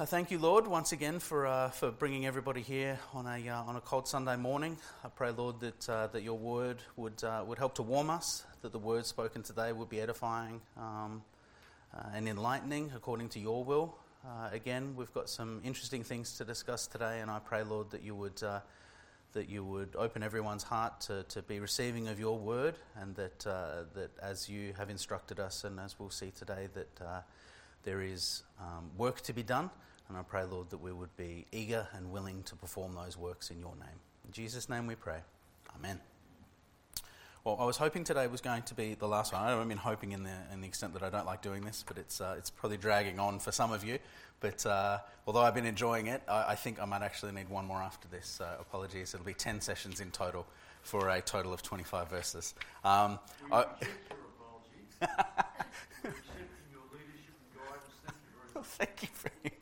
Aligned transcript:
Uh, 0.00 0.06
thank 0.06 0.30
you, 0.30 0.38
Lord, 0.38 0.68
once 0.68 0.92
again 0.92 1.18
for, 1.18 1.44
uh, 1.44 1.70
for 1.70 1.90
bringing 1.90 2.24
everybody 2.24 2.62
here 2.62 3.00
on 3.14 3.26
a, 3.26 3.48
uh, 3.48 3.64
on 3.64 3.74
a 3.74 3.80
cold 3.80 4.06
Sunday 4.06 4.36
morning. 4.36 4.76
I 5.04 5.08
pray, 5.08 5.32
Lord, 5.32 5.58
that, 5.58 5.88
uh, 5.88 6.06
that 6.12 6.22
your 6.22 6.38
word 6.38 6.78
would, 6.94 7.24
uh, 7.24 7.42
would 7.44 7.58
help 7.58 7.74
to 7.74 7.82
warm 7.82 8.08
us, 8.08 8.44
that 8.62 8.70
the 8.70 8.78
words 8.78 9.08
spoken 9.08 9.42
today 9.42 9.72
would 9.72 9.88
be 9.88 10.00
edifying 10.00 10.60
um, 10.76 11.24
uh, 11.92 12.10
and 12.14 12.28
enlightening 12.28 12.92
according 12.94 13.30
to 13.30 13.40
your 13.40 13.64
will. 13.64 13.98
again, 14.52 14.94
we've 14.94 15.12
got 15.12 15.28
some 15.28 15.60
interesting 15.64 16.04
things 16.04 16.36
to 16.36 16.44
discuss 16.44 16.86
today, 16.86 17.18
and 17.20 17.28
I 17.28 17.40
pray, 17.40 17.64
Lord, 17.64 17.90
that 17.90 18.04
you 18.04 18.14
would, 18.14 18.36
that 18.36 19.48
you 19.48 19.64
would 19.64 19.96
open 19.96 20.22
everyone's 20.22 20.62
heart 20.62 21.00
to, 21.08 21.24
to 21.24 21.42
be 21.42 21.58
receiving 21.58 22.06
of 22.06 22.20
your 22.20 22.38
word, 22.38 22.76
and 23.00 23.16
that, 23.16 23.40
that 23.40 24.10
as 24.22 24.48
you 24.48 24.74
have 24.78 24.90
instructed 24.90 25.40
us, 25.40 25.64
and 25.64 25.80
as 25.80 25.98
we'll 25.98 26.08
see 26.08 26.30
today, 26.30 26.68
that 26.74 27.24
there 27.82 28.00
is 28.00 28.44
um, 28.60 28.90
work 28.96 29.22
to 29.22 29.32
be 29.32 29.42
done 29.42 29.70
and 30.08 30.16
I 30.16 30.22
pray, 30.22 30.44
Lord, 30.44 30.70
that 30.70 30.78
we 30.78 30.92
would 30.92 31.14
be 31.16 31.46
eager 31.52 31.86
and 31.92 32.10
willing 32.10 32.42
to 32.44 32.56
perform 32.56 32.94
those 32.94 33.16
works 33.16 33.50
in 33.50 33.60
your 33.60 33.74
name. 33.76 34.00
In 34.26 34.32
Jesus' 34.32 34.68
name 34.68 34.86
we 34.86 34.94
pray. 34.94 35.18
Amen. 35.78 36.00
Well, 37.44 37.56
I 37.60 37.64
was 37.64 37.76
hoping 37.76 38.04
today 38.04 38.26
was 38.26 38.40
going 38.40 38.62
to 38.62 38.74
be 38.74 38.94
the 38.94 39.06
last 39.06 39.32
one. 39.32 39.42
I 39.42 39.50
don't 39.50 39.68
mean 39.68 39.78
hoping 39.78 40.12
in 40.12 40.22
the, 40.22 40.32
in 40.52 40.60
the 40.60 40.66
extent 40.66 40.92
that 40.94 41.02
I 41.02 41.10
don't 41.10 41.24
like 41.24 41.40
doing 41.40 41.64
this, 41.64 41.84
but 41.86 41.96
it's, 41.96 42.20
uh, 42.20 42.34
it's 42.36 42.50
probably 42.50 42.76
dragging 42.76 43.18
on 43.18 43.38
for 43.38 43.52
some 43.52 43.72
of 43.72 43.84
you. 43.84 43.98
But 44.40 44.64
uh, 44.66 44.98
although 45.26 45.40
I've 45.40 45.54
been 45.54 45.66
enjoying 45.66 46.08
it, 46.08 46.22
I, 46.28 46.48
I, 46.48 46.54
think 46.54 46.80
I 46.80 46.84
might 46.84 47.02
actually 47.02 47.32
need 47.32 47.48
one 47.48 47.64
more 47.64 47.80
after 47.80 48.06
this. 48.08 48.26
So 48.26 48.46
apologies. 48.60 49.14
It'll 49.14 49.26
be 49.26 49.34
10 49.34 49.60
sessions 49.60 50.00
in 50.00 50.10
total 50.10 50.46
for 50.82 51.08
a 51.08 51.20
total 51.20 51.52
of 51.52 51.62
25 51.62 52.10
verses. 52.10 52.54
Um, 52.84 53.18
I, 53.50 53.64
Thank 58.64 59.02
you 59.02 59.08
very 59.14 59.54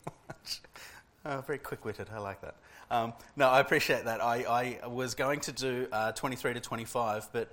Oh, 1.29 1.41
very 1.41 1.57
quick 1.57 1.83
witted. 1.83 2.07
I 2.13 2.19
like 2.19 2.39
that. 2.39 2.55
Um, 2.89 3.11
no, 3.35 3.49
I 3.49 3.59
appreciate 3.59 4.05
that. 4.05 4.23
I, 4.23 4.79
I 4.81 4.87
was 4.87 5.13
going 5.13 5.41
to 5.41 5.51
do 5.51 5.87
uh, 5.91 6.13
23 6.13 6.53
to 6.53 6.61
25, 6.61 7.27
but 7.33 7.51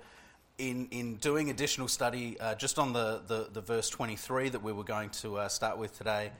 in, 0.57 0.87
in 0.91 1.15
doing 1.15 1.49
additional 1.49 1.89
study 1.89 2.39
uh, 2.39 2.55
just 2.55 2.79
on 2.79 2.93
the, 2.93 3.21
the, 3.27 3.49
the, 3.51 3.59
verse 3.59 3.89
23 3.89 4.47
that 4.47 4.63
we 4.63 4.71
were 4.71 4.85
going 4.85 5.09
to 5.09 5.39
uh, 5.39 5.49
start 5.49 5.77
with 5.77 5.97
today, 5.97 6.31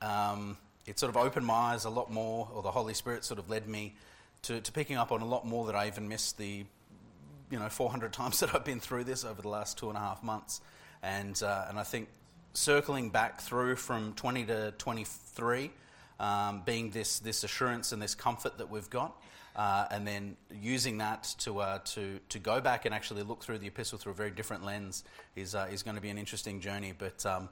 um, 0.00 0.56
it 0.86 1.00
sort 1.00 1.10
of 1.10 1.16
opened 1.16 1.44
my 1.44 1.54
eyes 1.54 1.86
a 1.86 1.90
lot 1.90 2.12
more, 2.12 2.48
or 2.54 2.62
the 2.62 2.70
Holy 2.70 2.94
Spirit 2.94 3.24
sort 3.24 3.40
of 3.40 3.50
led 3.50 3.66
me 3.66 3.96
to, 4.42 4.60
to 4.60 4.70
picking 4.70 4.96
up 4.96 5.10
on 5.10 5.22
a 5.22 5.26
lot 5.26 5.44
more 5.44 5.66
that 5.66 5.74
I 5.74 5.88
even 5.88 6.06
missed 6.06 6.38
the 6.38 6.64
you 7.50 7.58
know 7.58 7.68
400 7.68 8.12
times 8.12 8.38
that 8.38 8.54
I've 8.54 8.64
been 8.64 8.78
through 8.78 9.04
this 9.04 9.24
over 9.24 9.42
the 9.42 9.48
last 9.48 9.76
two 9.76 9.88
and 9.88 9.98
a 9.98 10.00
half 10.00 10.22
months. 10.22 10.60
And, 11.02 11.42
uh, 11.42 11.66
and 11.68 11.80
I 11.80 11.82
think 11.82 12.08
circling 12.56 13.10
back 13.10 13.40
through 13.40 13.76
from 13.76 14.14
20 14.14 14.46
to 14.46 14.74
23 14.78 15.70
um, 16.18 16.62
being 16.64 16.90
this, 16.90 17.18
this 17.18 17.44
assurance 17.44 17.92
and 17.92 18.00
this 18.00 18.14
comfort 18.14 18.56
that 18.58 18.70
we've 18.70 18.88
got, 18.88 19.20
uh, 19.54 19.86
and 19.90 20.06
then 20.06 20.36
using 20.50 20.98
that 20.98 21.34
to, 21.38 21.58
uh, 21.60 21.78
to, 21.84 22.18
to 22.30 22.38
go 22.38 22.60
back 22.60 22.86
and 22.86 22.94
actually 22.94 23.22
look 23.22 23.42
through 23.42 23.58
the 23.58 23.66
epistle 23.66 23.98
through 23.98 24.12
a 24.12 24.14
very 24.14 24.30
different 24.30 24.64
lens 24.64 25.04
is, 25.34 25.54
uh, 25.54 25.66
is 25.70 25.82
going 25.82 25.96
to 25.96 26.00
be 26.00 26.08
an 26.08 26.18
interesting 26.18 26.60
journey. 26.60 26.94
But 26.96 27.24
um, 27.26 27.48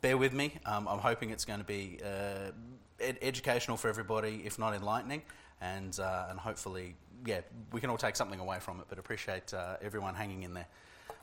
bear 0.00 0.16
with 0.16 0.32
me. 0.32 0.54
Um, 0.64 0.86
I'm 0.86 0.98
hoping 0.98 1.30
it's 1.30 1.44
going 1.44 1.60
to 1.60 1.66
be 1.66 1.98
uh, 2.04 2.52
ed- 3.00 3.18
educational 3.22 3.76
for 3.76 3.88
everybody, 3.88 4.42
if 4.44 4.58
not 4.58 4.74
enlightening, 4.74 5.22
and, 5.60 5.98
uh, 5.98 6.26
and 6.30 6.38
hopefully, 6.38 6.94
yeah, 7.24 7.40
we 7.72 7.80
can 7.80 7.90
all 7.90 7.98
take 7.98 8.14
something 8.14 8.38
away 8.38 8.60
from 8.60 8.78
it. 8.78 8.86
But 8.88 8.98
appreciate 8.98 9.52
uh, 9.52 9.76
everyone 9.82 10.14
hanging 10.14 10.44
in 10.44 10.54
there. 10.54 10.68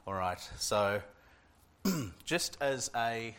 All 0.05 0.13
right, 0.13 0.39
so 0.57 1.01
just 2.25 2.57
as 2.61 2.89
a 2.95 3.35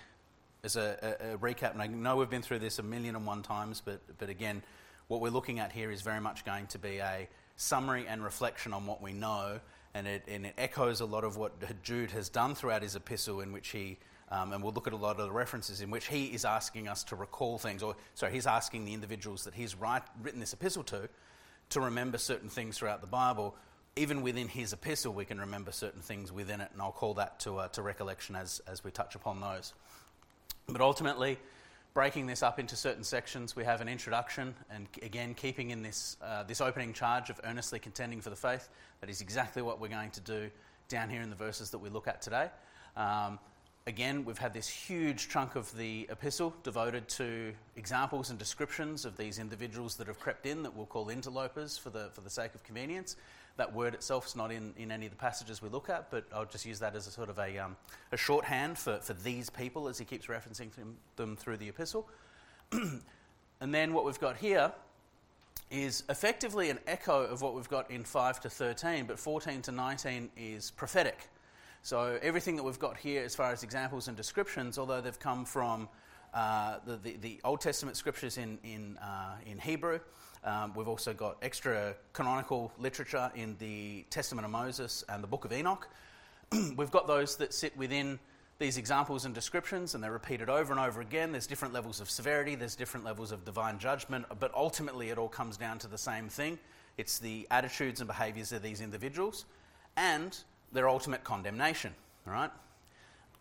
as 0.62 0.77
a, 0.77 1.17
a, 1.20 1.34
a, 1.34 1.39
recap, 1.39 1.73
and 1.73 1.83
I 1.83 1.87
know 1.87 2.17
we've 2.17 2.31
been 2.31 2.42
through 2.42 2.61
this 2.61 2.78
a 2.78 2.83
million 2.83 3.17
and 3.17 3.27
one 3.27 3.42
times, 3.42 3.83
but, 3.84 4.01
but 4.17 4.31
again, 4.31 4.62
what 5.09 5.20
we're 5.20 5.28
looking 5.28 5.59
at 5.59 5.73
here 5.73 5.91
is 5.91 6.01
very 6.01 6.23
much 6.23 6.42
going 6.47 6.67
to 6.69 6.78
be 6.78 6.98
a 6.98 7.28
summary 7.56 8.06
and 8.09 8.25
reflection 8.25 8.73
on 8.73 8.86
what 8.86 9.02
we 9.02 9.13
know, 9.13 9.61
and 9.92 10.07
it, 10.07 10.23
and 10.27 10.46
it 10.46 10.55
echoes 10.57 11.02
a 11.02 11.05
lot 11.05 11.23
of 11.23 11.36
what 11.36 11.52
Jude 11.83 12.13
has 12.13 12.30
done 12.30 12.55
throughout 12.55 12.83
his 12.83 12.96
epistle, 12.96 13.42
in 13.42 13.52
which 13.52 13.68
he, 13.68 13.98
um, 14.30 14.55
and 14.55 14.63
we'll 14.63 14.73
look 14.73 14.86
at 14.86 14.95
a 14.95 14.97
lot 14.97 15.20
of 15.20 15.27
the 15.27 15.33
references 15.33 15.83
in 15.83 15.91
which 15.91 16.07
he 16.07 16.27
is 16.27 16.47
asking 16.47 16.89
us 16.89 17.05
to 17.05 17.17
recall 17.17 17.58
things, 17.58 17.83
or 17.83 17.95
sorry, 18.14 18.33
he's 18.33 18.47
asking 18.47 18.86
the 18.86 18.95
individuals 18.95 19.45
that 19.45 19.52
he's 19.52 19.74
write, 19.74 20.02
written 20.23 20.41
this 20.41 20.55
epistle 20.55 20.85
to 20.85 21.11
to 21.70 21.80
remember 21.80 22.18
certain 22.18 22.48
things 22.48 22.79
throughout 22.79 23.02
the 23.02 23.07
Bible. 23.07 23.55
Even 23.96 24.22
within 24.22 24.48
his 24.48 24.72
epistle, 24.72 25.12
we 25.12 25.24
can 25.24 25.38
remember 25.38 25.70
certain 25.70 26.00
things 26.00 26.32
within 26.32 26.60
it, 26.60 26.70
and 26.72 26.82
I'll 26.82 26.90
call 26.90 27.14
that 27.14 27.38
to, 27.40 27.58
uh, 27.58 27.68
to 27.68 27.82
recollection 27.82 28.34
as, 28.34 28.60
as 28.66 28.82
we 28.82 28.90
touch 28.90 29.14
upon 29.14 29.40
those. 29.40 29.72
But 30.66 30.80
ultimately, 30.80 31.38
breaking 31.94 32.27
this 32.27 32.42
up 32.42 32.58
into 32.58 32.74
certain 32.74 33.05
sections, 33.05 33.55
we 33.55 33.62
have 33.64 33.80
an 33.80 33.88
introduction, 33.88 34.52
and 34.68 34.88
again, 35.02 35.32
keeping 35.34 35.70
in 35.70 35.82
this, 35.82 36.16
uh, 36.20 36.42
this 36.42 36.60
opening 36.60 36.92
charge 36.92 37.30
of 37.30 37.40
earnestly 37.44 37.78
contending 37.78 38.20
for 38.20 38.30
the 38.30 38.36
faith. 38.36 38.68
That 39.00 39.08
is 39.08 39.20
exactly 39.20 39.62
what 39.62 39.80
we're 39.80 39.88
going 39.88 40.11
to 40.11 40.20
do 40.20 40.50
down 40.88 41.08
here 41.08 41.22
in 41.22 41.30
the 41.30 41.36
verses 41.36 41.70
that 41.70 41.78
we 41.78 41.88
look 41.88 42.08
at 42.08 42.20
today. 42.20 42.48
Um, 42.96 43.38
again, 43.86 44.24
we've 44.24 44.38
had 44.38 44.52
this 44.52 44.68
huge 44.68 45.28
chunk 45.28 45.55
of 45.55 45.74
the 45.76 46.08
epistle 46.11 46.52
devoted 46.64 47.08
to 47.11 47.52
examples 47.76 48.30
and 48.30 48.40
descriptions 48.40 49.05
of 49.05 49.16
these 49.16 49.38
individuals 49.38 49.96
that 49.96 50.08
have 50.08 50.18
crept 50.18 50.46
in 50.46 50.64
that 50.64 50.74
we'll 50.74 50.86
call 50.86 51.11
interlopers 51.11 51.78
for 51.78 51.90
the, 51.90 52.08
for 52.12 52.22
the 52.22 52.30
sake 52.30 52.55
of 52.56 52.64
convenience. 52.64 53.16
That 53.57 53.73
word 53.73 53.95
itself 53.95 54.27
is 54.27 54.35
not 54.35 54.51
in, 54.51 54.75
in 54.77 54.91
any 54.91 55.07
of 55.07 55.13
the 55.13 55.17
passages 55.17 55.63
we 55.63 55.69
look 55.69 55.89
at, 55.89 56.11
but 56.11 56.25
I'll 56.35 56.45
just 56.45 56.67
use 56.67 56.81
that 56.81 56.97
as 56.97 57.07
a 57.07 57.11
sort 57.11 57.29
of 57.29 57.39
a, 57.39 57.59
um, 57.59 57.77
a 58.11 58.17
shorthand 58.17 58.79
for, 58.79 58.98
for 58.98 59.15
these 59.15 59.48
people 59.48 59.89
as 59.89 59.98
he 59.98 60.05
keeps 60.05 60.27
referencing 60.27 60.70
them, 61.17 61.37
through 61.37 61.59
the 61.59 61.69
epistle. 61.69 62.09
and 62.73 63.75
then 63.75 63.92
what 63.92 64.05
we've 64.05 64.19
got 64.19 64.37
here 64.37 64.73
is 65.70 66.03
effectively 66.09 66.70
an 66.70 66.79
echo 66.87 67.23
of 67.23 67.42
what 67.42 67.55
we've 67.55 67.69
got 67.69 67.91
in 67.91 68.05
5 68.05 68.41
to 68.41 68.51
13, 68.51 69.07
but 69.07 69.19
14 69.19 69.63
to 69.63 69.73
19 69.73 70.31
is 70.36 70.71
prophetic. 70.73 71.29
So 71.83 72.19
everything 72.23 72.57
that 72.57 72.63
we've 72.63 72.79
got 72.79 72.97
here 72.97 73.23
as 73.23 73.36
far 73.36 73.53
as 73.53 73.63
examples 73.63 74.09
and 74.09 74.17
descriptions, 74.17 74.79
although 74.79 75.01
they've 75.01 75.19
come 75.19 75.45
from 75.45 75.89
uh, 76.33 76.79
the, 76.86 76.97
the, 76.97 77.17
the, 77.21 77.41
Old 77.45 77.61
Testament 77.61 77.97
scriptures 77.97 78.39
in, 78.39 78.59
in, 78.65 78.97
uh, 78.98 79.36
in 79.47 79.59
Hebrew, 79.59 80.01
um, 80.44 80.72
we've 80.74 80.88
also 80.88 81.12
got 81.12 81.36
extra 81.42 81.94
canonical 82.12 82.72
literature 82.78 83.30
in 83.34 83.56
the 83.58 84.05
Testament 84.10 84.44
of 84.44 84.50
Moses 84.50 85.05
and 85.08 85.22
the 85.22 85.27
Book 85.27 85.44
of 85.44 85.52
Enoch. 85.52 85.88
we've 86.77 86.90
got 86.90 87.06
those 87.06 87.36
that 87.36 87.55
sit 87.55 87.77
within 87.77 88.18
these 88.58 88.77
examples 88.77 89.24
and 89.24 89.34
descriptions, 89.34 89.94
and 89.94 90.05
they're 90.05 90.12
repeated 90.12 90.48
over 90.48 90.72
and 90.72 90.80
over 90.80 91.00
again. 91.00 91.32
There's 91.32 91.46
different 91.46 91.74
levels 91.74 92.00
of 92.00 92.08
severity, 92.08 92.55
there's 92.55 92.77
different 92.77 93.05
levels 93.05 93.32
of 93.32 93.44
divine 93.44 93.78
judgment, 93.78 94.27
but 94.38 94.55
ultimately 94.55 95.10
it 95.10 95.18
all 95.18 95.28
comes 95.28 95.56
down 95.56 95.78
to 95.80 95.88
the 95.88 95.98
same 95.98 96.28
thing 96.28 96.58
it's 96.96 97.18
the 97.18 97.46
attitudes 97.50 98.00
and 98.00 98.06
behaviors 98.06 98.52
of 98.52 98.62
these 98.62 98.80
individuals 98.80 99.46
and 99.96 100.38
their 100.72 100.88
ultimate 100.88 101.24
condemnation. 101.24 101.92
Right? 102.26 102.50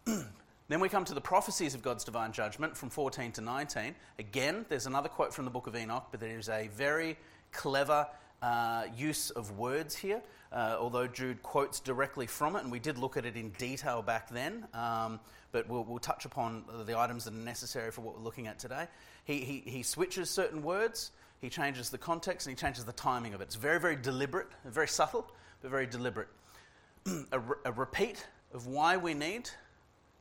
Then 0.73 0.79
we 0.79 0.89
come 0.89 1.05
to 1.05 1.13
the 1.13 1.21
prophecies 1.21 1.75
of 1.75 1.83
God's 1.83 2.03
divine 2.03 2.31
judgment 2.31 2.75
from 2.75 2.89
14 2.89 3.31
to 3.33 3.41
19. 3.41 3.93
Again, 4.17 4.65
there's 4.69 4.87
another 4.87 5.07
quote 5.07 5.31
from 5.31 5.45
the 5.45 5.51
book 5.51 5.67
of 5.67 5.75
Enoch, 5.75 6.07
but 6.09 6.19
there 6.19 6.35
is 6.35 6.49
a 6.49 6.67
very 6.69 7.15
clever 7.51 8.07
uh, 8.41 8.85
use 8.97 9.29
of 9.29 9.55
words 9.59 9.95
here, 9.95 10.19
uh, 10.51 10.75
although 10.79 11.05
Jude 11.05 11.43
quotes 11.43 11.79
directly 11.79 12.25
from 12.25 12.55
it, 12.55 12.63
and 12.63 12.71
we 12.71 12.79
did 12.79 12.97
look 12.97 13.17
at 13.17 13.25
it 13.27 13.35
in 13.35 13.51
detail 13.51 14.01
back 14.01 14.31
then, 14.31 14.65
um, 14.73 15.19
but 15.51 15.69
we'll, 15.69 15.83
we'll, 15.83 15.99
touch 15.99 16.25
upon 16.25 16.63
the 16.87 16.97
items 16.97 17.25
that 17.25 17.35
are 17.35 17.37
necessary 17.37 17.91
for 17.91 18.01
what 18.01 18.17
we're 18.17 18.23
looking 18.23 18.47
at 18.47 18.57
today. 18.57 18.87
He, 19.25 19.41
he, 19.41 19.63
he 19.67 19.83
switches 19.83 20.31
certain 20.31 20.63
words, 20.63 21.11
he 21.39 21.49
changes 21.49 21.91
the 21.91 21.99
context, 21.99 22.47
and 22.47 22.57
he 22.57 22.59
changes 22.59 22.83
the 22.83 22.93
timing 22.93 23.35
of 23.35 23.41
it. 23.41 23.43
It's 23.43 23.53
very, 23.53 23.79
very 23.79 23.95
deliberate, 23.95 24.47
very 24.65 24.87
subtle, 24.87 25.31
but 25.61 25.69
very 25.69 25.85
deliberate. 25.85 26.29
a, 27.31 27.37
re- 27.37 27.57
a 27.63 27.71
repeat 27.71 28.25
of 28.55 28.65
why 28.65 28.97
we 28.97 29.13
need 29.13 29.51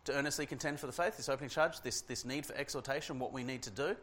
to 0.05 0.13
earnestly 0.15 0.47
contend 0.47 0.81
for 0.81 0.87
the 0.87 0.93
faith, 0.93 1.17
this 1.17 1.29
opening 1.29 1.51
charge, 1.51 1.81
this, 1.81 2.01
this 2.03 2.25
need 2.25 2.45
for 2.45 2.55
exhortation, 2.55 3.19
what 3.19 3.33
we 3.33 3.45
need 3.45 3.63
to 3.63 3.71
do. 3.71 3.97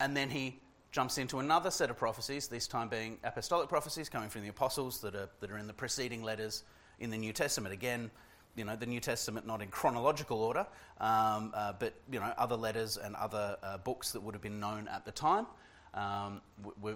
And 0.00 0.16
then 0.16 0.30
he 0.30 0.60
jumps 0.92 1.18
into 1.18 1.40
another 1.40 1.70
set 1.70 1.90
of 1.90 1.96
prophecies, 1.96 2.48
this 2.48 2.66
time 2.66 2.88
being 2.88 3.18
apostolic 3.22 3.68
prophecies 3.68 4.08
coming 4.08 4.28
from 4.28 4.42
the 4.42 4.48
apostles 4.48 5.00
that 5.02 5.14
are, 5.14 5.28
that 5.40 5.50
are 5.50 5.58
in 5.58 5.66
the 5.66 5.72
preceding 5.72 6.22
letters 6.22 6.62
in 7.00 7.10
the 7.10 7.18
New 7.18 7.32
Testament. 7.32 7.74
Again, 7.74 8.10
you 8.56 8.64
know, 8.64 8.76
the 8.76 8.86
New 8.86 9.00
Testament 9.00 9.46
not 9.46 9.60
in 9.60 9.68
chronological 9.68 10.42
order, 10.42 10.66
um, 11.00 11.52
uh, 11.54 11.74
but, 11.78 11.92
you 12.10 12.18
know, 12.18 12.32
other 12.38 12.56
letters 12.56 12.96
and 12.96 13.14
other 13.16 13.58
uh, 13.62 13.76
books 13.78 14.12
that 14.12 14.22
would 14.22 14.34
have 14.34 14.42
been 14.42 14.58
known 14.58 14.88
at 14.88 15.04
the 15.04 15.12
time. 15.12 15.46
Um, 15.92 16.40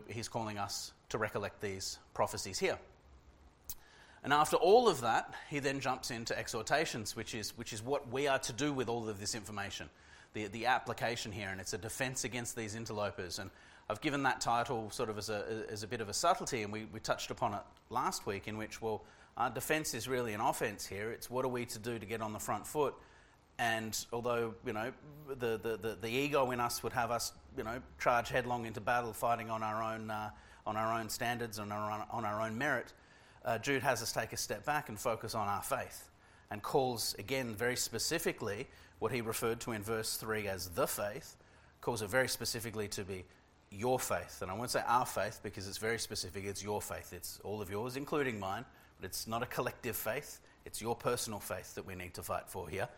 he's 0.08 0.28
calling 0.28 0.56
us 0.56 0.92
to 1.10 1.18
recollect 1.18 1.60
these 1.60 1.98
prophecies 2.14 2.58
here. 2.58 2.78
And 4.22 4.32
after 4.32 4.56
all 4.56 4.88
of 4.88 5.00
that, 5.00 5.32
he 5.48 5.60
then 5.60 5.80
jumps 5.80 6.10
into 6.10 6.38
exhortations, 6.38 7.16
which 7.16 7.34
is, 7.34 7.56
which 7.56 7.72
is 7.72 7.82
what 7.82 8.12
we 8.12 8.28
are 8.28 8.38
to 8.40 8.52
do 8.52 8.72
with 8.72 8.88
all 8.88 9.08
of 9.08 9.18
this 9.18 9.34
information, 9.34 9.88
the, 10.34 10.46
the 10.48 10.66
application 10.66 11.32
here, 11.32 11.48
and 11.48 11.60
it's 11.60 11.72
a 11.72 11.78
defense 11.78 12.24
against 12.24 12.54
these 12.54 12.74
interlopers. 12.74 13.38
And 13.38 13.50
I've 13.88 14.00
given 14.00 14.22
that 14.24 14.40
title 14.40 14.90
sort 14.90 15.08
of 15.08 15.16
as 15.16 15.30
a, 15.30 15.64
as 15.70 15.82
a 15.82 15.86
bit 15.86 16.00
of 16.00 16.08
a 16.08 16.14
subtlety, 16.14 16.62
and 16.62 16.72
we, 16.72 16.86
we 16.92 17.00
touched 17.00 17.30
upon 17.30 17.54
it 17.54 17.62
last 17.88 18.26
week, 18.26 18.46
in 18.46 18.58
which, 18.58 18.82
well, 18.82 19.04
our 19.38 19.48
defense 19.48 19.94
is 19.94 20.06
really 20.06 20.34
an 20.34 20.40
offense 20.40 20.86
here. 20.86 21.10
It's 21.10 21.30
what 21.30 21.44
are 21.46 21.48
we 21.48 21.64
to 21.66 21.78
do 21.78 21.98
to 21.98 22.06
get 22.06 22.20
on 22.20 22.32
the 22.34 22.38
front 22.38 22.66
foot? 22.66 22.94
and 23.60 24.06
although, 24.10 24.54
you 24.64 24.72
know, 24.72 24.90
the, 25.28 25.60
the, 25.62 25.76
the, 25.76 25.98
the, 26.00 26.08
ego 26.08 26.50
in 26.50 26.60
us 26.60 26.82
would 26.82 26.94
have 26.94 27.10
us, 27.10 27.32
you 27.58 27.62
know, 27.62 27.82
charge 28.02 28.30
headlong 28.30 28.64
into 28.64 28.80
battle 28.80 29.12
fighting 29.12 29.50
on 29.50 29.62
our 29.62 29.82
own, 29.82 30.10
uh, 30.10 30.30
on 30.66 30.78
our 30.78 30.98
own 30.98 31.10
standards 31.10 31.58
and 31.58 31.70
on 31.70 31.78
our, 31.78 32.06
on 32.10 32.24
our 32.24 32.40
own 32.40 32.56
merit, 32.56 32.94
uh, 33.44 33.58
Jude 33.58 33.82
has 33.82 34.02
us 34.02 34.12
take 34.12 34.32
a 34.32 34.36
step 34.36 34.64
back 34.64 34.88
and 34.88 34.98
focus 34.98 35.34
on 35.34 35.48
our 35.48 35.62
faith 35.62 36.10
and 36.50 36.62
calls, 36.62 37.14
again, 37.18 37.54
very 37.54 37.76
specifically 37.76 38.66
what 38.98 39.12
he 39.12 39.20
referred 39.20 39.60
to 39.60 39.72
in 39.72 39.82
verse 39.82 40.16
3 40.16 40.48
as 40.48 40.68
the 40.70 40.86
faith, 40.86 41.36
calls 41.80 42.02
it 42.02 42.10
very 42.10 42.28
specifically 42.28 42.88
to 42.88 43.04
be 43.04 43.24
your 43.70 43.98
faith. 43.98 44.42
And 44.42 44.50
I 44.50 44.54
won't 44.54 44.70
say 44.70 44.82
our 44.86 45.06
faith 45.06 45.40
because 45.42 45.68
it's 45.68 45.78
very 45.78 45.98
specific, 45.98 46.44
it's 46.44 46.62
your 46.62 46.82
faith. 46.82 47.12
It's 47.12 47.40
all 47.44 47.62
of 47.62 47.70
yours, 47.70 47.96
including 47.96 48.38
mine, 48.38 48.64
but 49.00 49.06
it's 49.06 49.26
not 49.26 49.42
a 49.42 49.46
collective 49.46 49.96
faith. 49.96 50.40
It's 50.64 50.82
your 50.82 50.94
personal 50.94 51.40
faith 51.40 51.74
that 51.76 51.86
we 51.86 51.94
need 51.94 52.14
to 52.14 52.22
fight 52.22 52.48
for 52.48 52.68
here. 52.68 52.88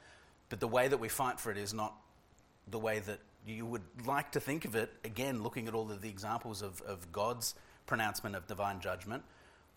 But 0.49 0.61
the 0.61 0.69
way 0.69 0.89
that 0.89 0.99
we 0.99 1.09
fight 1.09 1.39
for 1.39 1.51
it 1.51 1.59
is 1.59 1.73
not 1.73 1.95
the 2.69 2.79
way 2.79 2.99
that 3.01 3.21
you 3.47 3.67
would 3.67 3.83
like 4.07 4.33
to 4.33 4.41
think 4.41 4.65
of 4.65 4.75
it, 4.75 4.93
again, 5.05 5.43
looking 5.43 5.69
at 5.69 5.75
all 5.75 5.91
of 5.91 6.01
the 6.01 6.09
examples 6.09 6.63
of, 6.63 6.81
of 6.83 7.11
God's 7.13 7.55
pronouncement 7.87 8.37
of 8.37 8.47
divine 8.47 8.81
judgment. 8.81 9.23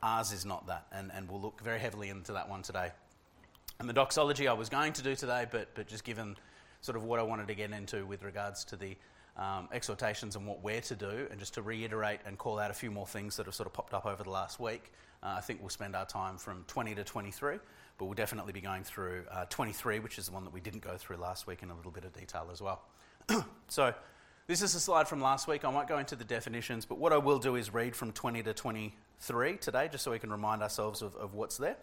Ours 0.03 0.31
is 0.31 0.45
not 0.45 0.67
that, 0.67 0.85
and, 0.91 1.11
and 1.13 1.29
we'll 1.29 1.41
look 1.41 1.61
very 1.61 1.79
heavily 1.79 2.09
into 2.09 2.33
that 2.33 2.49
one 2.49 2.61
today. 2.61 2.91
And 3.79 3.89
the 3.89 3.93
doxology 3.93 4.47
I 4.47 4.53
was 4.53 4.69
going 4.69 4.93
to 4.93 5.01
do 5.01 5.15
today, 5.15 5.45
but, 5.49 5.69
but 5.75 5.87
just 5.87 6.03
given 6.03 6.37
sort 6.81 6.95
of 6.95 7.03
what 7.03 7.19
I 7.19 7.23
wanted 7.23 7.47
to 7.47 7.55
get 7.55 7.71
into 7.71 8.05
with 8.05 8.23
regards 8.23 8.63
to 8.65 8.75
the 8.75 8.95
um, 9.37 9.67
exhortations 9.71 10.35
and 10.35 10.45
what 10.45 10.63
we're 10.63 10.81
to 10.81 10.95
do, 10.95 11.27
and 11.29 11.39
just 11.39 11.55
to 11.55 11.61
reiterate 11.61 12.19
and 12.25 12.37
call 12.37 12.59
out 12.59 12.71
a 12.71 12.73
few 12.73 12.91
more 12.91 13.07
things 13.07 13.35
that 13.37 13.47
have 13.47 13.55
sort 13.55 13.67
of 13.67 13.73
popped 13.73 13.93
up 13.93 14.05
over 14.05 14.23
the 14.23 14.29
last 14.29 14.59
week, 14.59 14.91
uh, 15.23 15.35
I 15.37 15.41
think 15.41 15.59
we'll 15.59 15.69
spend 15.69 15.95
our 15.95 16.05
time 16.05 16.37
from 16.37 16.63
20 16.67 16.95
to 16.95 17.03
23, 17.03 17.57
but 17.97 18.05
we'll 18.05 18.13
definitely 18.13 18.53
be 18.53 18.61
going 18.61 18.83
through 18.83 19.23
uh, 19.31 19.45
23, 19.49 19.99
which 19.99 20.17
is 20.17 20.27
the 20.27 20.31
one 20.31 20.43
that 20.43 20.53
we 20.53 20.61
didn't 20.61 20.81
go 20.81 20.95
through 20.97 21.17
last 21.17 21.47
week 21.47 21.63
in 21.63 21.69
a 21.69 21.75
little 21.75 21.91
bit 21.91 22.05
of 22.05 22.13
detail 22.13 22.47
as 22.51 22.61
well. 22.61 22.81
so, 23.67 23.93
this 24.47 24.61
is 24.61 24.75
a 24.75 24.79
slide 24.79 25.07
from 25.07 25.21
last 25.21 25.47
week. 25.47 25.65
I 25.65 25.69
won't 25.69 25.87
go 25.87 25.97
into 25.97 26.15
the 26.15 26.23
definitions, 26.23 26.85
but 26.85 26.99
what 26.99 27.11
I 27.11 27.17
will 27.17 27.39
do 27.39 27.55
is 27.55 27.73
read 27.73 27.95
from 27.95 28.11
20 28.11 28.43
to 28.43 28.53
23 29.19 29.57
today, 29.57 29.89
just 29.91 30.03
so 30.03 30.11
we 30.11 30.19
can 30.19 30.31
remind 30.31 30.61
ourselves 30.61 31.01
of, 31.01 31.15
of 31.15 31.33
what's 31.33 31.57
there. 31.57 31.77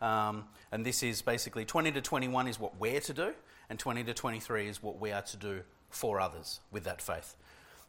Um, 0.00 0.44
and 0.72 0.84
this 0.84 1.02
is 1.02 1.22
basically 1.22 1.64
20 1.64 1.92
to 1.92 2.00
21 2.00 2.48
is 2.48 2.58
what 2.58 2.78
we're 2.78 3.00
to 3.00 3.14
do, 3.14 3.32
and 3.70 3.78
20 3.78 4.04
to 4.04 4.14
23 4.14 4.68
is 4.68 4.82
what 4.82 5.00
we 5.00 5.12
are 5.12 5.22
to 5.22 5.36
do 5.36 5.60
for 5.90 6.20
others 6.20 6.60
with 6.70 6.84
that 6.84 7.00
faith. 7.00 7.36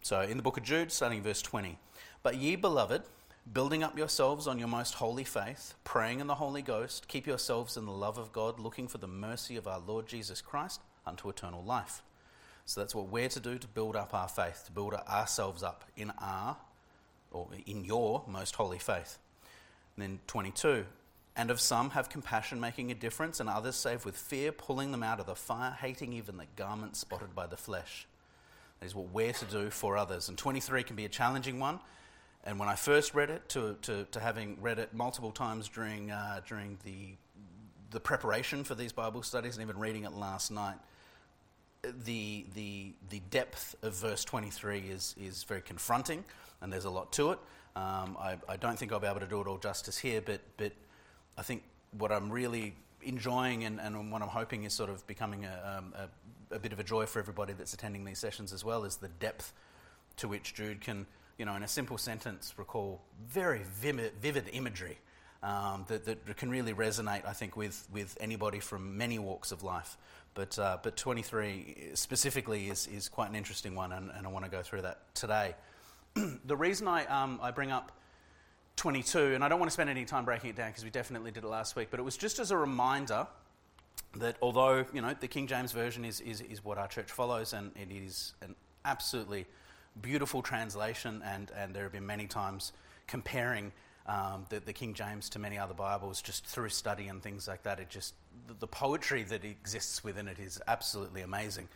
So 0.02 0.22
in 0.22 0.38
the 0.38 0.44
book 0.44 0.58
of 0.58 0.64
Jude, 0.64 0.92
starting 0.92 1.24
verse 1.24 1.42
20. 1.42 1.78
But 2.24 2.38
ye, 2.38 2.56
beloved, 2.56 3.04
building 3.52 3.84
up 3.84 3.98
yourselves 3.98 4.48
on 4.48 4.60
your 4.60 4.68
most 4.68 4.96
holy 4.96 5.24
faith, 5.24 5.74
praying 5.84 6.20
in 6.20 6.28
the 6.28 6.36
Holy 6.36 6.62
Ghost, 6.62 7.08
keep 7.08 7.26
yourselves 7.26 7.78
in 7.78 7.86
the 7.86 7.92
love 7.92 8.18
of 8.18 8.32
God, 8.32 8.60
looking 8.60 8.88
for 8.88 9.00
the 9.00 9.08
mercy 9.08 9.58
of 9.58 9.68
our 9.68 9.80
Lord 9.80 10.08
Jesus 10.08 10.42
Christ 10.42 10.82
unto 11.06 11.30
eternal 11.30 11.64
life. 11.64 12.04
So 12.66 12.82
that's 12.82 12.96
what 12.96 13.10
we're 13.10 13.30
to 13.30 13.40
do 13.40 13.58
to 13.58 13.68
build 13.68 13.96
up 13.96 14.14
our 14.14 14.28
faith, 14.28 14.64
to 14.66 14.72
build 14.72 14.94
ourselves 14.94 15.64
up 15.64 15.86
in 15.96 16.12
our, 16.20 16.58
or 17.36 17.48
in 17.66 17.84
your 17.84 18.24
most 18.28 18.56
holy 18.56 18.80
faith. 18.80 19.18
And 19.96 20.04
then 20.04 20.20
22. 20.28 20.86
And 21.36 21.52
of 21.52 21.60
some 21.60 21.90
have 21.92 22.10
compassion, 22.10 22.62
making 22.62 22.92
a 22.92 22.96
difference, 22.96 23.40
and 23.40 23.50
others 23.50 23.76
save 23.76 24.06
with 24.06 24.16
fear, 24.16 24.54
pulling 24.54 24.92
them 24.92 25.04
out 25.04 25.20
of 25.20 25.26
the 25.26 25.36
fire, 25.36 25.72
hating 25.72 26.14
even 26.14 26.38
the 26.38 26.46
garment 26.56 26.96
spotted 26.96 27.36
by 27.36 27.46
the 27.46 27.58
flesh. 27.58 28.08
That 28.80 28.86
is 28.86 28.96
what 28.96 29.12
we're 29.12 29.34
to 29.34 29.46
do 29.46 29.70
for 29.70 29.98
others. 29.98 30.30
And 30.30 30.38
23 30.38 30.84
can 30.84 30.96
be 30.96 31.06
a 31.06 31.10
challenging 31.10 31.60
one. 31.60 31.80
And 32.46 32.60
when 32.60 32.70
I 32.70 32.76
first 32.76 33.14
read 33.14 33.30
it, 33.30 33.50
to, 33.50 33.76
to, 33.82 34.06
to 34.12 34.20
having 34.20 34.58
read 34.62 34.80
it 34.80 34.94
multiple 34.94 35.32
times 35.32 35.68
during, 35.68 36.12
uh, 36.12 36.42
during 36.48 36.78
the, 36.86 37.16
the 37.92 38.00
preparation 38.00 38.64
for 38.64 38.76
these 38.76 38.94
Bible 38.94 39.24
studies 39.24 39.56
and 39.58 39.64
even 39.64 39.78
reading 39.78 40.04
it 40.06 40.14
last 40.14 40.52
night, 40.52 40.78
the, 42.06 42.46
the, 42.54 42.94
the 43.10 43.22
depth 43.30 43.76
of 43.82 43.96
verse 43.96 44.24
23 44.24 44.80
is, 44.80 45.16
is 45.20 45.44
very 45.44 45.62
confronting, 45.62 46.24
and 46.62 46.72
there's 46.72 46.86
a 46.86 46.90
lot 46.90 47.12
to 47.14 47.32
it. 47.32 47.40
Um, 47.76 48.18
I, 48.20 48.38
I, 48.48 48.58
don't 48.58 48.80
think 48.80 48.94
I'll 48.94 49.00
be 49.00 49.08
able 49.08 49.20
to 49.20 49.28
do 49.28 49.42
it 49.42 49.48
all 49.48 49.58
justice 49.58 49.98
here, 49.98 50.22
but, 50.22 50.40
but 50.56 50.72
I 51.38 51.42
think 51.42 51.64
what 51.98 52.12
I'm 52.12 52.30
really 52.30 52.74
enjoying 53.02 53.66
and, 53.66 53.80
and 53.80 54.12
what 54.12 54.22
I'm 54.22 54.30
hoping 54.30 54.64
is 54.64 54.74
sort 54.74 54.90
of 54.90 55.06
becoming 55.08 55.46
a, 55.46 55.78
um, 55.78 55.94
a, 55.98 56.56
a, 56.56 56.60
bit 56.60 56.72
of 56.72 56.80
a 56.80 56.84
joy 56.84 57.06
for 57.06 57.20
everybody 57.20 57.54
that's 57.54 57.74
attending 57.74 58.06
these 58.06 58.18
sessions 58.18 58.54
as 58.54 58.64
well 58.64 58.86
is 58.86 58.98
the 58.98 59.10
depth 59.20 59.52
to 60.18 60.28
which 60.30 60.54
Jude 60.54 60.80
can, 60.80 61.06
you 61.38 61.46
know, 61.46 61.56
in 61.56 61.64
a 61.64 61.68
simple 61.68 61.98
sentence, 61.98 62.54
recall 62.58 63.02
very 63.28 63.62
vivid, 63.64 64.14
vivid 64.22 64.50
imagery 64.54 64.98
um, 65.44 65.86
that, 65.88 66.06
that 66.06 66.38
can 66.38 66.50
really 66.50 66.74
resonate, 66.74 67.26
I 67.26 67.34
think, 67.34 67.56
with, 67.56 67.88
with 67.92 68.18
anybody 68.20 68.60
from 68.60 68.98
many 68.98 69.20
walks 69.20 69.52
of 69.52 69.64
life. 69.64 69.98
But, 70.36 70.60
uh, 70.60 70.78
but 70.84 70.98
23 70.98 71.92
specifically 71.94 72.68
is, 72.68 72.88
is 72.88 73.10
quite 73.10 73.30
an 73.30 73.36
interesting 73.36 73.74
one, 73.74 73.92
and, 73.94 74.12
and 74.16 74.28
I 74.28 74.30
want 74.30 74.46
to 74.46 74.52
go 74.52 74.62
through 74.62 74.84
that 74.84 75.00
today. 75.16 75.56
the 76.46 76.56
reason 76.58 76.88
I, 76.88 77.06
um, 77.06 77.40
I 77.42 77.52
bring 77.52 77.72
up 77.72 77.94
22, 78.76 79.34
and 79.34 79.44
I 79.44 79.48
don't 79.48 79.60
want 79.60 79.70
to 79.70 79.74
spend 79.74 79.90
any 79.90 80.04
time 80.06 80.26
breaking 80.26 80.50
it 80.50 80.56
down 80.58 80.70
because 80.70 80.84
we 80.84 80.90
definitely 80.90 81.32
did 81.32 81.44
it 81.44 81.48
last 81.48 81.78
week, 81.78 81.88
but 81.90 82.00
it 82.00 82.04
was 82.04 82.18
just 82.18 82.40
as 82.40 82.52
a 82.52 82.58
reminder 82.58 83.26
that 84.18 84.36
although, 84.42 84.86
you 84.94 85.02
know, 85.02 85.16
the 85.18 85.28
King 85.28 85.48
James 85.48 85.72
Version 85.72 86.06
is, 86.06 86.20
is, 86.20 86.42
is 86.42 86.64
what 86.64 86.78
our 86.78 86.88
church 86.88 87.12
follows, 87.12 87.54
and 87.54 87.72
it 87.76 87.92
is 87.92 88.34
an 88.42 88.56
absolutely 88.84 89.46
beautiful 90.02 90.42
translation, 90.42 91.22
and, 91.26 91.52
and 91.56 91.74
there 91.74 91.84
have 91.84 91.94
been 91.94 92.06
many 92.06 92.28
times 92.28 92.74
comparing 93.08 93.72
um, 94.08 94.46
the, 94.50 94.60
the, 94.60 94.74
King 94.74 94.94
James 94.94 95.30
to 95.30 95.40
many 95.40 95.58
other 95.58 95.74
Bibles 95.74 96.22
just 96.22 96.46
through 96.46 96.70
study 96.70 97.08
and 97.08 97.24
things 97.24 97.48
like 97.48 97.64
that. 97.64 97.80
It 97.80 97.90
just, 97.90 98.14
the, 98.48 98.54
the 98.54 98.68
poetry 98.68 99.24
that 99.24 99.44
exists 99.44 100.04
within 100.04 100.28
it 100.28 100.38
is 100.40 100.62
absolutely 100.68 101.22
amazing. 101.22 101.68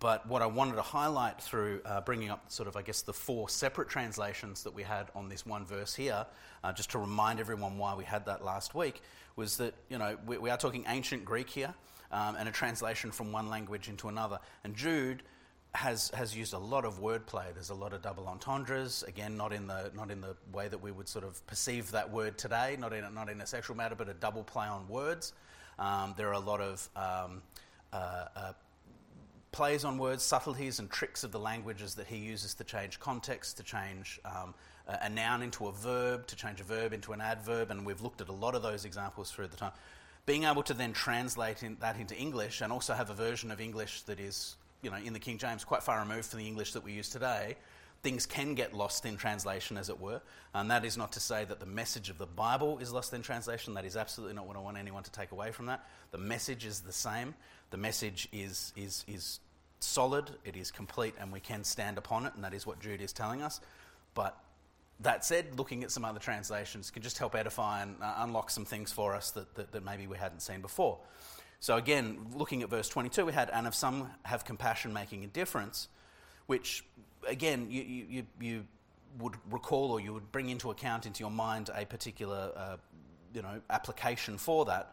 But 0.00 0.26
what 0.26 0.42
I 0.42 0.46
wanted 0.46 0.76
to 0.76 0.82
highlight 0.82 1.40
through 1.40 1.82
uh, 1.84 2.00
bringing 2.00 2.30
up 2.30 2.50
sort 2.50 2.66
of, 2.66 2.76
I 2.76 2.82
guess, 2.82 3.02
the 3.02 3.12
four 3.12 3.48
separate 3.48 3.88
translations 3.88 4.64
that 4.64 4.74
we 4.74 4.82
had 4.82 5.08
on 5.14 5.28
this 5.28 5.44
one 5.44 5.64
verse 5.66 5.94
here, 5.94 6.26
uh, 6.64 6.72
just 6.72 6.90
to 6.92 6.98
remind 6.98 7.38
everyone 7.38 7.78
why 7.78 7.94
we 7.94 8.04
had 8.04 8.24
that 8.26 8.44
last 8.44 8.74
week, 8.74 9.02
was 9.36 9.56
that, 9.58 9.74
you 9.88 9.98
know, 9.98 10.16
we, 10.26 10.38
we 10.38 10.50
are 10.50 10.56
talking 10.56 10.84
ancient 10.88 11.24
Greek 11.24 11.48
here 11.48 11.74
um, 12.10 12.36
and 12.36 12.48
a 12.48 12.52
translation 12.52 13.10
from 13.10 13.32
one 13.32 13.48
language 13.48 13.88
into 13.88 14.08
another. 14.08 14.38
And 14.64 14.74
Jude 14.74 15.22
has, 15.74 16.10
has 16.10 16.36
used 16.36 16.52
a 16.52 16.58
lot 16.58 16.84
of 16.84 17.00
wordplay. 17.00 17.52
There's 17.54 17.70
a 17.70 17.74
lot 17.74 17.92
of 17.92 18.02
double 18.02 18.28
entendres. 18.28 19.02
Again, 19.08 19.36
not 19.36 19.52
in 19.52 19.66
the 19.66 19.90
not 19.94 20.10
in 20.10 20.20
the 20.20 20.36
way 20.52 20.68
that 20.68 20.82
we 20.82 20.90
would 20.90 21.08
sort 21.08 21.24
of 21.24 21.44
perceive 21.46 21.90
that 21.92 22.10
word 22.10 22.36
today. 22.36 22.76
Not 22.78 22.92
in 22.92 23.04
a, 23.04 23.10
not 23.10 23.30
in 23.30 23.40
a 23.40 23.46
sexual 23.46 23.76
matter, 23.76 23.94
but 23.94 24.08
a 24.08 24.14
double 24.14 24.44
play 24.44 24.66
on 24.66 24.86
words. 24.88 25.32
Um, 25.78 26.14
there 26.16 26.28
are 26.28 26.34
a 26.34 26.38
lot 26.40 26.60
of 26.60 26.88
um, 26.94 27.42
uh, 27.92 28.26
uh, 28.36 28.52
plays 29.50 29.84
on 29.84 29.96
words, 29.96 30.22
subtleties, 30.22 30.78
and 30.78 30.90
tricks 30.90 31.24
of 31.24 31.32
the 31.32 31.40
languages 31.40 31.94
that 31.94 32.06
he 32.06 32.16
uses 32.16 32.54
to 32.54 32.64
change 32.64 33.00
context, 33.00 33.56
to 33.56 33.62
change 33.62 34.20
um, 34.26 34.54
a, 34.86 35.08
noun 35.08 35.42
into 35.42 35.68
a 35.68 35.72
verb, 35.72 36.26
to 36.26 36.36
change 36.36 36.60
a 36.60 36.64
verb 36.64 36.92
into 36.92 37.12
an 37.12 37.20
adverb. 37.22 37.70
And 37.70 37.86
we've 37.86 38.02
looked 38.02 38.20
at 38.20 38.28
a 38.28 38.32
lot 38.32 38.54
of 38.54 38.62
those 38.62 38.84
examples 38.84 39.30
through 39.30 39.48
the 39.48 39.56
time 39.56 39.72
being 40.24 40.44
able 40.44 40.62
to 40.62 40.74
then 40.74 40.92
translate 40.92 41.62
in, 41.62 41.76
that 41.80 41.98
into 41.98 42.16
English 42.16 42.60
and 42.60 42.72
also 42.72 42.94
have 42.94 43.10
a 43.10 43.14
version 43.14 43.50
of 43.50 43.60
English 43.60 44.02
that 44.02 44.20
is 44.20 44.56
you 44.82 44.90
know, 44.90 44.96
in 44.96 45.12
the 45.12 45.18
King 45.18 45.38
James, 45.38 45.64
quite 45.64 45.82
far 45.82 45.98
removed 46.00 46.26
from 46.26 46.40
the 46.40 46.46
English 46.46 46.72
that 46.72 46.84
we 46.84 46.92
use 46.92 47.08
today, 47.08 47.56
things 48.02 48.26
can 48.26 48.54
get 48.54 48.74
lost 48.74 49.06
in 49.06 49.16
translation, 49.16 49.76
as 49.76 49.88
it 49.88 50.00
were. 50.00 50.20
And 50.54 50.70
that 50.70 50.84
is 50.84 50.96
not 50.96 51.12
to 51.12 51.20
say 51.20 51.44
that 51.44 51.60
the 51.60 51.66
message 51.66 52.10
of 52.10 52.18
the 52.18 52.26
Bible 52.26 52.78
is 52.78 52.92
lost 52.92 53.14
in 53.14 53.22
translation. 53.22 53.74
That 53.74 53.84
is 53.84 53.96
absolutely 53.96 54.34
not 54.34 54.46
what 54.46 54.56
I 54.56 54.60
want 54.60 54.76
anyone 54.76 55.04
to 55.04 55.12
take 55.12 55.30
away 55.30 55.52
from 55.52 55.66
that. 55.66 55.86
The 56.10 56.18
message 56.18 56.66
is 56.66 56.80
the 56.80 56.92
same. 56.92 57.34
The 57.70 57.76
message 57.76 58.28
is, 58.32 58.72
is, 58.76 59.04
is 59.06 59.38
solid, 59.78 60.30
it 60.44 60.56
is 60.56 60.70
complete, 60.70 61.14
and 61.20 61.32
we 61.32 61.40
can 61.40 61.62
stand 61.64 61.96
upon 61.96 62.26
it, 62.26 62.34
and 62.34 62.42
that 62.44 62.54
is 62.54 62.66
what 62.66 62.80
Jude 62.80 63.00
is 63.00 63.12
telling 63.12 63.40
us. 63.40 63.60
But 64.14 64.36
that 65.00 65.24
said, 65.24 65.58
looking 65.58 65.84
at 65.84 65.90
some 65.90 66.04
other 66.04 66.20
translations 66.20 66.90
can 66.90 67.02
just 67.02 67.18
help 67.18 67.34
edify 67.34 67.82
and 67.82 67.96
uh, 68.02 68.14
unlock 68.18 68.50
some 68.50 68.64
things 68.64 68.92
for 68.92 69.14
us 69.14 69.30
that, 69.32 69.54
that, 69.54 69.72
that 69.72 69.84
maybe 69.84 70.06
we 70.06 70.16
hadn't 70.16 70.40
seen 70.40 70.60
before. 70.60 70.98
So 71.62 71.76
again, 71.76 72.18
looking 72.34 72.64
at 72.64 72.70
verse 72.70 72.88
22, 72.88 73.24
we 73.24 73.32
had, 73.32 73.48
and 73.48 73.68
of 73.68 73.74
some 73.76 74.10
have 74.24 74.44
compassion 74.44 74.92
making 74.92 75.22
a 75.22 75.28
difference, 75.28 75.86
which 76.46 76.84
again, 77.24 77.68
you, 77.70 77.82
you, 77.82 78.26
you 78.40 78.64
would 79.20 79.34
recall 79.48 79.92
or 79.92 80.00
you 80.00 80.12
would 80.12 80.32
bring 80.32 80.50
into 80.50 80.72
account 80.72 81.06
into 81.06 81.20
your 81.20 81.30
mind 81.30 81.70
a 81.72 81.84
particular 81.84 82.50
uh, 82.56 82.76
you 83.32 83.42
know, 83.42 83.60
application 83.70 84.38
for 84.38 84.64
that. 84.64 84.92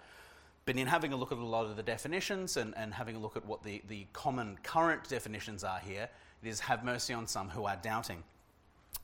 But 0.66 0.78
in 0.78 0.86
having 0.86 1.12
a 1.12 1.16
look 1.16 1.32
at 1.32 1.40
a 1.40 1.44
lot 1.44 1.66
of 1.66 1.76
the 1.76 1.82
definitions 1.82 2.56
and, 2.56 2.78
and 2.78 2.94
having 2.94 3.16
a 3.16 3.20
look 3.20 3.36
at 3.36 3.48
what 3.48 3.64
the, 3.64 3.82
the 3.88 4.06
common 4.14 4.60
current 4.62 5.10
definitions 5.10 5.64
are 5.64 5.80
here, 5.80 6.08
it 6.44 6.48
is 6.48 6.60
have 6.60 6.86
mercy 6.86 7.16
on 7.16 7.26
some 7.26 7.50
who 7.50 7.66
are 7.66 7.80
doubting. 7.82 8.22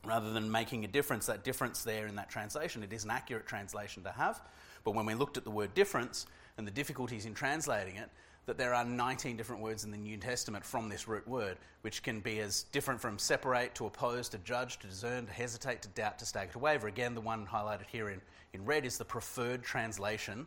Rather 0.03 0.31
than 0.33 0.51
making 0.51 0.85
a 0.85 0.87
difference, 0.87 1.25
that 1.25 1.43
difference 1.43 1.83
there 1.83 2.05
in 2.05 2.13
that 2.17 2.29
translation, 2.29 2.83
it 2.83 2.93
is 2.93 3.05
an 3.05 3.09
accurate 3.09 3.47
translation 3.47 4.03
to 4.03 4.11
have. 4.11 4.39
But 4.83 4.93
when 4.93 5.07
we 5.07 5.15
looked 5.15 5.37
at 5.37 5.43
the 5.43 5.49
word 5.49 5.73
difference, 5.73 6.27
and 6.57 6.65
the 6.65 6.71
difficulties 6.71 7.25
in 7.25 7.33
translating 7.33 7.95
it, 7.95 8.09
that 8.45 8.57
there 8.57 8.73
are 8.73 8.85
19 8.85 9.37
different 9.37 9.61
words 9.61 9.83
in 9.83 9.91
the 9.91 9.97
New 9.97 10.17
Testament 10.17 10.63
from 10.63 10.87
this 10.87 11.07
root 11.07 11.27
word, 11.27 11.57
which 11.81 12.03
can 12.03 12.19
be 12.19 12.39
as 12.39 12.63
different 12.71 13.01
from 13.01 13.17
separate 13.17 13.73
to 13.75 13.87
oppose 13.87 14.29
to 14.29 14.37
judge 14.39 14.77
to 14.79 14.87
discern 14.87 15.25
to 15.25 15.31
hesitate 15.33 15.81
to 15.81 15.87
doubt 15.89 16.19
to 16.19 16.25
stagger 16.25 16.53
to 16.53 16.59
waver. 16.59 16.87
Again, 16.87 17.15
the 17.15 17.21
one 17.21 17.47
highlighted 17.47 17.87
here 17.91 18.09
in, 18.09 18.21
in 18.53 18.63
red 18.63 18.85
is 18.85 18.97
the 18.97 19.05
preferred 19.05 19.63
translation 19.63 20.45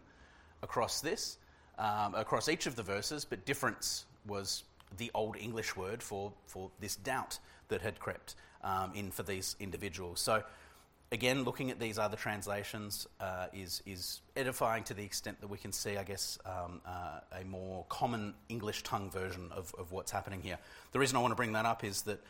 across 0.63 1.01
this. 1.01 1.39
um, 1.79 2.15
across 2.15 2.49
each 2.49 2.67
of 2.67 2.77
the 2.77 2.83
verses, 2.83 3.25
but 3.25 3.45
difference 3.45 4.05
was 4.27 4.65
the 4.97 5.11
old 5.15 5.37
English 5.37 5.77
word 5.77 6.03
for, 6.03 6.33
for 6.47 6.71
this 6.81 6.97
doubt 6.97 7.39
that 7.69 7.81
had 7.81 8.01
crept 8.01 8.35
um, 8.65 8.93
in 8.95 9.11
for 9.11 9.23
these 9.23 9.57
individuals. 9.61 10.21
So, 10.21 10.43
again, 11.11 11.45
looking 11.45 11.71
at 11.71 11.81
these 11.81 11.99
other 11.99 12.17
translations 12.17 13.07
uh, 13.21 13.47
is, 13.53 13.83
is 13.87 14.21
edifying 14.37 14.85
to 14.85 14.95
the 14.95 15.05
extent 15.05 15.41
that 15.41 15.49
we 15.49 15.59
can 15.59 15.73
see, 15.73 15.97
I 15.97 16.05
guess, 16.05 16.39
um, 16.45 16.81
uh, 16.87 17.21
a 17.41 17.45
more 17.45 17.85
common 17.89 18.35
English 18.49 18.83
tongue 18.83 19.11
version 19.11 19.51
of, 19.53 19.75
of 19.79 19.93
what's 19.93 20.11
happening 20.11 20.43
here. 20.43 20.59
The 20.93 20.99
reason 20.99 21.17
I 21.17 21.21
want 21.21 21.33
to 21.33 21.37
bring 21.37 21.53
that 21.53 21.65
up 21.65 21.85
is 21.85 22.03
that 22.03 22.23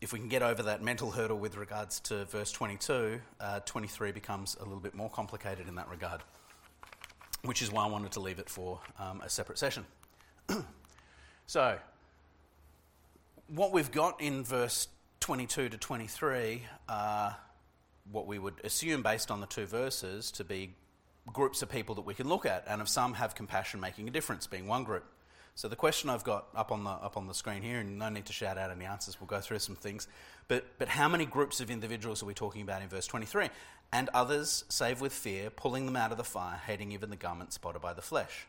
if 0.00 0.12
we 0.12 0.18
can 0.18 0.28
get 0.28 0.42
over 0.42 0.62
that 0.64 0.82
mental 0.82 1.10
hurdle 1.10 1.38
with 1.38 1.56
regards 1.56 2.00
to 2.00 2.24
verse 2.26 2.52
22, 2.52 3.20
uh, 3.40 3.60
23 3.60 4.12
becomes 4.12 4.56
a 4.60 4.64
little 4.64 4.80
bit 4.80 4.94
more 4.94 5.10
complicated 5.10 5.68
in 5.68 5.74
that 5.76 5.88
regard, 5.88 6.22
which 7.42 7.62
is 7.62 7.70
why 7.70 7.84
I 7.84 7.88
wanted 7.88 8.12
to 8.12 8.20
leave 8.20 8.38
it 8.38 8.48
for 8.48 8.80
um, 8.98 9.20
a 9.22 9.28
separate 9.28 9.58
session. 9.58 9.86
so, 11.46 11.78
what 13.48 13.72
we've 13.72 13.90
got 13.90 14.20
in 14.20 14.44
verse 14.44 14.88
22 15.20 15.70
to 15.70 15.78
23 15.78 16.62
are 16.88 17.36
what 18.10 18.26
we 18.26 18.38
would 18.38 18.60
assume, 18.64 19.02
based 19.02 19.30
on 19.30 19.40
the 19.40 19.46
two 19.46 19.66
verses, 19.66 20.30
to 20.32 20.44
be 20.44 20.74
groups 21.32 21.62
of 21.62 21.68
people 21.68 21.94
that 21.96 22.02
we 22.02 22.14
can 22.14 22.28
look 22.28 22.46
at, 22.46 22.64
and 22.68 22.80
of 22.80 22.88
some 22.88 23.14
have 23.14 23.34
compassion 23.34 23.80
making 23.80 24.08
a 24.08 24.10
difference, 24.10 24.46
being 24.46 24.66
one 24.66 24.84
group. 24.84 25.04
So 25.54 25.68
the 25.68 25.76
question 25.76 26.10
I've 26.10 26.22
got 26.22 26.48
up 26.54 26.70
on 26.70 26.84
the 26.84 26.90
up 26.90 27.16
on 27.16 27.26
the 27.26 27.34
screen 27.34 27.62
here, 27.62 27.80
and 27.80 27.98
no 27.98 28.10
need 28.10 28.26
to 28.26 28.32
shout 28.32 28.58
out 28.58 28.70
any 28.70 28.84
answers. 28.84 29.18
We'll 29.18 29.26
go 29.26 29.40
through 29.40 29.60
some 29.60 29.74
things, 29.74 30.06
but 30.48 30.66
but 30.78 30.88
how 30.88 31.08
many 31.08 31.24
groups 31.24 31.60
of 31.60 31.70
individuals 31.70 32.22
are 32.22 32.26
we 32.26 32.34
talking 32.34 32.60
about 32.60 32.82
in 32.82 32.88
verse 32.88 33.06
23? 33.06 33.48
And 33.92 34.10
others, 34.12 34.64
save 34.68 35.00
with 35.00 35.12
fear, 35.12 35.48
pulling 35.48 35.86
them 35.86 35.96
out 35.96 36.10
of 36.10 36.18
the 36.18 36.24
fire, 36.24 36.60
hating 36.66 36.92
even 36.92 37.08
the 37.08 37.16
garment 37.16 37.52
spotted 37.52 37.80
by 37.80 37.94
the 37.94 38.02
flesh. 38.02 38.46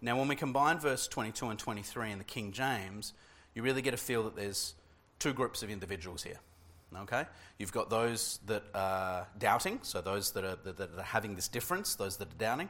Now, 0.00 0.18
when 0.18 0.28
we 0.28 0.36
combine 0.36 0.78
verse 0.78 1.08
22 1.08 1.48
and 1.48 1.58
23 1.58 2.12
in 2.12 2.18
the 2.18 2.24
King 2.24 2.52
James, 2.52 3.14
you 3.54 3.62
really 3.62 3.82
get 3.82 3.94
a 3.94 3.96
feel 3.96 4.22
that 4.24 4.36
there's 4.36 4.74
two 5.18 5.32
groups 5.32 5.62
of 5.62 5.70
individuals 5.70 6.22
here. 6.22 6.38
Okay, 6.94 7.24
you've 7.58 7.72
got 7.72 7.90
those 7.90 8.40
that 8.46 8.62
are 8.74 9.26
doubting, 9.38 9.80
so 9.82 10.00
those 10.00 10.32
that 10.32 10.44
are 10.44 10.56
that 10.64 10.90
are 10.96 11.02
having 11.02 11.34
this 11.34 11.48
difference, 11.48 11.94
those 11.96 12.16
that 12.18 12.32
are 12.32 12.38
doubting, 12.38 12.68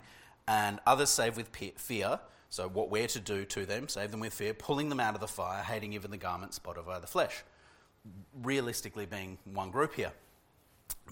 and 0.49 0.81
others 0.87 1.11
save 1.11 1.37
with 1.37 1.55
fear 1.77 2.19
so, 2.49 2.69
what 2.69 2.91
we're 2.91 3.09
to 3.09 3.21
do 3.21 3.45
to 3.45 3.67
them, 3.67 3.89
save 3.89 4.11
them 4.11 4.21
with 4.21 4.33
fear, 4.33 4.55
pulling 4.55 4.89
them 4.89 5.01
out 5.01 5.15
of 5.15 5.21
the 5.21 5.29
fire, 5.29 5.63
hating 5.63 5.93
even 5.93 6.11
the 6.11 6.17
garment 6.17 6.55
spotted 6.55 6.87
by 6.87 6.99
the 7.01 7.07
flesh. 7.07 7.43
Realistically, 8.43 9.07
being 9.07 9.39
one 9.45 9.71
group 9.71 9.95
here. 9.95 10.13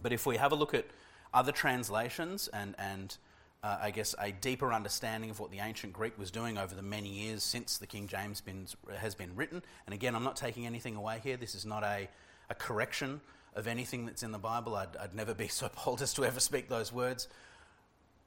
But 0.00 0.12
if 0.12 0.26
we 0.26 0.36
have 0.36 0.52
a 0.52 0.54
look 0.54 0.74
at 0.74 0.86
other 1.32 1.50
translations 1.50 2.48
and, 2.48 2.76
and 2.78 3.16
uh, 3.64 3.78
I 3.82 3.90
guess 3.90 4.14
a 4.20 4.30
deeper 4.30 4.72
understanding 4.72 5.30
of 5.30 5.40
what 5.40 5.50
the 5.50 5.58
ancient 5.58 5.92
Greek 5.92 6.16
was 6.16 6.30
doing 6.30 6.56
over 6.56 6.74
the 6.74 6.82
many 6.82 7.08
years 7.08 7.42
since 7.42 7.78
the 7.78 7.86
King 7.86 8.06
James 8.06 8.40
been, 8.40 8.66
has 8.96 9.16
been 9.16 9.34
written, 9.34 9.62
and 9.86 9.94
again, 9.94 10.14
I'm 10.14 10.24
not 10.24 10.36
taking 10.36 10.66
anything 10.66 10.94
away 10.94 11.20
here, 11.22 11.36
this 11.36 11.56
is 11.56 11.66
not 11.66 11.82
a, 11.82 12.08
a 12.50 12.54
correction 12.54 13.20
of 13.54 13.66
anything 13.66 14.06
that's 14.06 14.22
in 14.22 14.32
the 14.32 14.38
Bible. 14.38 14.74
I'd, 14.74 14.96
I'd 14.96 15.14
never 15.14 15.34
be 15.34 15.48
so 15.60 15.70
bold 15.84 16.02
as 16.02 16.14
to 16.14 16.24
ever 16.24 16.40
speak 16.40 16.68
those 16.68 16.92
words 16.92 17.28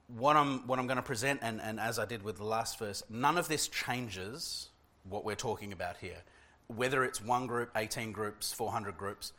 what 0.08 0.36
I'm, 0.36 0.66
what 0.66 0.78
I'm 0.78 0.86
going 0.86 0.96
to 0.96 1.02
present, 1.02 1.40
and, 1.42 1.60
and 1.60 1.78
as 1.78 1.98
I 1.98 2.06
did 2.06 2.22
with 2.22 2.38
the 2.38 2.44
last 2.44 2.78
verse, 2.78 3.02
none 3.10 3.36
of 3.36 3.48
this 3.48 3.68
changes 3.68 4.70
what 5.08 5.24
we're 5.24 5.36
talking 5.36 5.72
about 5.72 5.98
here. 5.98 6.22
Whether 6.68 7.04
it's 7.04 7.22
one 7.22 7.46
group, 7.46 7.70
18 7.76 8.12
groups, 8.12 8.52
400 8.52 8.96
groups, 8.96 9.32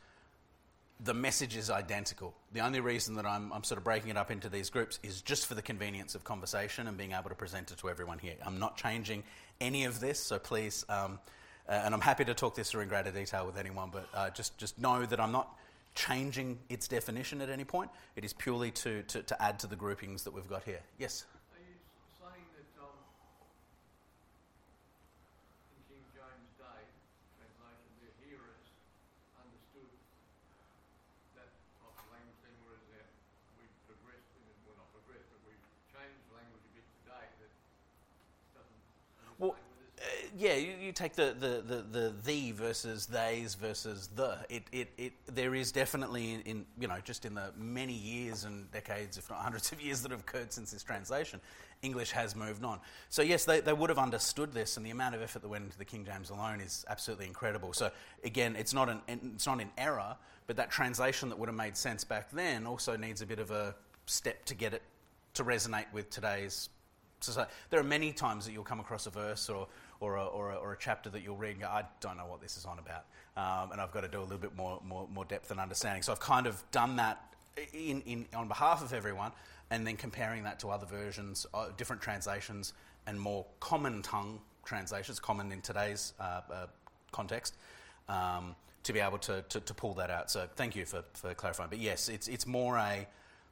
the 1.02 1.14
message 1.14 1.56
is 1.56 1.70
identical. 1.70 2.34
The 2.52 2.60
only 2.60 2.80
reason 2.80 3.14
that 3.14 3.26
I'm, 3.26 3.52
I'm 3.52 3.64
sort 3.64 3.78
of 3.78 3.84
breaking 3.84 4.10
it 4.10 4.16
up 4.16 4.30
into 4.30 4.48
these 4.48 4.70
groups 4.70 4.98
is 5.02 5.22
just 5.22 5.46
for 5.46 5.54
the 5.54 5.62
convenience 5.62 6.14
of 6.14 6.24
conversation 6.24 6.86
and 6.86 6.96
being 6.96 7.12
able 7.12 7.30
to 7.30 7.34
present 7.34 7.70
it 7.70 7.78
to 7.78 7.88
everyone 7.88 8.18
here. 8.18 8.34
I'm 8.44 8.58
not 8.58 8.76
changing 8.76 9.24
any 9.60 9.86
of 9.86 9.98
this, 9.98 10.20
so 10.20 10.38
please, 10.38 10.84
um, 10.88 11.18
and 11.70 11.94
I'm 11.94 12.00
happy 12.00 12.24
to 12.24 12.34
talk 12.34 12.56
this 12.56 12.70
through 12.70 12.82
in 12.82 12.88
greater 12.88 13.12
detail 13.12 13.46
with 13.46 13.56
anyone, 13.56 13.90
but 13.92 14.08
uh, 14.12 14.30
just, 14.30 14.58
just 14.58 14.78
know 14.78 15.06
that 15.06 15.20
I'm 15.20 15.30
not 15.30 15.56
changing 15.94 16.58
its 16.68 16.88
definition 16.88 17.40
at 17.40 17.48
any 17.48 17.64
point. 17.64 17.90
It 18.16 18.24
is 18.24 18.32
purely 18.32 18.70
to, 18.82 19.02
to, 19.04 19.22
to 19.22 19.42
add 19.42 19.58
to 19.60 19.66
the 19.68 19.76
groupings 19.76 20.24
that 20.24 20.32
we've 20.34 20.48
got 20.48 20.64
here. 20.64 20.80
Yes? 20.98 21.26
Are 21.54 21.62
you 21.62 21.78
saying 22.18 22.46
that 22.58 22.66
um, 22.82 22.90
in 25.78 25.80
King 25.86 26.02
James 26.10 26.50
Day 26.58 26.82
translation, 27.38 27.94
the 28.02 28.10
hearers 28.18 28.66
understood 29.38 29.94
that 31.38 31.54
type 31.78 31.94
of 31.94 32.06
language 32.10 32.38
then, 32.42 32.54
whereas 32.66 32.82
that 32.98 33.06
we've 33.62 33.78
progressed 33.86 34.30
in 34.34 34.42
it, 34.42 34.58
well 34.66 34.74
not 34.74 34.90
progressed, 34.90 35.30
but 35.30 35.38
we've 35.46 35.66
changed 35.94 36.22
language 36.34 36.66
a 36.66 36.72
bit 36.74 36.86
today 37.06 37.26
that 37.38 37.52
doesn't 38.58 38.82
well, 39.38 39.54
yeah, 40.40 40.54
you, 40.54 40.72
you 40.80 40.92
take 40.92 41.12
the, 41.12 41.36
the, 41.38 41.62
the, 41.66 41.82
the, 41.82 42.14
the 42.24 42.52
versus 42.52 43.04
theys 43.04 43.54
versus 43.54 44.08
the. 44.16 44.38
It, 44.48 44.62
it, 44.72 44.88
it, 44.96 45.12
there 45.26 45.54
is 45.54 45.70
definitely, 45.70 46.32
in, 46.32 46.40
in, 46.42 46.66
you 46.80 46.88
know, 46.88 46.96
just 47.04 47.26
in 47.26 47.34
the 47.34 47.52
many 47.58 47.92
years 47.92 48.44
and 48.44 48.70
decades, 48.72 49.18
if 49.18 49.28
not 49.28 49.40
hundreds 49.40 49.70
of 49.70 49.82
years 49.82 50.00
that 50.00 50.10
have 50.12 50.20
occurred 50.20 50.50
since 50.50 50.70
this 50.70 50.82
translation, 50.82 51.40
English 51.82 52.10
has 52.12 52.34
moved 52.34 52.64
on. 52.64 52.80
So, 53.10 53.20
yes, 53.20 53.44
they, 53.44 53.60
they 53.60 53.74
would 53.74 53.90
have 53.90 53.98
understood 53.98 54.54
this, 54.54 54.78
and 54.78 54.86
the 54.86 54.90
amount 54.90 55.14
of 55.14 55.20
effort 55.20 55.42
that 55.42 55.48
went 55.48 55.64
into 55.64 55.76
the 55.76 55.84
King 55.84 56.06
James 56.06 56.30
alone 56.30 56.62
is 56.62 56.86
absolutely 56.88 57.26
incredible. 57.26 57.74
So, 57.74 57.90
again, 58.24 58.56
it's 58.56 58.72
not, 58.72 58.88
an, 58.88 59.02
it's 59.08 59.46
not 59.46 59.60
in 59.60 59.68
error, 59.76 60.16
but 60.46 60.56
that 60.56 60.70
translation 60.70 61.28
that 61.28 61.38
would 61.38 61.50
have 61.50 61.56
made 61.56 61.76
sense 61.76 62.02
back 62.02 62.30
then 62.30 62.66
also 62.66 62.96
needs 62.96 63.20
a 63.20 63.26
bit 63.26 63.40
of 63.40 63.50
a 63.50 63.74
step 64.06 64.46
to 64.46 64.54
get 64.54 64.72
it 64.72 64.82
to 65.34 65.44
resonate 65.44 65.92
with 65.92 66.08
today's 66.08 66.70
society. 67.20 67.50
There 67.68 67.78
are 67.78 67.84
many 67.84 68.12
times 68.12 68.46
that 68.46 68.52
you'll 68.52 68.64
come 68.64 68.80
across 68.80 69.06
a 69.06 69.10
verse 69.10 69.50
or 69.50 69.68
or 70.00 70.16
a, 70.16 70.24
or 70.24 70.50
a, 70.50 70.56
or 70.56 70.72
a 70.72 70.76
chapter 70.78 71.10
that 71.10 71.22
you'll 71.22 71.36
read 71.36 71.52
and 71.52 71.60
go, 71.60 71.66
I 71.66 71.84
don't 72.00 72.16
know 72.16 72.26
what 72.26 72.40
this 72.40 72.56
is 72.56 72.64
on 72.64 72.78
about. 72.78 73.04
Um, 73.36 73.72
and 73.72 73.80
I've 73.80 73.92
got 73.92 74.00
to 74.00 74.08
do 74.08 74.20
a 74.20 74.22
little 74.22 74.38
bit 74.38 74.56
more, 74.56 74.80
more, 74.86 75.06
more 75.12 75.24
depth 75.26 75.50
and 75.50 75.60
understanding. 75.60 76.02
So 76.02 76.12
I've 76.12 76.20
kind 76.20 76.46
of 76.46 76.62
done 76.72 76.96
that 76.96 77.22
in, 77.72 78.00
in, 78.02 78.26
on 78.34 78.48
behalf 78.48 78.82
of 78.82 78.92
everyone 78.92 79.32
and 79.70 79.86
then 79.86 79.96
comparing 79.96 80.42
that 80.44 80.58
to 80.60 80.70
other 80.70 80.86
versions, 80.86 81.46
uh, 81.54 81.68
different 81.76 82.02
translations, 82.02 82.72
and 83.06 83.20
more 83.20 83.46
common 83.60 84.02
tongue 84.02 84.40
translations, 84.64 85.20
common 85.20 85.52
in 85.52 85.60
today's 85.60 86.12
uh, 86.18 86.40
uh, 86.52 86.66
context, 87.12 87.56
um, 88.08 88.56
to 88.82 88.92
be 88.92 88.98
able 88.98 89.18
to, 89.18 89.42
to, 89.48 89.60
to, 89.60 89.74
pull 89.74 89.94
that 89.94 90.10
out. 90.10 90.30
So 90.30 90.48
thank 90.56 90.74
you 90.74 90.84
for, 90.86 91.04
for 91.12 91.34
clarifying. 91.34 91.70
But 91.70 91.78
yes, 91.78 92.08
it's, 92.08 92.26
it's 92.26 92.46
more 92.46 92.78
a 92.78 93.06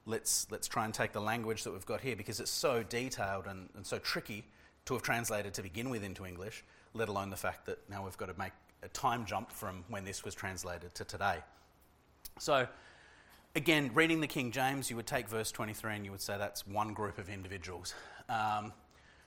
let's, 0.05 0.47
let's 0.51 0.67
try 0.67 0.85
and 0.85 0.93
take 0.93 1.13
the 1.13 1.21
language 1.21 1.63
that 1.63 1.71
we've 1.71 1.85
got 1.85 2.01
here 2.01 2.15
because 2.15 2.39
it's 2.39 2.51
so 2.51 2.83
detailed 2.83 3.45
and, 3.47 3.69
and 3.75 3.85
so 3.85 3.97
tricky 3.99 4.43
to 4.89 4.95
have 4.95 5.03
translated 5.03 5.53
to 5.53 5.61
begin 5.61 5.91
with 5.91 6.03
into 6.03 6.25
English, 6.25 6.63
let 6.95 7.09
alone 7.09 7.29
the 7.29 7.35
fact 7.35 7.67
that 7.67 7.77
now 7.91 8.03
we've 8.03 8.17
got 8.17 8.25
to 8.25 8.39
make 8.39 8.53
a 8.81 8.87
time 8.87 9.23
jump 9.23 9.51
from 9.51 9.83
when 9.87 10.03
this 10.03 10.25
was 10.25 10.33
translated 10.33 10.95
to 10.95 11.05
today. 11.05 11.37
So, 12.39 12.67
again, 13.55 13.91
reading 13.93 14.19
the 14.19 14.25
King 14.25 14.49
James, 14.49 14.89
you 14.89 14.95
would 14.95 15.05
take 15.05 15.29
verse 15.29 15.51
23 15.51 15.93
and 15.93 16.05
you 16.05 16.09
would 16.09 16.21
say 16.21 16.39
that's 16.39 16.65
one 16.65 16.95
group 16.95 17.19
of 17.19 17.29
individuals. 17.29 17.93
Um, 18.29 18.73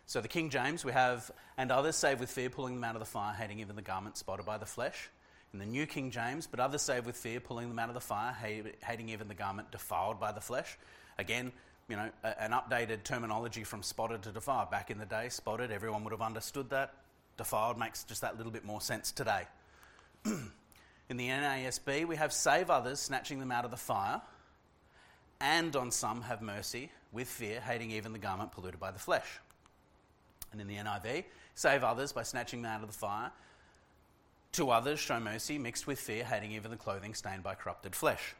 so, 0.07 0.21
the 0.21 0.27
King 0.27 0.51
James, 0.51 0.85
we 0.85 0.91
have, 0.91 1.31
and 1.57 1.71
others 1.71 1.95
save 1.95 2.19
with 2.19 2.29
fear, 2.29 2.51
pulling 2.51 2.75
them 2.75 2.83
out 2.83 2.97
of 2.97 3.01
the 3.01 3.07
fire, 3.07 3.33
hating 3.33 3.61
even 3.61 3.77
the 3.77 3.83
garment 3.83 4.17
spotted 4.17 4.45
by 4.45 4.59
the 4.59 4.67
flesh. 4.67 5.11
In 5.53 5.61
the 5.61 5.67
New 5.67 5.87
King 5.87 6.11
James, 6.11 6.49
but 6.49 6.59
others 6.59 6.83
save 6.83 7.07
with 7.07 7.17
fear, 7.17 7.39
pulling 7.39 7.69
them 7.69 7.79
out 7.79 7.89
of 7.89 7.95
the 7.95 8.01
fire, 8.01 8.37
hating 8.85 9.11
even 9.11 9.29
the 9.29 9.35
garment 9.35 9.71
defiled 9.71 10.19
by 10.19 10.33
the 10.33 10.41
flesh. 10.41 10.77
Again, 11.19 11.53
you 11.89 11.97
know, 11.97 12.11
a, 12.23 12.43
an 12.43 12.53
updated 12.53 13.05
terminology 13.05 13.65
from 13.65 13.83
spotted 13.83 14.23
to 14.23 14.33
defiled. 14.33 14.71
Back 14.71 14.91
in 14.91 14.99
the 14.99 15.07
day, 15.07 15.29
spotted, 15.29 15.71
everyone 15.71 16.05
would 16.05 16.13
have 16.13 16.23
understood 16.23 16.71
that. 16.71 16.95
Defiled 17.37 17.79
makes 17.79 18.05
just 18.05 18.21
that 18.21 18.37
little 18.37 18.53
bit 18.53 18.65
more 18.65 18.81
sense 18.81 19.13
today. 19.13 19.43
in 20.25 21.17
the 21.17 21.29
NASB, 21.29 22.07
we 22.07 22.17
have 22.17 22.33
save 22.33 22.71
others, 22.71 23.01
snatching 23.01 23.39
them 23.41 23.51
out 23.51 23.65
of 23.65 23.71
the 23.71 23.77
fire, 23.77 24.21
and 25.41 25.75
on 25.75 25.91
some 25.91 26.23
have 26.23 26.41
mercy, 26.41 26.91
with 27.11 27.29
fear, 27.29 27.61
hating 27.61 27.91
even 27.91 28.13
the 28.13 28.19
garment 28.19 28.53
polluted 28.53 28.79
by 28.79 28.91
the 28.91 28.99
flesh. 28.99 29.41
And 30.53 30.61
in 30.61 30.69
the 30.69 30.77
NIV, 30.77 31.25
save 31.55 31.83
others 31.83 32.13
by 32.13 32.23
snatching 32.23 32.63
them 32.63 32.71
out 32.71 32.83
of 32.83 32.87
the 32.87 32.97
fire. 32.97 33.33
To 34.53 34.71
others, 34.71 35.01
show 35.01 35.19
mercy, 35.19 35.59
mixed 35.59 35.87
with 35.87 35.99
fear, 35.99 36.25
hating 36.25 36.53
even 36.53 36.71
the 36.71 36.77
clothing 36.77 37.15
stained 37.15 37.43
by 37.43 37.55
corrupted 37.55 37.97
flesh. 37.97 38.35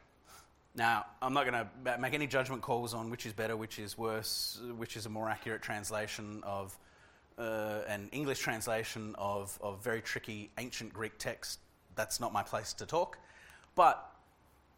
Now, 0.75 1.05
I'm 1.21 1.33
not 1.33 1.45
going 1.45 1.65
to 1.85 1.97
make 1.99 2.15
any 2.15 2.25
judgment 2.25 2.63
calls 2.63 2.95
on 2.95 3.11
which 3.11 3.27
is 3.27 3.33
better, 3.33 3.55
which 3.55 3.77
is 3.77 3.95
worse, 3.95 4.59
which 4.75 4.97
is 4.97 5.05
a 5.05 5.09
more 5.09 5.29
accurate 5.29 5.61
translation 5.61 6.41
of 6.43 6.77
uh, 7.37 7.81
an 7.87 8.09
English 8.11 8.39
translation 8.39 9.15
of, 9.17 9.57
of 9.61 9.83
very 9.83 10.01
tricky 10.01 10.49
ancient 10.57 10.91
Greek 10.91 11.17
text. 11.19 11.59
That's 11.95 12.19
not 12.19 12.33
my 12.33 12.41
place 12.41 12.73
to 12.73 12.87
talk. 12.87 13.19
But 13.75 14.03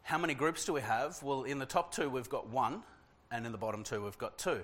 how 0.02 0.18
many 0.18 0.34
groups 0.34 0.66
do 0.66 0.74
we 0.74 0.82
have? 0.82 1.22
Well, 1.22 1.44
in 1.44 1.58
the 1.58 1.66
top 1.66 1.94
two, 1.94 2.10
we've 2.10 2.28
got 2.28 2.48
one, 2.48 2.82
and 3.30 3.46
in 3.46 3.52
the 3.52 3.58
bottom 3.58 3.82
two, 3.82 4.02
we've 4.02 4.18
got 4.18 4.36
two. 4.38 4.60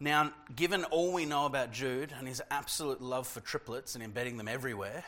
Now, 0.00 0.32
given 0.56 0.84
all 0.84 1.12
we 1.12 1.24
know 1.24 1.46
about 1.46 1.72
Jude 1.72 2.12
and 2.18 2.26
his 2.26 2.42
absolute 2.50 3.00
love 3.00 3.28
for 3.28 3.40
triplets 3.40 3.94
and 3.94 4.02
embedding 4.02 4.38
them 4.38 4.48
everywhere, 4.48 5.04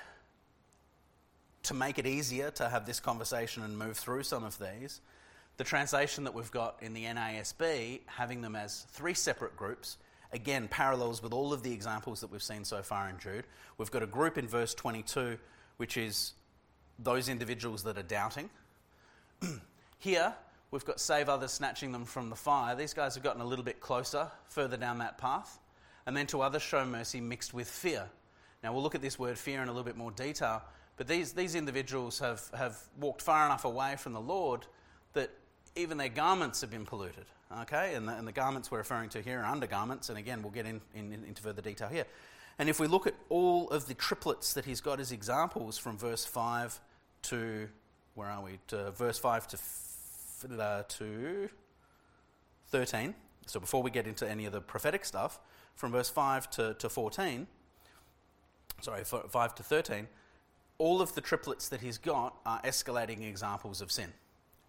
to 1.65 1.75
make 1.75 1.99
it 1.99 2.07
easier 2.07 2.51
to 2.53 2.69
have 2.69 2.87
this 2.87 3.01
conversation 3.01 3.63
and 3.63 3.79
move 3.79 3.97
through 3.97 4.25
some 4.25 4.45
of 4.45 4.59
these, 4.59 5.01
the 5.57 5.65
translation 5.65 6.25
that 6.25 6.35
we've 6.35 6.51
got 6.51 6.77
in 6.81 6.93
the 6.95 7.05
NASB, 7.05 8.01
having 8.07 8.43
them 8.43 8.57
as 8.57 8.87
three 8.91 9.15
separate 9.15 9.57
groups, 9.57 9.99
again, 10.33 10.67
parallels 10.69 11.23
with 11.23 11.33
all 11.33 11.53
of 11.53 11.63
the 11.63 11.73
examples 11.73 12.21
that 12.21 12.33
we've 12.33 12.43
seen 12.43 12.65
so 12.65 12.83
far 12.83 13.09
in 13.09 13.19
Jude. 13.19 13.45
We've 13.79 13.91
got 13.91 14.03
a 14.03 14.07
group 14.07 14.39
in 14.39 14.49
verse 14.49 14.75
22, 14.75 15.39
which 15.77 15.97
is 15.97 16.33
those 16.99 17.29
individuals 17.29 17.83
that 17.85 17.99
are 17.99 18.03
doubting. 18.03 18.51
Here, 19.99 20.35
we've 20.71 20.85
got 20.85 21.01
save 21.01 21.29
others, 21.29 21.53
snatching 21.53 21.93
them 21.93 22.05
from 22.05 22.31
the 22.31 22.37
fire. 22.37 22.75
These 22.75 22.95
guys 22.95 23.15
have 23.15 23.23
gotten 23.23 23.43
a 23.43 23.47
little 23.47 23.65
bit 23.65 23.81
closer, 23.81 24.31
further 24.49 24.77
down 24.77 24.99
that 24.99 25.19
path. 25.19 25.59
And 26.07 26.17
then 26.17 26.27
to 26.29 26.41
others, 26.41 26.63
show 26.63 26.85
mercy 26.85 27.21
mixed 27.21 27.55
with 27.55 27.69
fear. 27.69 28.09
Now, 28.63 28.73
we'll 28.73 28.83
look 28.83 28.95
at 28.95 29.03
this 29.03 29.19
word 29.19 29.39
fear 29.39 29.63
in 29.63 29.69
a 29.69 29.73
little 29.73 29.85
bit 29.85 29.97
more 29.97 30.11
detail, 30.11 30.63
but 30.97 31.09
these, 31.09 31.33
these 31.33 31.55
individuals 31.55 32.19
have, 32.19 32.43
have 32.57 32.79
walked 32.99 33.23
far 33.23 33.47
enough 33.47 33.65
away 33.65 33.97
from 33.97 34.13
the 34.13 34.21
Lord 34.21 34.67
that 35.15 35.31
even 35.75 35.97
their 35.97 36.09
garments 36.09 36.61
have 36.61 36.71
been 36.71 36.85
polluted. 36.85 37.25
Okay? 37.63 37.95
And 37.95 38.09
the, 38.09 38.17
and 38.17 38.27
the 38.27 38.33
garments 38.33 38.71
we're 38.71 38.79
referring 38.79 39.09
to 39.11 39.23
here 39.23 39.41
are 39.41 39.47
undergarments, 39.47 40.09
and 40.09 40.19
again, 40.19 40.43
we'll 40.43 40.53
get 40.53 40.67
in, 40.67 40.81
in, 40.95 41.13
into 41.13 41.43
further 41.43 41.63
detail 41.63 41.89
here. 41.89 42.05
And 42.59 42.69
if 42.69 42.79
we 42.79 42.87
look 42.87 43.07
at 43.07 43.15
all 43.29 43.69
of 43.71 43.87
the 43.87 43.95
triplets 43.95 44.53
that 44.55 44.65
he's 44.65 44.81
got 44.81 45.01
as 45.01 45.13
examples 45.13 45.79
from 45.79 45.97
verse 45.97 46.25
5 46.25 46.79
to, 47.23 47.69
where 48.15 48.29
are 48.29 48.43
we? 48.43 48.59
To 48.69 48.91
verse 48.93 49.19
5 49.19 49.49
to, 49.49 50.63
uh, 50.63 50.83
to 50.89 51.49
13. 52.69 53.15
So 53.47 53.59
before 53.59 53.83
we 53.83 53.91
get 53.91 54.07
into 54.07 54.29
any 54.29 54.45
of 54.45 54.53
the 54.53 54.61
prophetic 54.61 55.05
stuff, 55.05 55.41
from 55.75 55.93
verse 55.93 56.11
5 56.11 56.51
to, 56.51 56.75
to 56.75 56.89
14, 56.89 57.47
sorry, 58.81 59.05
5 59.05 59.55
to 59.55 59.63
13, 59.63 60.07
all 60.79 61.01
of 61.01 61.15
the 61.15 61.21
triplets 61.21 61.69
that 61.69 61.81
he's 61.81 61.99
got 61.99 62.35
are 62.45 62.61
escalating 62.63 63.29
examples 63.29 63.81
of 63.81 63.93
sin 63.93 64.13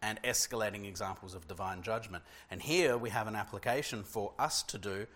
and 0.01 0.21
escalating 0.23 0.85
examples 0.85 1.33
of 1.33 1.47
divine 1.47 1.81
judgment. 1.81 2.23
And 2.51 2.61
here 2.61 2.97
we 2.97 3.09
have 3.09 3.27
an 3.27 3.35
application 3.35 4.03
for 4.03 4.33
us 4.37 4.61
to 4.63 4.77
do 4.77 5.07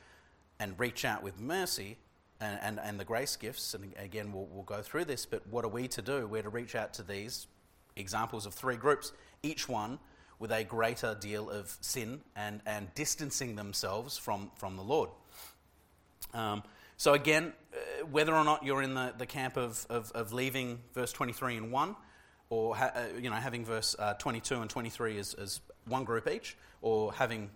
and 0.60 0.80
reach 0.80 1.06
out 1.06 1.22
with 1.22 1.40
mercy 1.40 1.98
and, 2.40 2.60
and, 2.62 2.80
and 2.80 3.00
the 3.00 3.06
grace 3.06 3.36
gifts. 3.36 3.74
And 3.74 3.94
again, 3.98 4.32
we'll, 4.32 4.48
we'll 4.52 4.64
go 4.64 4.82
through 4.82 5.06
this, 5.06 5.26
but 5.26 5.46
what 5.48 5.66
are 5.66 5.70
we 5.70 5.88
to 5.90 6.02
do? 6.02 6.26
We're 6.26 6.44
to 6.44 6.50
reach 6.50 6.76
out 6.76 6.94
to 6.96 7.04
these 7.04 7.48
examples 7.96 8.46
of 8.46 8.54
three 8.54 8.78
groups, 8.78 9.12
each 9.44 9.68
one 9.68 10.00
with 10.40 10.52
a 10.52 10.64
greater 10.64 11.16
deal 11.20 11.50
of 11.50 11.76
sin 11.82 12.22
and, 12.36 12.62
and 12.66 12.94
distancing 12.96 13.56
themselves 13.56 14.18
from, 14.18 14.52
from 14.56 14.78
the 14.78 14.84
Lord. 14.84 15.10
Um, 16.34 16.64
so, 16.98 17.14
again, 17.14 17.54
uh, 17.74 18.06
whether 18.08 18.36
or 18.36 18.44
not 18.44 18.64
you're 18.64 18.82
in 18.82 18.96
the, 18.96 19.14
the 19.18 19.26
camp 19.26 19.56
of, 19.56 19.86
of, 19.90 20.12
of 20.14 20.34
leaving 20.34 20.80
verse 20.94 21.12
23 21.14 21.58
in 21.58 21.72
1, 21.72 21.96
or 22.50 22.76
ha- 22.76 22.92
uh, 22.96 23.20
you 23.20 23.30
know, 23.30 23.36
having 23.36 23.64
verse 23.64 23.96
uh, 24.00 24.14
22 24.16 24.62
and 24.62 24.70
23 24.70 25.20
as, 25.20 25.34
as 25.36 25.62
one 25.88 26.04
group 26.04 26.28
each, 26.28 26.58
or 26.82 27.14
having 27.14 27.52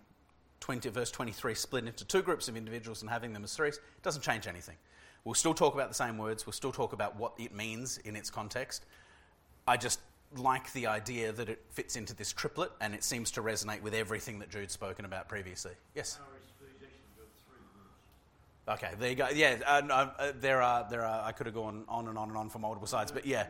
20, 0.59 0.89
verse 0.89 1.09
23 1.09 1.55
split 1.55 1.85
into 1.85 2.05
two 2.05 2.21
groups 2.21 2.47
of 2.47 2.55
individuals 2.55 3.01
and 3.01 3.09
having 3.09 3.33
them 3.33 3.43
as 3.43 3.53
threes, 3.55 3.77
it 3.77 4.03
doesn't 4.03 4.21
change 4.21 4.47
anything. 4.47 4.75
We'll 5.23 5.35
still 5.35 5.53
talk 5.53 5.73
about 5.73 5.89
the 5.89 5.95
same 5.95 6.17
words, 6.17 6.45
we'll 6.45 6.53
still 6.53 6.71
talk 6.71 6.93
about 6.93 7.17
what 7.17 7.33
it 7.37 7.53
means 7.53 7.97
in 7.99 8.15
its 8.15 8.29
context. 8.29 8.85
I 9.67 9.77
just 9.77 9.99
like 10.37 10.71
the 10.73 10.87
idea 10.87 11.31
that 11.31 11.49
it 11.49 11.63
fits 11.71 11.95
into 11.95 12.15
this 12.15 12.31
triplet 12.31 12.71
and 12.79 12.93
it 12.93 13.03
seems 13.03 13.31
to 13.31 13.41
resonate 13.41 13.81
with 13.81 13.93
everything 13.93 14.39
that 14.39 14.49
Jude's 14.49 14.73
spoken 14.73 15.05
about 15.05 15.27
previously. 15.27 15.73
Yes? 15.95 16.19
Okay, 18.67 18.91
there 18.99 19.09
you 19.09 19.15
go. 19.15 19.27
Yeah, 19.33 19.57
uh, 19.65 19.81
uh, 19.89 20.31
there 20.39 20.61
are 20.61 20.87
there 20.89 21.05
are. 21.05 21.25
I 21.25 21.31
could 21.31 21.47
have 21.47 21.55
gone 21.55 21.83
on 21.87 22.07
and 22.07 22.17
on 22.17 22.29
and 22.29 22.37
on 22.37 22.49
for 22.49 22.59
multiple 22.59 22.87
sides, 22.87 23.11
but 23.11 23.25
yeah. 23.25 23.47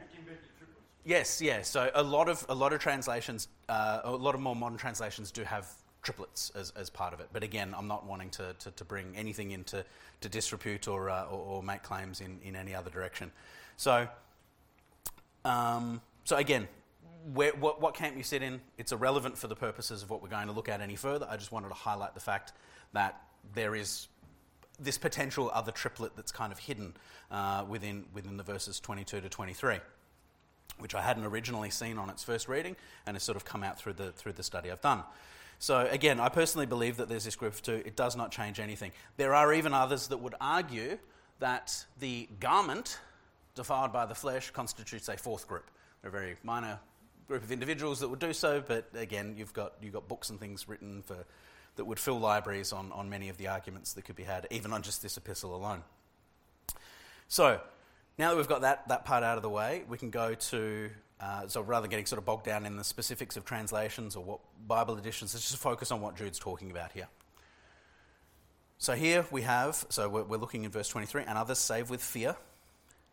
Yes, 1.04 1.42
yeah. 1.42 1.64
So 1.64 1.90
a 1.96 2.04
lot 2.04 2.30
of 2.30 2.46
a 2.48 2.56
lot 2.56 2.74
of 2.74 2.80
translations, 2.80 3.48
uh, 3.68 4.02
a 4.04 4.12
lot 4.12 4.36
of 4.36 4.42
more 4.42 4.56
modern 4.56 4.78
translations 4.78 5.32
do 5.32 5.44
have 5.44 5.68
triplets 6.02 6.52
as, 6.56 6.72
as 6.76 6.90
part 6.90 7.14
of 7.14 7.20
it. 7.20 7.30
But 7.32 7.44
again, 7.44 7.74
I'm 7.78 7.88
not 7.88 8.06
wanting 8.06 8.30
to, 8.32 8.54
to, 8.60 8.72
to 8.72 8.86
bring 8.86 9.14
anything 9.16 9.52
into 9.52 9.86
to 10.22 10.30
disrepute 10.30 10.88
or, 10.88 11.10
uh, 11.10 11.26
or, 11.26 11.40
or, 11.40 11.64
make 11.64 11.84
claims 11.84 12.22
in, 12.22 12.40
in 12.44 12.56
any 12.56 12.76
other 12.76 12.90
direction. 12.90 13.32
So, 13.78 14.08
um, 15.46 16.02
so 16.24 16.38
again, 16.38 16.68
where, 17.34 17.52
what, 17.54 17.82
what 17.82 17.94
camp 17.94 18.18
you 18.18 18.24
sit 18.24 18.42
in, 18.42 18.62
it's 18.78 18.92
irrelevant 18.92 19.38
for 19.38 19.48
the 19.48 19.56
purposes 19.56 20.04
of 20.04 20.10
what 20.10 20.22
we're 20.22 20.30
going 20.30 20.48
to 20.48 20.54
look 20.54 20.70
at 20.70 20.82
any 20.82 20.96
further. 20.96 21.28
I 21.30 21.38
just 21.38 21.52
wanted 21.52 21.70
to 21.70 21.76
highlight 21.76 22.14
the 22.14 22.20
fact 22.20 22.54
that 22.94 23.22
there 23.54 23.76
is 23.76 24.08
this 24.82 24.98
potential 24.98 25.52
other 25.54 25.72
triplet 25.72 26.16
that's 26.16 26.32
kind 26.32 26.52
of 26.52 26.60
hidden 26.60 26.94
uh, 27.30 27.64
within, 27.68 28.06
within 28.14 28.38
the 28.38 28.44
verses 28.44 28.80
22 28.80 29.22
to 29.22 29.30
23 29.30 29.80
which 30.82 30.96
I 30.96 31.02
hadn't 31.02 31.26
originally 31.26 31.70
seen 31.70 31.98
on 31.98 32.10
its 32.10 32.24
first 32.24 32.48
reading 32.48 32.76
and 33.06 33.16
has 33.16 33.24
sort 33.24 33.36
of 33.36 33.46
come 33.46 33.64
out 33.64 33.78
through 33.78 33.94
the, 33.94 34.12
through 34.12 34.34
the 34.34 34.44
study 34.44 34.72
I've 34.72 34.82
done. 34.82 35.04
So, 35.60 35.88
again, 35.92 36.20
I 36.20 36.30
personally 36.30 36.66
believe 36.66 36.98
that 36.98 37.08
there's 37.08 37.24
this 37.24 37.36
group 37.36 37.54
of 37.54 37.62
two. 37.62 37.84
It 37.86 37.96
does 37.96 38.16
not 38.16 38.32
change 38.32 38.60
anything. 38.60 38.92
There 39.18 39.36
are 39.36 39.54
even 39.54 39.74
others 39.74 40.08
that 40.08 40.18
would 40.18 40.34
argue 40.42 40.98
that 41.40 41.86
the 42.00 42.28
garment 42.40 43.00
defiled 43.54 43.94
by 43.94 44.08
the 44.08 44.16
flesh 44.16 44.50
constitutes 44.50 45.08
a 45.08 45.18
fourth 45.18 45.48
group. 45.48 45.70
They're 46.02 46.10
a 46.10 46.12
very 46.12 46.36
minor 46.44 46.80
group 47.28 47.44
of 47.44 47.52
individuals 47.52 48.00
that 48.00 48.10
would 48.10 48.20
do 48.20 48.34
so, 48.34 48.64
but 48.66 48.90
again, 48.96 49.36
you've 49.38 49.54
got, 49.54 49.74
you've 49.82 49.94
got 49.94 50.08
books 50.08 50.32
and 50.32 50.40
things 50.40 50.68
written 50.68 51.04
for, 51.04 51.18
that 51.76 51.86
would 51.86 52.00
fill 52.00 52.20
libraries 52.20 52.74
on, 52.74 52.92
on 52.92 53.10
many 53.10 53.30
of 53.30 53.38
the 53.38 53.48
arguments 53.48 53.94
that 53.94 54.06
could 54.06 54.16
be 54.16 54.24
had, 54.24 54.48
even 54.52 54.74
on 54.74 54.82
just 54.82 55.02
this 55.02 55.18
epistle 55.18 55.56
alone. 55.56 55.84
So, 57.28 57.62
now 58.18 58.30
that 58.30 58.38
we've 58.38 58.48
got 58.48 58.62
that, 58.62 58.88
that 58.90 59.06
part 59.06 59.24
out 59.24 59.38
of 59.38 59.44
the 59.44 59.50
way, 59.50 59.84
we 59.88 59.98
can 59.98 60.10
go 60.10 60.34
to, 60.34 60.90
uh, 61.20 61.48
so 61.48 61.62
rather 61.62 61.84
than 61.84 61.90
getting 61.90 62.06
sort 62.06 62.20
of 62.20 62.26
bogged 62.26 62.46
down 62.46 62.66
in 62.66 62.76
the 62.76 62.84
specifics 62.84 63.38
of 63.38 63.46
translations 63.46 64.16
or 64.16 64.24
what 64.24 64.40
Bible 64.68 64.98
editions, 64.98 65.34
let's 65.34 65.50
just 65.50 65.62
focus 65.62 65.92
on 65.92 66.02
what 66.02 66.16
Jude's 66.16 66.40
talking 66.40 66.72
about 66.72 66.92
here. 66.92 67.08
So 68.78 68.94
here 68.94 69.26
we 69.32 69.44
have, 69.44 69.86
so 69.90 70.10
we're, 70.10 70.24
we're 70.24 70.38
looking 70.38 70.66
in 70.66 70.72
verse 70.72 70.90
23, 70.90 71.24
and 71.28 71.38
others 71.38 71.60
save 71.60 71.90
with 71.90 72.02
fear. 72.02 72.36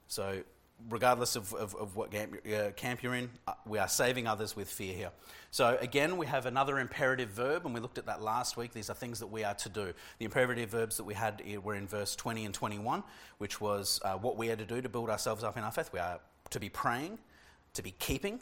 So 0.09 0.43
regardless 0.89 1.37
of, 1.37 1.53
of, 1.55 1.75
of 1.75 1.97
what 1.97 2.11
camp, 2.11 2.37
uh, 2.47 2.71
camp, 2.73 3.03
you're 3.03 3.15
in, 3.15 3.29
uh, 3.47 3.53
we 3.67 3.79
are 3.79 3.89
saving 3.89 4.27
others 4.27 4.55
with 4.55 4.71
fear 4.71 4.95
here. 4.95 5.11
So, 5.51 5.77
again, 5.81 6.17
we 6.17 6.27
have 6.27 6.47
another 6.47 6.79
imperative 6.79 7.31
verb, 7.31 7.65
and 7.65 7.75
we 7.75 7.81
looked 7.81 7.99
at 7.99 8.07
that 8.07 8.23
last 8.23 8.57
week. 8.57 8.73
These 8.73 8.91
are 8.91 8.95
things 8.95 9.19
that 9.21 9.27
we 9.27 9.45
are 9.45 9.55
to 9.55 9.69
do. 9.69 9.93
The 10.19 10.25
imperative 10.25 10.71
verbs 10.71 10.97
that 10.97 11.05
we 11.05 11.15
had 11.15 11.43
were 11.63 11.75
in 11.75 11.87
verse 11.87 12.15
20 12.15 12.45
and 12.45 12.55
21, 12.55 13.03
which 13.39 13.61
was 13.61 14.01
uh, 14.05 14.15
what 14.15 14.37
we 14.37 14.51
are 14.51 14.57
to 14.57 14.67
do 14.67 14.81
to 14.81 14.89
build 14.89 15.11
ourselves 15.11 15.43
up 15.43 15.57
in 15.57 15.65
our 15.65 15.73
faith. 15.73 15.91
We 15.93 16.01
are 16.01 16.21
to 16.51 16.61
be 16.61 16.69
praying, 16.69 17.19
to 17.75 17.83
be 17.83 17.93
keeping, 17.99 18.41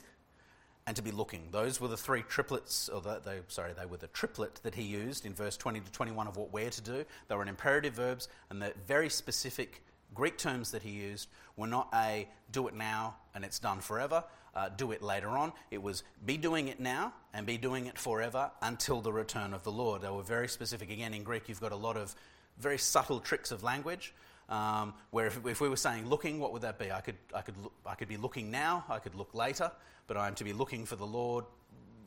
and 0.86 0.94
to 0.94 1.02
be 1.02 1.10
looking. 1.10 1.48
Those 1.50 1.80
were 1.80 1.88
the 1.88 1.96
three 1.96 2.22
triplets, 2.22 2.88
or 2.88 3.00
the, 3.00 3.20
they, 3.24 3.40
sorry, 3.48 3.72
they 3.76 3.86
were 3.86 3.96
the 3.96 4.06
triplet 4.08 4.60
that 4.62 4.74
he 4.74 4.82
used 4.82 5.26
in 5.26 5.34
verse 5.34 5.56
20 5.56 5.80
to 5.80 5.92
21 5.92 6.28
of 6.28 6.36
what 6.36 6.52
we're 6.52 6.70
to 6.70 6.80
do. 6.80 7.04
They 7.28 7.34
were 7.34 7.42
imperative 7.46 7.94
verbs, 7.94 8.28
and 8.50 8.62
they're 8.62 8.74
very 8.86 9.10
specific 9.10 9.82
Greek 10.16 10.38
terms 10.38 10.70
that 10.72 10.82
he 10.82 10.90
used 10.90 11.28
were 11.56 11.66
not 11.66 11.88
a 11.94 12.28
do 12.50 12.66
it 12.68 12.74
now 12.74 13.16
and 13.34 13.44
it's 13.44 13.58
done 13.58 13.80
forever, 13.80 14.24
uh, 14.54 14.70
do 14.70 14.92
it 14.92 15.02
later 15.02 15.28
on. 15.28 15.52
It 15.70 15.82
was 15.82 16.02
be 16.24 16.36
doing 16.36 16.68
it 16.68 16.80
now 16.80 17.12
and 17.34 17.46
be 17.46 17.58
doing 17.58 17.86
it 17.86 17.98
forever 17.98 18.50
until 18.62 19.00
the 19.00 19.12
return 19.12 19.52
of 19.52 19.62
the 19.62 19.72
Lord. 19.72 20.02
They 20.02 20.10
were 20.10 20.22
very 20.22 20.48
specific. 20.48 20.90
Again, 20.90 21.14
in 21.14 21.22
Greek, 21.22 21.48
you've 21.48 21.60
got 21.60 21.72
a 21.72 21.76
lot 21.76 21.96
of 21.96 22.14
very 22.58 22.78
subtle 22.78 23.20
tricks 23.20 23.52
of 23.52 23.62
language. 23.62 24.14
Um, 24.48 24.94
where 25.10 25.26
if, 25.26 25.44
if, 25.44 25.60
we 25.60 25.68
were 25.68 25.76
saying 25.76 26.08
looking, 26.08 26.38
what 26.38 26.52
would 26.52 26.62
that 26.62 26.78
be? 26.78 26.92
I 26.92 27.00
could, 27.00 27.16
I, 27.34 27.42
could 27.42 27.56
look, 27.58 27.72
I 27.84 27.96
could 27.96 28.06
be 28.06 28.16
looking 28.16 28.48
now, 28.48 28.84
I 28.88 29.00
could 29.00 29.16
look 29.16 29.34
later, 29.34 29.72
but 30.06 30.16
I'm 30.16 30.36
to 30.36 30.44
be 30.44 30.52
looking 30.52 30.86
for 30.86 30.94
the 30.94 31.04
Lord. 31.04 31.44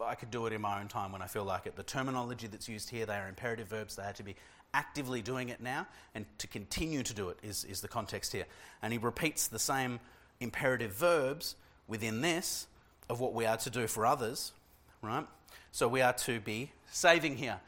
I 0.02 0.16
could 0.16 0.32
do 0.32 0.46
it 0.46 0.54
in 0.54 0.62
my 0.62 0.80
own 0.80 0.88
time 0.88 1.12
when 1.12 1.22
I 1.22 1.28
feel 1.28 1.44
like 1.44 1.66
it. 1.66 1.76
The 1.76 1.84
terminology 1.84 2.48
that's 2.48 2.70
used 2.70 2.90
here, 2.90 3.06
they 3.06 3.18
are 3.18 3.28
imperative 3.28 3.68
verbs. 3.68 3.98
They 3.98 4.04
are 4.04 4.14
to 4.14 4.24
be 4.24 4.38
actively 4.74 5.22
doing 5.22 5.50
it 5.50 5.62
now 5.62 5.88
and 6.16 6.26
to 6.38 6.48
continue 6.48 7.04
to 7.04 7.14
do 7.14 7.30
it 7.30 7.38
is, 7.44 7.64
is 7.66 7.82
the 7.82 7.88
context 7.88 8.32
here. 8.34 8.46
And 8.82 8.94
he 8.94 9.00
repeats 9.00 9.48
the 9.48 9.60
same 9.60 10.00
imperative 10.40 10.94
verbs 10.94 11.56
within 11.88 12.22
this 12.22 12.68
of 13.10 13.20
what 13.20 13.34
we 13.34 13.46
are 13.46 13.58
to 13.58 13.70
do 13.70 13.88
for 13.88 14.06
others, 14.06 14.52
right? 15.02 15.26
So 15.72 15.88
we 15.88 16.02
are 16.02 16.14
to 16.14 16.40
be 16.40 16.72
saving 16.92 17.38
here. 17.38 17.60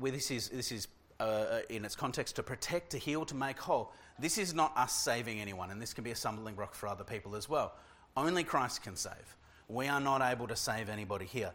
This 0.00 0.30
is, 0.30 0.48
this 0.48 0.72
is 0.72 0.88
uh, 1.20 1.60
in 1.68 1.84
its 1.84 1.94
context 1.94 2.36
to 2.36 2.42
protect, 2.42 2.90
to 2.90 2.98
heal, 2.98 3.24
to 3.24 3.34
make 3.34 3.58
whole. 3.58 3.92
This 4.18 4.38
is 4.38 4.54
not 4.54 4.76
us 4.76 4.92
saving 4.92 5.40
anyone, 5.40 5.70
and 5.70 5.80
this 5.80 5.94
can 5.94 6.04
be 6.04 6.10
a 6.10 6.16
stumbling 6.16 6.54
block 6.54 6.74
for 6.74 6.88
other 6.88 7.04
people 7.04 7.36
as 7.36 7.48
well. 7.48 7.74
Only 8.16 8.44
Christ 8.44 8.82
can 8.82 8.96
save. 8.96 9.36
We 9.68 9.88
are 9.88 10.00
not 10.00 10.22
able 10.22 10.46
to 10.48 10.56
save 10.56 10.88
anybody 10.88 11.26
here 11.26 11.52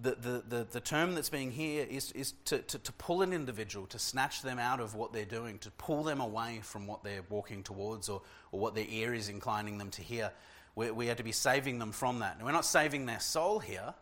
the, 0.00 0.10
the, 0.12 0.42
the, 0.48 0.66
the, 0.70 0.80
term 0.80 1.14
that's 1.14 1.28
being 1.28 1.50
here 1.50 1.86
is, 1.88 2.12
is 2.12 2.34
to, 2.46 2.58
to, 2.58 2.78
to, 2.78 2.92
pull 2.92 3.22
an 3.22 3.32
individual, 3.32 3.86
to 3.86 3.98
snatch 3.98 4.42
them 4.42 4.58
out 4.58 4.80
of 4.80 4.94
what 4.94 5.12
they're 5.12 5.24
doing, 5.24 5.58
to 5.58 5.70
pull 5.72 6.04
them 6.04 6.20
away 6.20 6.60
from 6.62 6.86
what 6.86 7.02
they're 7.02 7.24
walking 7.28 7.62
towards 7.62 8.08
or, 8.08 8.22
or 8.52 8.60
what 8.60 8.74
their 8.74 8.86
ear 8.88 9.14
is 9.14 9.28
inclining 9.28 9.78
them 9.78 9.90
to 9.90 10.02
hear. 10.02 10.30
We, 10.74 10.90
we 10.90 11.10
are 11.10 11.14
to 11.14 11.24
be 11.24 11.32
saving 11.32 11.78
them 11.78 11.92
from 11.92 12.20
that. 12.20 12.36
And 12.36 12.46
we're 12.46 12.52
not 12.52 12.64
saving 12.64 13.06
their 13.06 13.20
soul 13.20 13.58
here, 13.58 13.94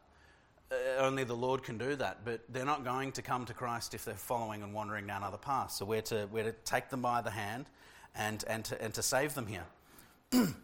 uh, 0.71 0.75
only 0.99 1.23
the 1.23 1.37
Lord 1.37 1.63
can 1.63 1.79
do 1.79 1.95
that, 1.97 2.25
but 2.25 2.41
they're 2.49 2.65
not 2.65 2.85
going 2.85 3.13
to 3.13 3.23
come 3.23 3.45
to 3.45 3.55
Christ 3.55 3.95
if 3.95 4.05
they're 4.05 4.15
following 4.15 4.63
and 4.63 4.75
wandering 4.75 5.07
down 5.07 5.23
other 5.23 5.37
paths. 5.37 5.77
So 5.77 5.85
we're 5.85 6.03
to, 6.03 6.29
we're 6.33 6.45
to 6.45 6.53
take 6.65 6.91
them 6.91 7.03
by 7.03 7.21
the 7.21 7.31
hand 7.31 7.67
and, 8.17 8.45
and, 8.49 8.65
to, 8.65 8.83
and 8.83 8.93
to 8.95 9.03
save 9.03 9.35
them 9.35 9.47
here. 9.47 9.65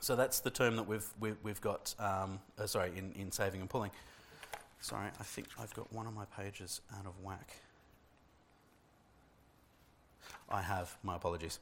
so 0.00 0.14
that's 0.14 0.40
the 0.40 0.50
term 0.50 0.76
that 0.76 0.84
we've, 0.84 1.06
we've, 1.18 1.36
we've 1.42 1.60
got, 1.60 1.94
um, 1.98 2.38
uh, 2.58 2.66
sorry, 2.66 2.92
in, 2.96 3.12
in 3.20 3.32
saving 3.32 3.60
and 3.60 3.68
pulling. 3.68 3.90
Sorry, 4.82 5.06
I 5.18 5.22
think 5.22 5.46
I've 5.60 5.72
got 5.74 5.92
one 5.92 6.08
of 6.08 6.12
my 6.12 6.24
pages 6.36 6.80
out 6.98 7.06
of 7.06 7.12
whack. 7.22 7.52
I 10.50 10.60
have. 10.60 10.96
My 11.04 11.14
apologies. 11.14 11.60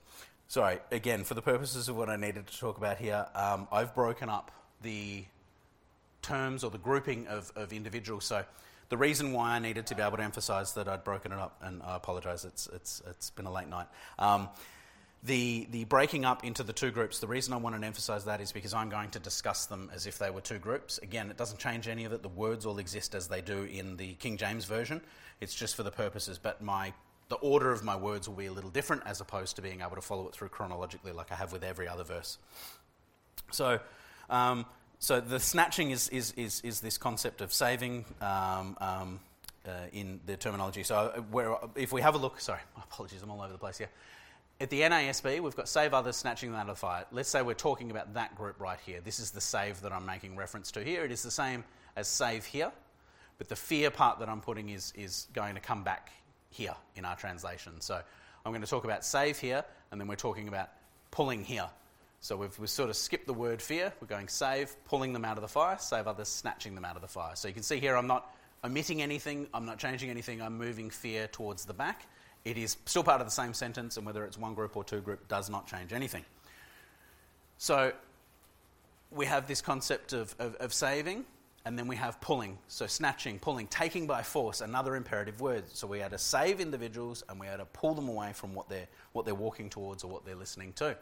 Sorry, 0.49 0.79
again, 0.91 1.25
for 1.25 1.35
the 1.35 1.43
purposes 1.43 1.91
of 1.91 1.97
what 1.97 2.09
I 2.09 2.17
needed 2.17 2.47
to 2.47 2.59
talk 2.59 2.79
about 2.79 2.97
here, 2.97 3.27
um, 3.35 3.69
I've 3.71 3.95
broken 3.95 4.31
up 4.31 4.51
the 4.81 5.25
terms 6.23 6.65
or 6.65 6.71
the 6.71 6.79
grouping 6.79 7.27
of, 7.27 7.53
of 7.57 7.75
individuals. 7.75 8.25
So 8.25 8.43
the 8.89 8.97
reason 8.97 9.35
why 9.35 9.51
I 9.51 9.59
needed 9.59 9.87
to 9.89 9.95
be 9.95 10.01
able 10.01 10.17
to 10.17 10.23
emphasise 10.23 10.73
that 10.73 10.89
I'd 10.89 11.05
broken 11.05 11.31
it 11.31 11.39
up, 11.39 11.61
and 11.63 11.83
I 11.83 11.97
apologise, 11.97 12.47
it's, 12.47 12.69
it's, 12.73 13.03
it's 13.07 13.29
been 13.29 13.45
a 13.45 13.53
late 13.53 13.69
night. 13.69 13.87
Um, 14.19 14.49
the, 15.23 15.67
the 15.71 15.85
breaking 15.85 16.25
up 16.25 16.45
into 16.45 16.63
the 16.63 16.73
two 16.73 16.91
groups, 16.91 17.19
the 17.19 17.27
reason 17.27 17.53
I 17.53 17.59
want 17.59 17.79
to 17.79 17.87
emphasise 17.87 18.25
that 18.25 18.41
is 18.41 18.53
because 18.53 18.73
I'm 18.73 18.89
going 18.89 19.11
to 19.11 19.19
discuss 19.19 19.67
them 19.67 19.91
as 19.95 20.07
if 20.07 20.19
they 20.19 20.31
were 20.31 20.41
two 20.41 20.59
groups. 20.59 20.99
Again, 20.99 21.31
it 21.31 21.37
doesn't 21.37 21.59
change 21.59 21.89
any 21.89 22.05
of 22.05 22.13
it. 22.13 22.23
The 22.23 22.29
words 22.29 22.65
all 22.65 22.79
exist 22.79 23.15
as 23.15 23.29
they 23.29 23.43
do 23.43 23.65
in 23.65 23.97
the 23.97 24.15
King 24.15 24.39
James 24.39 24.65
Version. 24.65 25.03
It's 25.41 25.55
just 25.55 25.77
for 25.77 25.83
the 25.83 25.91
purposes, 25.91 26.39
but 26.39 26.63
my 26.63 26.93
the 27.29 27.37
order 27.37 27.71
of 27.71 27.85
my 27.85 27.95
words 27.95 28.29
will 28.29 28.35
be 28.35 28.47
a 28.47 28.53
little 28.53 28.71
different 28.71 29.03
as 29.07 29.21
opposed 29.21 29.55
to 29.57 29.63
being 29.63 29.83
able 29.83 29.95
to 29.95 30.03
follow 30.03 30.27
it 30.27 30.35
through 30.35 30.49
chronologically 30.49 31.13
like 31.13 31.31
I 31.31 31.37
have 31.37 31.53
with 31.53 31.63
every 31.63 31.87
other 31.87 32.03
verse. 32.03 32.39
So, 33.53 33.79
um, 34.29 34.67
so 34.99 35.21
the 35.21 35.39
snatching 35.39 35.93
is, 35.93 36.09
is, 36.09 36.33
is, 36.33 36.61
is, 36.63 36.81
this 36.81 36.99
concept 36.99 37.41
of 37.41 37.53
saving 37.53 38.05
um, 38.21 38.77
um, 38.81 39.21
uh, 39.65 39.71
in 39.93 40.21
the 40.27 40.37
terminology. 40.37 40.83
So, 40.83 40.97
uh, 40.97 41.21
where, 41.31 41.55
if 41.77 41.93
we 41.93 42.03
have 42.03 42.17
a 42.17 42.19
look, 42.19 42.41
sorry, 42.41 42.61
my 42.77 42.83
apologies, 42.83 43.23
I'm 43.23 43.31
all 43.31 43.41
over 43.41 43.53
the 43.53 43.59
place 43.59 43.79
here. 43.79 43.91
At 44.61 44.69
the 44.69 44.83
NASB, 44.83 45.41
we've 45.41 45.57
got 45.57 45.71
save 45.71 45.95
others, 45.95 46.17
snatching 46.17 46.51
them 46.51 46.61
out 46.61 46.69
of 46.69 46.77
the 46.77 46.81
fire. 46.81 47.07
Let's 47.13 47.31
say 47.31 47.41
we're 47.41 47.55
talking 47.55 47.91
about 47.91 48.13
that 48.13 48.35
group 48.35 48.61
right 48.61 48.79
here. 48.85 49.01
This 49.01 49.19
is 49.19 49.31
the 49.31 49.41
save 49.41 49.81
that 49.81 49.91
I'm 49.91 50.05
making 50.05 50.37
reference 50.37 50.71
to 50.73 50.85
here. 50.85 51.03
It 51.03 51.11
is 51.11 51.23
the 51.23 51.31
same 51.31 51.65
as 51.97 52.09
save 52.09 52.45
here, 52.45 52.71
but 53.39 53.49
the 53.49 53.57
fear 53.57 53.91
part 53.91 54.19
that 54.19 54.29
I'm 54.29 54.43
putting 54.43 54.69
is, 54.69 54.93
is 54.95 55.29
going 55.33 55.55
to 55.55 55.63
come 55.63 55.83
back 55.83 56.11
here 56.51 56.75
in 56.95 57.07
our 57.07 57.17
translation. 57.17 57.81
So 57.81 58.03
I'm 58.45 58.53
going 58.53 58.61
to 58.61 58.69
talk 58.69 58.85
about 58.85 59.03
save 59.03 59.39
here, 59.39 59.65
and 59.91 59.99
then 59.99 60.09
we're 60.09 60.17
talking 60.17 60.47
about 60.47 60.69
pulling 61.11 61.43
here. 61.43 61.71
So 62.21 62.37
we've, 62.37 62.59
we've 62.59 62.69
sort 62.69 62.91
of 62.91 62.97
skipped 62.97 63.27
the 63.27 63.33
word 63.33 63.63
fear. 63.63 63.95
We're 63.99 64.09
going 64.09 64.29
save, 64.29 64.77
pulling 64.85 65.15
them 65.15 65.25
out 65.25 65.39
of 65.39 65.43
the 65.43 65.49
fire, 65.49 65.79
save 65.81 66.07
others, 66.07 66.29
snatching 66.29 66.75
them 66.75 66.85
out 66.85 66.97
of 66.97 67.03
the 67.03 67.09
fire. 67.09 67.35
So 67.35 67.49
you 67.49 67.55
can 67.55 67.63
see 67.63 67.81
here 67.81 67.97
I'm 67.97 68.07
not 68.07 68.31
omitting 68.63 69.01
anything, 69.01 69.49
I'm 69.55 69.65
not 69.65 69.79
changing 69.79 70.11
anything, 70.11 70.43
I'm 70.43 70.59
moving 70.59 70.91
fear 70.91 71.29
towards 71.29 71.65
the 71.65 71.73
back. 71.73 72.07
It 72.45 72.57
is 72.57 72.77
still 72.87 73.05
part 73.05 73.21
of 73.21 73.27
the 73.27 73.33
same 73.33 73.53
sentence, 73.53 73.97
and 73.97 74.07
whether 74.07 74.25
it's 74.25 74.39
one 74.39 74.55
group 74.55 74.77
or 74.77 74.85
two 74.85 75.01
group 75.01 75.29
does 75.29 75.51
not 75.51 75.67
change 75.67 75.93
anything. 75.93 76.25
So 77.59 77.93
we 79.11 79.27
have 79.27 79.47
this 79.47 79.61
concept 79.61 80.13
of, 80.13 80.35
of, 80.39 80.55
of 80.57 80.73
saving, 80.73 81.27
and 81.67 81.79
then 81.79 81.87
we 81.87 81.97
have 81.97 82.19
pulling. 82.23 82.57
So 82.69 82.87
snatching, 82.87 83.39
pulling, 83.39 83.67
taking 83.67 84.07
by 84.07 84.23
force, 84.23 84.63
another 84.63 84.97
imperative 84.97 85.41
word. 85.41 85.65
So 85.69 85.87
we 85.87 85.99
had 85.99 86.13
to 86.13 86.19
save 86.19 86.61
individuals 86.61 87.23
and 87.29 87.39
we 87.39 87.47
had 87.47 87.59
to 87.59 87.67
pull 87.67 87.93
them 87.93 88.09
away 88.09 88.33
from 88.33 88.55
what 88.55 88.71
they're, 88.71 88.89
what 89.13 89.27
they're 89.27 89.35
walking 89.35 89.69
towards 89.69 90.03
or 90.03 90.11
what 90.11 90.25
they're 90.25 90.35
listening 90.35 90.73
to. 90.75 90.97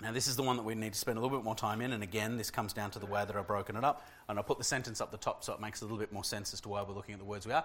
Now, 0.00 0.12
this 0.12 0.26
is 0.26 0.34
the 0.34 0.42
one 0.42 0.56
that 0.56 0.64
we 0.64 0.74
need 0.74 0.92
to 0.92 0.98
spend 0.98 1.18
a 1.18 1.20
little 1.20 1.36
bit 1.36 1.44
more 1.44 1.54
time 1.54 1.80
in, 1.80 1.92
and 1.92 2.02
again, 2.02 2.36
this 2.36 2.50
comes 2.50 2.72
down 2.72 2.90
to 2.92 2.98
the 2.98 3.06
way 3.06 3.24
that 3.24 3.34
I've 3.34 3.46
broken 3.46 3.76
it 3.76 3.84
up. 3.84 4.06
And 4.28 4.38
I'll 4.38 4.44
put 4.44 4.58
the 4.58 4.64
sentence 4.64 5.00
up 5.00 5.10
the 5.10 5.16
top 5.16 5.44
so 5.44 5.52
it 5.52 5.60
makes 5.60 5.82
a 5.82 5.84
little 5.84 5.98
bit 5.98 6.12
more 6.12 6.24
sense 6.24 6.52
as 6.52 6.60
to 6.62 6.68
why 6.68 6.82
we're 6.82 6.94
looking 6.94 7.14
at 7.14 7.20
the 7.20 7.26
words 7.26 7.46
we 7.46 7.52
are 7.52 7.64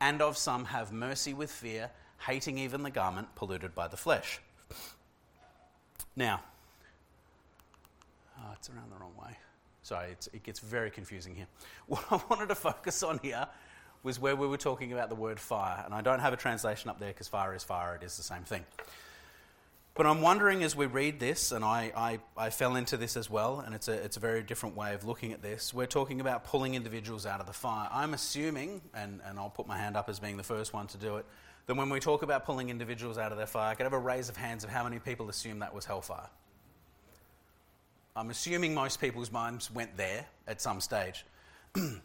and 0.00 0.22
of 0.22 0.36
some 0.36 0.66
have 0.66 0.92
mercy 0.92 1.34
with 1.34 1.50
fear, 1.50 1.90
hating 2.26 2.58
even 2.58 2.82
the 2.82 2.90
garment 2.90 3.34
polluted 3.34 3.74
by 3.74 3.88
the 3.88 3.96
flesh. 3.96 4.40
Now, 6.16 6.40
oh, 8.38 8.52
it's 8.54 8.70
around 8.70 8.90
the 8.90 8.96
wrong 8.96 9.14
way. 9.20 9.36
Sorry, 9.82 10.16
it 10.32 10.42
gets 10.42 10.60
very 10.60 10.90
confusing 10.90 11.34
here. 11.34 11.46
What 11.86 12.04
I 12.10 12.20
wanted 12.30 12.48
to 12.48 12.54
focus 12.54 13.02
on 13.02 13.20
here 13.22 13.46
was 14.02 14.18
where 14.18 14.36
we 14.36 14.46
were 14.46 14.56
talking 14.56 14.92
about 14.92 15.08
the 15.08 15.14
word 15.14 15.40
fire, 15.40 15.82
and 15.84 15.94
I 15.94 16.00
don't 16.00 16.20
have 16.20 16.32
a 16.32 16.36
translation 16.36 16.90
up 16.90 16.98
there 16.98 17.08
because 17.08 17.28
fire 17.28 17.54
is 17.54 17.64
fire, 17.64 17.94
it 17.94 18.04
is 18.04 18.16
the 18.16 18.22
same 18.22 18.42
thing. 18.44 18.64
But 19.94 20.06
I'm 20.06 20.22
wondering 20.22 20.64
as 20.64 20.74
we 20.74 20.86
read 20.86 21.20
this, 21.20 21.52
and 21.52 21.64
I, 21.64 21.92
I, 21.96 22.18
I, 22.36 22.50
fell 22.50 22.74
into 22.74 22.96
this 22.96 23.16
as 23.16 23.30
well, 23.30 23.60
and 23.60 23.76
it's 23.76 23.86
a, 23.86 23.92
it's 23.92 24.16
a 24.16 24.20
very 24.20 24.42
different 24.42 24.74
way 24.74 24.92
of 24.92 25.04
looking 25.04 25.32
at 25.32 25.40
this. 25.40 25.72
We're 25.72 25.86
talking 25.86 26.20
about 26.20 26.42
pulling 26.42 26.74
individuals 26.74 27.26
out 27.26 27.38
of 27.38 27.46
the 27.46 27.52
fire. 27.52 27.88
I'm 27.92 28.12
assuming, 28.12 28.80
and, 28.92 29.20
and 29.24 29.38
I'll 29.38 29.50
put 29.50 29.68
my 29.68 29.78
hand 29.78 29.96
up 29.96 30.08
as 30.08 30.18
being 30.18 30.36
the 30.36 30.42
first 30.42 30.72
one 30.72 30.88
to 30.88 30.96
do 30.96 31.18
it, 31.18 31.26
that 31.66 31.76
when 31.76 31.90
we 31.90 32.00
talk 32.00 32.22
about 32.22 32.44
pulling 32.44 32.70
individuals 32.70 33.18
out 33.18 33.30
of 33.30 33.38
their 33.38 33.46
fire, 33.46 33.70
I 33.70 33.76
could 33.76 33.84
have 33.84 33.92
a 33.92 33.98
raise 33.98 34.28
of 34.28 34.36
hands 34.36 34.64
of 34.64 34.70
how 34.70 34.82
many 34.82 34.98
people 34.98 35.28
assume 35.28 35.60
that 35.60 35.72
was 35.72 35.84
hellfire. 35.84 36.28
I'm 38.16 38.30
assuming 38.30 38.74
most 38.74 39.00
people's 39.00 39.30
minds 39.30 39.70
went 39.70 39.96
there 39.96 40.26
at 40.48 40.60
some 40.60 40.80
stage. 40.80 41.24
and 41.76 42.00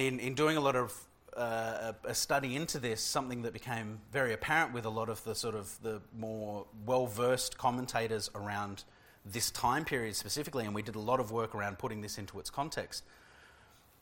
in, 0.00 0.20
in 0.20 0.34
doing 0.34 0.58
a 0.58 0.60
lot 0.60 0.76
of 0.76 0.94
uh, 1.36 1.92
a, 2.04 2.14
study 2.14 2.56
into 2.56 2.78
this, 2.78 3.00
something 3.00 3.42
that 3.42 3.52
became 3.52 4.00
very 4.12 4.32
apparent 4.32 4.72
with 4.72 4.84
a 4.84 4.90
lot 4.90 5.08
of 5.08 5.22
the 5.24 5.34
sort 5.34 5.54
of 5.54 5.76
the 5.82 6.00
more 6.18 6.66
well 6.86 7.06
versed 7.06 7.56
commentators 7.58 8.30
around 8.34 8.84
this 9.24 9.50
time 9.50 9.84
period 9.84 10.16
specifically, 10.16 10.64
and 10.64 10.74
we 10.74 10.82
did 10.82 10.94
a 10.94 11.00
lot 11.00 11.20
of 11.20 11.30
work 11.30 11.54
around 11.54 11.78
putting 11.78 12.00
this 12.00 12.18
into 12.18 12.38
its 12.38 12.50
context. 12.50 13.04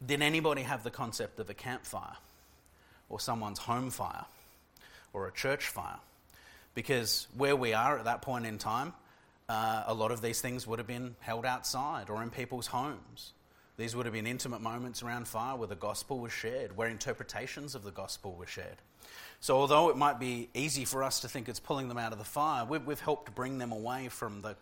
Did 0.05 0.23
anybody 0.23 0.63
have 0.63 0.83
the 0.83 0.91
concept 0.91 1.39
of 1.39 1.51
a 1.51 1.55
campfire, 1.55 2.17
or 3.09 3.21
someone's 3.21 3.59
home 3.59 3.91
fire, 3.91 4.25
or 5.13 5.29
a 5.29 5.33
church 5.33 5.67
fire? 5.67 5.99
Because 6.75 7.27
where 7.37 7.57
we 7.57 7.75
are 7.75 7.99
at 7.99 8.05
that 8.07 8.23
point 8.23 8.47
in 8.47 8.59
time, 8.59 8.95
uh, 9.49 9.85
a 9.87 9.95
lot 9.95 10.11
of 10.11 10.23
these 10.23 10.41
things 10.41 10.67
would 10.67 10.79
have 10.79 10.87
been 10.87 11.17
held 11.21 11.45
outside 11.45 12.09
or 12.09 12.23
in 12.23 12.31
people's 12.31 12.69
homes. 12.69 13.33
These 13.81 13.97
would 13.97 14.05
have 14.05 14.13
been 14.13 14.27
intimate 14.27 14.61
moments 14.61 15.03
around 15.03 15.27
fire 15.27 15.57
where 15.57 15.67
the 15.67 15.75
gospel 15.75 16.19
was 16.19 16.33
shared, 16.33 16.77
where 16.77 16.87
interpretations 16.87 17.75
of 17.75 17.83
the 17.83 17.91
gospel 17.91 18.35
were 18.39 18.47
shared. 18.47 18.77
So, 19.41 19.57
although 19.57 19.89
it 19.89 19.97
might 19.97 20.21
be 20.21 20.51
easy 20.53 20.85
for 20.85 21.03
us 21.03 21.21
to 21.21 21.29
think 21.29 21.49
it's 21.49 21.61
pulling 21.61 21.89
them 21.89 21.97
out 21.97 22.13
of 22.13 22.19
the 22.19 22.25
fire, 22.25 22.67
we've, 22.67 22.85
we've 22.85 23.01
helped 23.01 23.35
bring 23.35 23.57
them 23.57 23.73
away 23.73 24.09
from 24.09 24.43
the, 24.43 24.55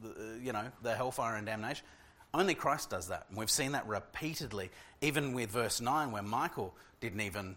the, 0.00 0.38
you 0.40 0.52
know, 0.52 0.66
the 0.84 0.94
hellfire 0.94 1.34
and 1.34 1.44
damnation. 1.46 1.84
Only 2.32 2.54
Christ 2.54 2.90
does 2.90 3.08
that. 3.08 3.26
And 3.28 3.36
we've 3.36 3.50
seen 3.50 3.72
that 3.72 3.88
repeatedly, 3.88 4.70
even 5.00 5.32
with 5.32 5.50
verse 5.50 5.80
9, 5.80 6.12
where 6.12 6.22
Michael 6.22 6.72
didn't 7.00 7.22
even 7.22 7.56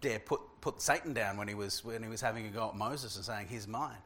dare 0.00 0.20
put, 0.20 0.40
put 0.60 0.80
Satan 0.80 1.14
down 1.14 1.36
when 1.36 1.48
he, 1.48 1.54
was, 1.54 1.84
when 1.84 2.00
he 2.00 2.08
was 2.08 2.20
having 2.20 2.46
a 2.46 2.50
go 2.50 2.68
at 2.68 2.76
Moses 2.76 3.16
and 3.16 3.24
saying, 3.24 3.48
He's 3.50 3.66
mine 3.66 3.98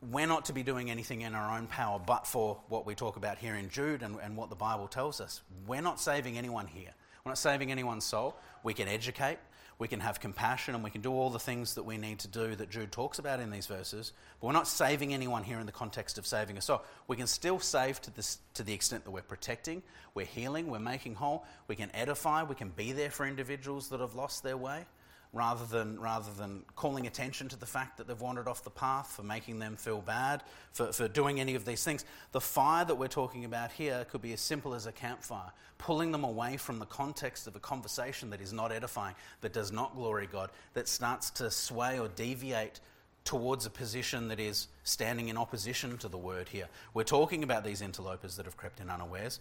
we're 0.00 0.26
not 0.26 0.44
to 0.44 0.52
be 0.52 0.62
doing 0.62 0.90
anything 0.90 1.22
in 1.22 1.34
our 1.34 1.56
own 1.56 1.66
power 1.66 1.98
but 1.98 2.26
for 2.26 2.58
what 2.68 2.86
we 2.86 2.94
talk 2.94 3.16
about 3.16 3.38
here 3.38 3.56
in 3.56 3.68
Jude 3.68 4.02
and, 4.02 4.16
and, 4.22 4.36
what 4.36 4.48
the 4.48 4.56
Bible 4.56 4.86
tells 4.86 5.20
us. 5.20 5.42
We're 5.66 5.82
not 5.82 6.00
saving 6.00 6.38
anyone 6.38 6.66
here. 6.66 6.90
We're 7.24 7.30
not 7.30 7.38
saving 7.38 7.72
anyone's 7.72 8.04
soul. 8.04 8.36
We 8.62 8.74
can 8.74 8.86
educate, 8.86 9.38
we 9.78 9.88
can 9.88 10.00
have 10.00 10.20
compassion, 10.20 10.74
and 10.74 10.84
we 10.84 10.90
can 10.90 11.00
do 11.00 11.12
all 11.12 11.30
the 11.30 11.38
things 11.38 11.74
that 11.74 11.82
we 11.82 11.98
need 11.98 12.20
to 12.20 12.28
do 12.28 12.54
that 12.54 12.70
Jude 12.70 12.92
talks 12.92 13.18
about 13.18 13.40
in 13.40 13.50
these 13.50 13.66
verses. 13.66 14.12
But 14.40 14.46
we're 14.46 14.52
not 14.52 14.68
saving 14.68 15.12
anyone 15.12 15.42
here 15.42 15.58
in 15.58 15.66
the 15.66 15.72
context 15.72 16.16
of 16.16 16.26
saving 16.26 16.56
a 16.56 16.60
soul. 16.60 16.82
We 17.08 17.16
can 17.16 17.26
still 17.26 17.58
save 17.58 18.00
to, 18.02 18.12
this, 18.12 18.38
to 18.54 18.62
the 18.62 18.72
extent 18.72 19.04
that 19.04 19.10
we're 19.10 19.22
protecting, 19.22 19.82
we're 20.14 20.26
healing, 20.26 20.68
we're 20.68 20.78
making 20.78 21.16
whole, 21.16 21.44
we 21.66 21.74
can 21.74 21.90
edify, 21.92 22.44
we 22.44 22.54
can 22.54 22.70
be 22.70 22.92
there 22.92 23.10
for 23.10 23.26
individuals 23.26 23.88
that 23.88 24.00
have 24.00 24.14
lost 24.14 24.44
their 24.44 24.56
way 24.56 24.86
rather 25.32 25.66
than, 25.66 26.00
rather 26.00 26.30
than 26.32 26.62
calling 26.74 27.06
attention 27.06 27.48
to 27.48 27.56
the 27.56 27.66
fact 27.66 27.98
that 27.98 28.06
they've 28.06 28.20
wandered 28.20 28.48
off 28.48 28.64
the 28.64 28.70
path, 28.70 29.12
for 29.12 29.22
making 29.22 29.58
them 29.58 29.76
feel 29.76 30.00
bad, 30.00 30.42
for, 30.72 30.92
for 30.92 31.08
doing 31.08 31.38
any 31.40 31.54
of 31.54 31.64
these 31.64 31.84
things. 31.84 32.04
The 32.32 32.40
fire 32.40 32.84
that 32.84 32.94
we're 32.94 33.08
talking 33.08 33.44
about 33.44 33.70
here 33.72 34.06
could 34.10 34.22
be 34.22 34.32
as 34.32 34.40
simple 34.40 34.74
as 34.74 34.86
a 34.86 34.92
campfire, 34.92 35.52
pulling 35.76 36.12
them 36.12 36.24
away 36.24 36.56
from 36.56 36.78
the 36.78 36.86
context 36.86 37.46
of 37.46 37.56
a 37.56 37.60
conversation 37.60 38.30
that 38.30 38.40
is 38.40 38.52
not 38.52 38.72
edifying, 38.72 39.14
that 39.42 39.52
does 39.52 39.70
not 39.70 39.94
glory 39.94 40.28
God, 40.30 40.50
that 40.74 40.88
starts 40.88 41.30
to 41.30 41.50
sway 41.50 41.98
or 41.98 42.08
deviate 42.08 42.80
towards 43.24 43.66
a 43.66 43.70
position 43.70 44.28
that 44.28 44.40
is 44.40 44.68
standing 44.84 45.28
in 45.28 45.36
opposition 45.36 45.98
to 45.98 46.08
the 46.08 46.16
word 46.16 46.48
here. 46.48 46.66
We're 46.94 47.04
talking 47.04 47.42
about 47.42 47.62
these 47.62 47.82
interlopers 47.82 48.36
that 48.36 48.46
have 48.46 48.56
crept 48.56 48.80
in 48.80 48.88
unawares. 48.88 49.40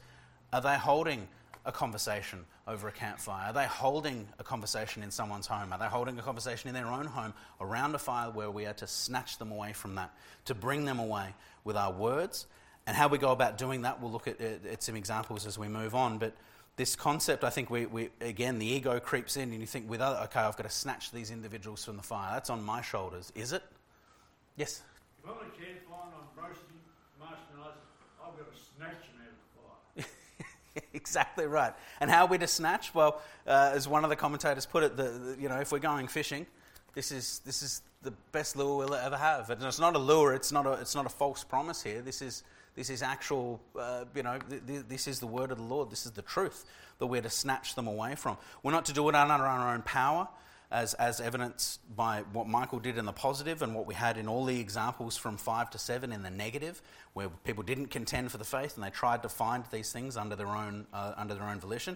Are 0.52 0.60
they 0.60 0.76
holding 0.76 1.30
a 1.68 1.72
conversation 1.72 2.46
over 2.66 2.88
a 2.88 2.92
campfire? 2.92 3.50
Are 3.50 3.54
they 3.54 3.66
holding 3.66 4.26
a 4.40 4.44
conversation 4.44 5.04
in 5.04 5.12
someone's 5.12 5.46
home? 5.46 5.74
Are 5.74 5.78
they 5.78 5.86
holding 5.86 6.18
a 6.18 6.22
conversation 6.22 6.70
in 6.70 6.74
their 6.74 6.88
own 6.88 7.06
home 7.06 7.34
around 7.60 7.94
a 7.94 8.00
fire 8.00 8.32
where 8.32 8.50
we 8.50 8.66
are 8.66 8.74
to 8.76 8.88
snatch 8.88 9.38
them 9.38 9.52
away 9.52 9.74
from 9.74 9.96
that, 9.96 10.12
to 10.46 10.56
bring 10.56 10.86
them 10.86 10.98
away 10.98 11.36
with 11.66 11.76
our 11.76 11.92
words? 11.92 12.48
And 12.88 12.96
how 12.96 13.10
we 13.10 13.18
go 13.18 13.34
about 13.34 13.58
doing 13.58 13.82
that, 13.82 14.02
we'll 14.02 14.12
look 14.12 14.30
at, 14.30 14.40
at 14.40 14.82
some 14.82 14.96
examples 14.96 15.46
as 15.46 15.60
we 15.60 15.68
move 15.68 15.94
on. 15.94 16.18
But 16.20 16.34
this 16.78 16.96
concept, 16.96 17.44
I 17.44 17.50
think 17.50 17.70
we, 17.70 17.86
we, 17.86 18.10
again, 18.22 18.60
the 18.60 18.66
ego 18.66 18.98
creeps 19.02 19.36
in 19.36 19.52
and 19.52 19.60
you 19.60 19.68
think, 19.68 19.90
with 19.90 20.00
other, 20.00 20.20
okay, 20.24 20.40
I've 20.40 20.56
got 20.56 20.64
to 20.64 20.70
snatch 20.70 21.12
these 21.12 21.32
individuals 21.32 21.84
from 21.84 21.98
the 21.98 22.04
fire. 22.04 22.32
That's 22.34 22.50
on 22.50 22.64
my 22.64 22.82
shoulders. 22.82 23.34
Is 23.36 23.52
it? 23.52 23.62
Yes? 24.56 24.84
If 25.22 25.30
I'm 25.30 25.36
a 25.36 25.50
campfire 25.52 26.06
and 26.06 26.16
I'm 26.16 26.46
roasting 26.46 26.80
marshmallows, 27.20 27.76
I've 28.24 28.38
got 28.38 28.56
to 28.56 28.58
snatch 28.78 29.04
them 29.12 29.17
exactly 30.94 31.46
right. 31.46 31.74
And 32.00 32.10
how 32.10 32.26
are 32.26 32.28
we 32.28 32.38
to 32.38 32.48
snatch? 32.48 32.94
Well, 32.94 33.22
uh, 33.46 33.72
as 33.74 33.88
one 33.88 34.04
of 34.04 34.10
the 34.10 34.16
commentators 34.16 34.66
put 34.66 34.84
it, 34.84 34.98
the, 34.98 35.04
the, 35.04 35.38
you 35.40 35.50
know, 35.50 35.58
if 35.60 35.72
we're 35.72 35.80
going 35.80 36.08
fishing, 36.08 36.46
this 36.94 37.12
is, 37.12 37.42
this 37.46 37.62
is 37.62 37.82
the 38.02 38.12
best 38.32 38.56
lure 38.56 38.78
we'll 38.78 38.96
ever 38.96 39.18
have. 39.18 39.50
And 39.50 39.62
it's 39.64 39.80
not 39.80 39.96
a 39.96 40.00
lure, 40.00 40.34
it's 40.34 40.52
not 40.52 40.66
a, 40.66 40.74
it's 40.74 40.96
not 40.96 41.06
a 41.06 41.10
false 41.10 41.44
promise 41.44 41.84
here. 41.84 42.02
This 42.02 42.22
is, 42.22 42.44
this 42.76 42.90
is 42.90 43.02
actual, 43.02 43.60
uh, 43.78 44.06
you 44.16 44.24
know, 44.24 44.40
th- 44.50 44.62
th- 44.66 44.86
this 44.88 45.08
is 45.08 45.20
the 45.20 45.28
word 45.28 45.52
of 45.52 45.58
the 45.58 45.64
Lord. 45.64 45.90
This 45.90 46.06
is 46.06 46.12
the 46.12 46.22
truth 46.22 46.66
that 47.00 47.08
we're 47.08 47.22
to 47.22 47.30
snatch 47.30 47.76
them 47.76 47.88
away 47.88 48.16
from. 48.16 48.38
We're 48.64 48.72
not 48.72 48.86
to 48.86 48.94
do 48.94 49.08
it 49.10 49.16
under 49.16 49.34
our 49.34 49.74
own 49.74 49.82
power. 49.82 50.28
As, 50.70 50.94
as 50.96 51.22
evidenced 51.22 51.80
by 51.96 52.24
what 52.34 52.48
Michael 52.48 52.80
did 52.80 52.98
in 52.98 53.06
the 53.06 53.14
positive 53.14 53.62
and 53.62 53.74
what 53.74 53.86
we 53.88 53.94
had 53.94 54.18
in 54.18 54.28
all 54.28 54.44
the 54.44 54.60
examples 54.60 55.16
from 55.16 55.38
5 55.38 55.70
to 55.72 55.78
7 55.78 56.12
in 56.12 56.24
the 56.24 56.30
negative, 56.30 56.82
where 57.14 57.30
people 57.46 57.64
didn't 57.64 57.88
contend 57.88 58.32
for 58.32 58.38
the 58.38 58.44
faith 58.44 58.76
and 58.76 58.84
they 58.84 58.90
tried 58.90 59.24
to 59.24 59.30
find 59.30 59.64
these 59.72 59.92
things 59.94 60.18
under 60.18 60.36
their 60.36 60.48
own, 60.48 60.86
uh, 60.94 61.14
under 61.16 61.34
their 61.34 61.46
own 61.46 61.60
volition. 61.60 61.96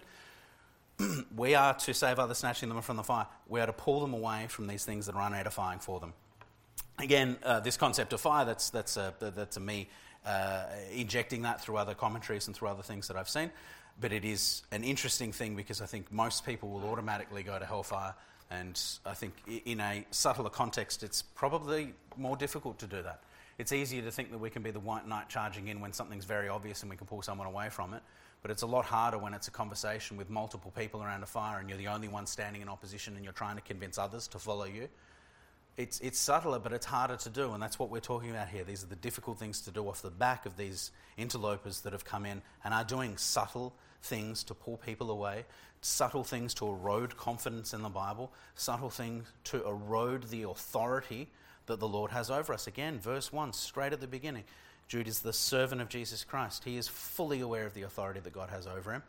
we 1.36 1.54
are 1.54 1.74
to 1.74 1.92
save 1.92 2.18
others, 2.18 2.38
snatching 2.38 2.70
them 2.70 2.80
from 2.80 2.96
the 2.96 3.02
fire. 3.02 3.26
We 3.46 3.60
are 3.60 3.66
to 3.66 3.72
pull 3.72 4.00
them 4.00 4.14
away 4.14 4.46
from 4.48 4.66
these 4.66 4.84
things 4.84 5.06
that 5.06 5.14
are 5.14 5.30
unedifying 5.30 5.80
for 5.80 6.00
them. 6.00 6.14
Again, 6.98 7.36
uh, 7.42 7.60
this 7.60 7.76
concept 7.76 8.12
of 8.12 8.20
fire, 8.20 8.44
that's, 8.44 8.70
that's, 8.70 8.96
a, 8.96 9.12
that's 9.18 9.56
a 9.58 9.60
me 9.60 9.88
uh, 10.24 10.64
injecting 10.92 11.42
that 11.42 11.60
through 11.60 11.76
other 11.76 11.94
commentaries 11.94 12.46
and 12.46 12.56
through 12.56 12.68
other 12.68 12.82
things 12.82 13.08
that 13.08 13.16
I've 13.16 13.28
seen. 13.28 13.50
But 14.00 14.12
it 14.12 14.24
is 14.24 14.62
an 14.72 14.82
interesting 14.82 15.32
thing 15.32 15.56
because 15.56 15.82
I 15.82 15.86
think 15.86 16.10
most 16.10 16.46
people 16.46 16.70
will 16.70 16.84
automatically 16.84 17.42
go 17.42 17.58
to 17.58 17.66
hellfire 17.66 18.14
and 18.60 18.80
I 19.06 19.14
think 19.14 19.34
in 19.64 19.80
a 19.80 20.04
subtler 20.10 20.50
context, 20.50 21.02
it's 21.02 21.22
probably 21.22 21.94
more 22.16 22.36
difficult 22.36 22.78
to 22.80 22.86
do 22.86 23.02
that. 23.02 23.20
It's 23.58 23.72
easier 23.72 24.02
to 24.02 24.10
think 24.10 24.30
that 24.30 24.38
we 24.38 24.50
can 24.50 24.62
be 24.62 24.70
the 24.70 24.80
white 24.80 25.06
knight 25.06 25.28
charging 25.28 25.68
in 25.68 25.80
when 25.80 25.92
something's 25.92 26.24
very 26.24 26.48
obvious 26.48 26.82
and 26.82 26.90
we 26.90 26.96
can 26.96 27.06
pull 27.06 27.22
someone 27.22 27.46
away 27.46 27.70
from 27.70 27.94
it. 27.94 28.02
But 28.42 28.50
it's 28.50 28.62
a 28.62 28.66
lot 28.66 28.84
harder 28.84 29.18
when 29.18 29.34
it's 29.34 29.48
a 29.48 29.52
conversation 29.52 30.16
with 30.16 30.28
multiple 30.28 30.72
people 30.76 31.02
around 31.02 31.22
a 31.22 31.26
fire 31.26 31.60
and 31.60 31.68
you're 31.68 31.78
the 31.78 31.88
only 31.88 32.08
one 32.08 32.26
standing 32.26 32.60
in 32.60 32.68
opposition 32.68 33.14
and 33.14 33.24
you're 33.24 33.32
trying 33.32 33.56
to 33.56 33.62
convince 33.62 33.98
others 33.98 34.28
to 34.28 34.38
follow 34.38 34.64
you. 34.64 34.88
It's, 35.78 36.00
it's 36.00 36.18
subtler, 36.18 36.58
but 36.58 36.74
it's 36.74 36.84
harder 36.84 37.16
to 37.16 37.30
do, 37.30 37.52
and 37.52 37.62
that's 37.62 37.78
what 37.78 37.88
we're 37.88 38.00
talking 38.00 38.28
about 38.28 38.48
here. 38.48 38.62
These 38.62 38.84
are 38.84 38.88
the 38.88 38.96
difficult 38.96 39.38
things 39.38 39.62
to 39.62 39.70
do 39.70 39.88
off 39.88 40.02
the 40.02 40.10
back 40.10 40.44
of 40.44 40.58
these 40.58 40.90
interlopers 41.16 41.80
that 41.82 41.94
have 41.94 42.04
come 42.04 42.26
in 42.26 42.42
and 42.62 42.74
are 42.74 42.84
doing 42.84 43.16
subtle 43.16 43.72
things 44.02 44.44
to 44.44 44.54
pull 44.54 44.76
people 44.76 45.10
away, 45.10 45.44
subtle 45.80 46.24
things 46.24 46.54
to 46.54 46.66
erode 46.66 47.16
confidence 47.16 47.72
in 47.72 47.82
the 47.82 47.88
Bible, 47.88 48.32
subtle 48.54 48.90
things 48.90 49.26
to 49.44 49.66
erode 49.66 50.24
the 50.24 50.42
authority 50.42 51.28
that 51.66 51.80
the 51.80 51.88
Lord 51.88 52.10
has 52.10 52.30
over 52.30 52.52
us. 52.52 52.66
Again, 52.66 52.98
verse 52.98 53.32
1, 53.32 53.52
straight 53.52 53.92
at 53.92 54.00
the 54.00 54.06
beginning. 54.06 54.44
Jude 54.88 55.08
is 55.08 55.20
the 55.20 55.32
servant 55.32 55.80
of 55.80 55.88
Jesus 55.88 56.24
Christ. 56.24 56.64
He 56.64 56.76
is 56.76 56.88
fully 56.88 57.40
aware 57.40 57.64
of 57.64 57.74
the 57.74 57.82
authority 57.82 58.20
that 58.20 58.32
God 58.32 58.50
has 58.50 58.66
over 58.66 58.92
him. 58.92 59.02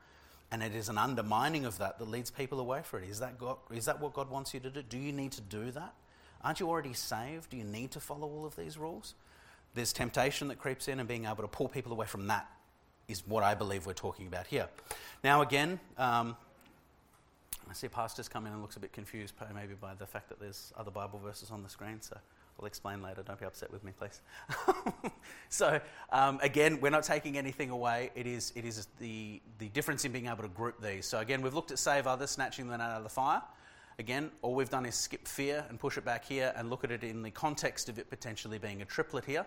And 0.51 0.62
it 0.62 0.75
is 0.75 0.88
an 0.88 0.99
undermining 0.99 1.65
of 1.65 1.79
that 1.79 1.97
that 1.97 2.08
leads 2.08 2.29
people 2.29 2.60
away 2.60 2.82
from 2.84 3.03
it. 3.03 3.10
Is 3.10 3.19
that, 3.19 3.39
God, 3.39 3.58
is 3.71 3.86
that 3.86 3.99
what 3.99 4.13
God 4.13 4.29
wants 4.29 4.53
you 4.53 4.60
to 4.62 4.69
do? 4.69 4.84
Do 4.84 4.99
you 4.99 5.12
need 5.12 5.32
to 5.34 5.41
do 5.41 5.71
that? 5.71 5.93
Aren't 6.43 6.60
you 6.60 6.69
already 6.69 6.93
saved? 6.93 7.49
Do 7.49 7.58
you 7.58 7.63
need 7.63 7.91
to 7.91 7.99
follow 7.99 8.27
all 8.27 8.45
of 8.45 8.56
these 8.56 8.77
rules? 8.77 9.15
There's 9.73 9.91
temptation 9.91 10.49
that 10.49 10.60
creeps 10.60 10.88
in, 10.88 10.99
and 10.99 11.08
being 11.08 11.25
able 11.25 11.38
to 11.38 11.47
pull 11.47 11.67
people 11.67 11.91
away 11.91 12.06
from 12.06 12.27
that 12.27 12.47
is 13.13 13.23
what 13.28 13.43
I 13.43 13.54
believe 13.54 13.86
we're 13.86 13.93
talking 13.93 14.28
about 14.28 14.47
here. 14.47 14.67
Now, 15.23 15.41
again, 15.41 15.80
um, 15.97 16.36
I 17.69 17.73
see 17.73 17.88
pastors 17.88 18.28
come 18.28 18.45
in 18.47 18.52
and 18.52 18.62
looks 18.62 18.76
a 18.76 18.80
bit 18.80 18.91
confused, 18.91 19.36
maybe 19.54 19.76
by 19.76 19.93
the 19.93 20.06
fact 20.06 20.30
that 20.30 20.39
there's 20.39 20.73
other 20.76 20.91
Bible 20.91 21.19
verses 21.23 21.52
on 21.52 21.62
the 21.62 21.69
screen. 21.69 22.02
So 22.02 22.17
I'll 22.60 22.65
explain 22.65 23.02
later. 23.04 23.21
Don't 23.23 23.39
be 23.39 23.45
upset 23.45 23.71
with 23.71 23.84
me, 23.84 23.91
please. 23.97 24.19
so 25.49 25.80
um, 26.12 26.39
again, 26.41 26.82
we're 26.82 26.89
not 26.89 27.04
taking 27.04 27.38
anything 27.38 27.69
away. 27.69 28.10
It 28.15 28.26
is 28.26 28.52
it 28.56 28.65
is 28.65 28.88
the 28.99 29.41
the 29.60 29.69
difference 29.69 30.06
in 30.06 30.12
being 30.12 30.28
able 30.28 30.43
to 30.43 30.49
group 30.49 30.82
these. 30.82 31.06
So 31.06 31.19
again, 31.19 31.41
we've 31.41 31.54
looked 31.54 31.71
at 31.71 31.80
save 31.80 32.08
others, 32.08 32.32
snatching 32.32 32.67
them 32.67 32.82
out 32.82 32.97
of 32.97 33.04
the 33.04 33.10
fire. 33.10 33.41
Again, 33.99 34.32
all 34.41 34.56
we've 34.56 34.71
done 34.71 34.88
is 34.88 34.95
skip 34.95 35.28
fear 35.28 35.65
and 35.69 35.80
push 35.80 35.97
it 35.99 36.06
back 36.06 36.26
here 36.26 36.52
and 36.56 36.71
look 36.71 36.84
at 36.84 36.89
it 36.89 37.04
in 37.04 37.21
the 37.21 37.30
context 37.30 37.89
of 37.89 37.99
it 37.99 38.10
potentially 38.10 38.58
being 38.58 38.82
a 38.82 38.86
triplet 38.86 39.23
here 39.23 39.45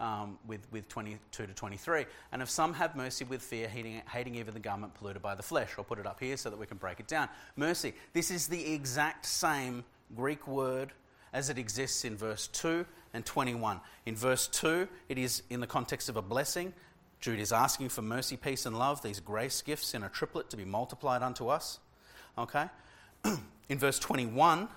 um, 0.00 0.38
with, 0.46 0.66
with 0.72 0.88
22 0.88 1.46
to 1.46 1.52
23. 1.52 2.06
And 2.32 2.42
if 2.42 2.50
some 2.50 2.72
have 2.74 2.96
mercy 2.96 3.24
with 3.24 3.42
fear, 3.42 3.68
hating, 3.68 4.02
hating 4.10 4.34
even 4.34 4.54
the 4.54 4.60
garment 4.60 4.94
polluted 4.94 5.22
by 5.22 5.34
the 5.34 5.42
flesh. 5.42 5.70
I'll 5.78 5.84
put 5.84 5.98
it 5.98 6.06
up 6.06 6.18
here 6.18 6.36
so 6.36 6.50
that 6.50 6.58
we 6.58 6.66
can 6.66 6.78
break 6.78 6.98
it 6.98 7.06
down. 7.06 7.28
Mercy. 7.56 7.94
This 8.12 8.30
is 8.30 8.48
the 8.48 8.72
exact 8.72 9.26
same 9.26 9.84
Greek 10.16 10.48
word 10.48 10.92
as 11.32 11.50
it 11.50 11.58
exists 11.58 12.04
in 12.04 12.16
verse 12.16 12.48
2 12.48 12.84
and 13.14 13.24
21. 13.24 13.80
In 14.06 14.16
verse 14.16 14.48
2, 14.48 14.88
it 15.08 15.18
is 15.18 15.42
in 15.50 15.60
the 15.60 15.66
context 15.66 16.08
of 16.08 16.16
a 16.16 16.22
blessing. 16.22 16.72
Jude 17.20 17.38
is 17.38 17.52
asking 17.52 17.90
for 17.90 18.02
mercy, 18.02 18.36
peace, 18.36 18.66
and 18.66 18.78
love, 18.78 19.02
these 19.02 19.20
grace 19.20 19.60
gifts 19.62 19.94
in 19.94 20.02
a 20.02 20.08
triplet 20.08 20.48
to 20.50 20.56
be 20.56 20.64
multiplied 20.64 21.22
unto 21.22 21.48
us. 21.48 21.78
Okay? 22.38 22.66
in 23.68 23.78
verse 23.78 23.98
21, 23.98 24.68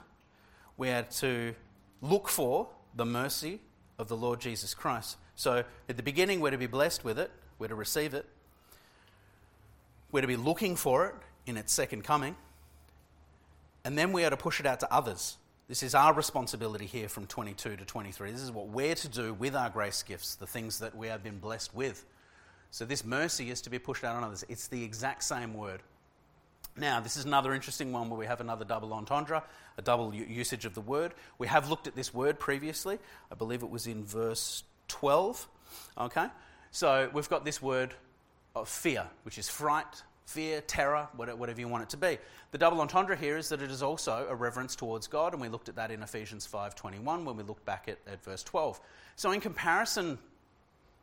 we 0.75 0.89
are 0.89 1.03
to 1.03 1.55
look 2.01 2.27
for 2.27 2.67
the 2.95 3.05
mercy 3.05 3.59
of 3.97 4.07
the 4.07 4.17
Lord 4.17 4.39
Jesus 4.39 4.73
Christ. 4.73 5.17
So 5.35 5.63
at 5.89 5.97
the 5.97 6.03
beginning, 6.03 6.39
we're 6.39 6.51
to 6.51 6.57
be 6.57 6.67
blessed 6.67 7.03
with 7.03 7.19
it, 7.19 7.31
we're 7.59 7.67
to 7.67 7.75
receive 7.75 8.13
it, 8.13 8.25
we're 10.11 10.21
to 10.21 10.27
be 10.27 10.35
looking 10.35 10.75
for 10.75 11.07
it 11.07 11.15
in 11.45 11.57
its 11.57 11.73
second 11.73 12.03
coming, 12.03 12.35
and 13.83 13.97
then 13.97 14.13
we 14.13 14.23
are 14.23 14.29
to 14.29 14.37
push 14.37 14.59
it 14.59 14.65
out 14.65 14.79
to 14.81 14.93
others. 14.93 15.37
This 15.67 15.81
is 15.81 15.95
our 15.95 16.13
responsibility 16.13 16.85
here 16.85 17.07
from 17.07 17.25
22 17.25 17.77
to 17.77 17.85
23. 17.85 18.31
This 18.31 18.41
is 18.41 18.51
what 18.51 18.67
we're 18.67 18.95
to 18.95 19.07
do 19.07 19.33
with 19.33 19.55
our 19.55 19.69
grace 19.69 20.03
gifts, 20.03 20.35
the 20.35 20.47
things 20.47 20.79
that 20.79 20.95
we 20.95 21.07
have 21.07 21.23
been 21.23 21.39
blessed 21.39 21.73
with. 21.73 22.05
So, 22.69 22.85
this 22.85 23.05
mercy 23.05 23.49
is 23.49 23.61
to 23.61 23.69
be 23.69 23.79
pushed 23.79 24.03
out 24.03 24.15
on 24.15 24.23
others. 24.23 24.43
It's 24.49 24.67
the 24.67 24.83
exact 24.83 25.23
same 25.23 25.53
word. 25.53 25.81
Now, 26.75 26.99
this 26.99 27.17
is 27.17 27.25
another 27.25 27.53
interesting 27.53 27.91
one 27.91 28.09
where 28.09 28.17
we 28.17 28.25
have 28.25 28.41
another 28.41 28.65
double 28.65 28.93
entendre, 28.93 29.43
a 29.77 29.81
double 29.81 30.13
usage 30.13 30.65
of 30.65 30.73
the 30.73 30.81
word. 30.81 31.13
We 31.37 31.47
have 31.47 31.69
looked 31.69 31.87
at 31.87 31.95
this 31.95 32.13
word 32.13 32.39
previously. 32.39 32.97
I 33.31 33.35
believe 33.35 33.61
it 33.61 33.69
was 33.69 33.85
in 33.85 34.03
verse 34.03 34.63
12. 34.87 35.47
Okay? 35.99 36.27
So 36.71 37.09
we've 37.13 37.29
got 37.29 37.45
this 37.45 37.61
word 37.61 37.93
of 38.55 38.67
fear, 38.67 39.05
which 39.21 39.37
is 39.37 39.49
fright, 39.49 40.03
fear, 40.25 40.61
terror, 40.61 41.07
whatever 41.15 41.59
you 41.59 41.67
want 41.67 41.83
it 41.83 41.89
to 41.89 41.97
be. 41.97 42.17
The 42.51 42.57
double 42.57 42.81
entendre 42.81 43.15
here 43.15 43.37
is 43.37 43.49
that 43.49 43.61
it 43.61 43.69
is 43.69 43.83
also 43.83 44.25
a 44.27 44.35
reverence 44.35 44.75
towards 44.75 45.07
God, 45.07 45.33
and 45.33 45.41
we 45.41 45.49
looked 45.49 45.69
at 45.69 45.75
that 45.75 45.91
in 45.91 46.01
Ephesians 46.01 46.47
5.21 46.51 47.23
when 47.23 47.37
we 47.37 47.43
looked 47.43 47.65
back 47.65 47.87
at, 47.87 47.99
at 48.11 48.23
verse 48.23 48.41
12. 48.43 48.79
So 49.15 49.31
in 49.31 49.41
comparison 49.41 50.17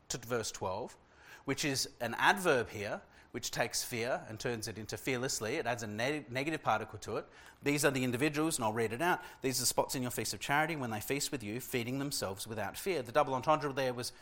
to 0.09 0.19
verse 0.19 0.51
12, 0.51 0.97
which 1.45 1.65
is 1.65 1.89
an 2.01 2.17
adverb 2.19 2.71
here, 2.71 3.01
which 3.33 3.51
takes 3.51 3.83
fear 3.83 4.21
and 4.29 4.39
turns 4.39 4.69
it 4.69 4.79
into 4.79 4.97
fearlessly. 4.97 5.57
It 5.57 5.67
adds 5.67 5.83
a 5.83 5.87
ne- 5.87 6.25
negative 6.31 6.63
particle 6.63 6.99
to 7.01 7.19
it. 7.19 7.27
These 7.63 7.85
are 7.85 7.91
the 7.91 8.03
individuals, 8.03 8.57
and 8.57 8.65
I'll 8.65 8.73
read 8.73 8.93
it 8.93 9.03
out. 9.03 9.21
These 9.43 9.59
are 9.59 9.63
the 9.63 9.67
spots 9.67 9.95
in 9.95 10.03
your 10.03 10.11
feast 10.11 10.35
of 10.35 10.41
charity 10.41 10.77
when 10.77 10.91
they 10.91 11.01
feast 11.01 11.31
with 11.31 11.43
you, 11.43 11.61
feeding 11.61 11.99
themselves 11.99 12.47
without 12.47 12.77
fear. 12.77 13.03
The 13.03 13.13
double 13.13 13.35
entendre 13.35 13.73
there 13.73 13.93
was 13.93 14.13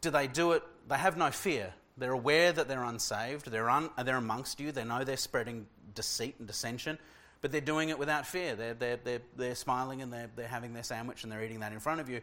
do 0.00 0.10
they 0.10 0.26
do 0.26 0.52
it? 0.52 0.62
They 0.88 0.98
have 0.98 1.16
no 1.16 1.30
fear. 1.30 1.72
They're 1.96 2.12
aware 2.12 2.52
that 2.52 2.68
they're 2.68 2.84
unsaved. 2.84 3.50
They're, 3.50 3.70
un- 3.70 3.90
they're 4.04 4.16
amongst 4.16 4.60
you. 4.60 4.70
They 4.70 4.84
know 4.84 5.02
they're 5.04 5.16
spreading 5.16 5.66
deceit 5.94 6.36
and 6.38 6.46
dissension, 6.46 6.98
but 7.40 7.50
they're 7.50 7.60
doing 7.60 7.88
it 7.88 7.98
without 7.98 8.26
fear. 8.26 8.54
They're, 8.54 8.74
they're, 8.74 8.98
they're, 9.02 9.22
they're 9.36 9.54
smiling 9.54 10.02
and 10.02 10.12
they're, 10.12 10.30
they're 10.36 10.46
having 10.46 10.74
their 10.74 10.82
sandwich 10.82 11.22
and 11.22 11.32
they're 11.32 11.42
eating 11.42 11.60
that 11.60 11.72
in 11.72 11.80
front 11.80 12.00
of 12.00 12.08
you. 12.08 12.20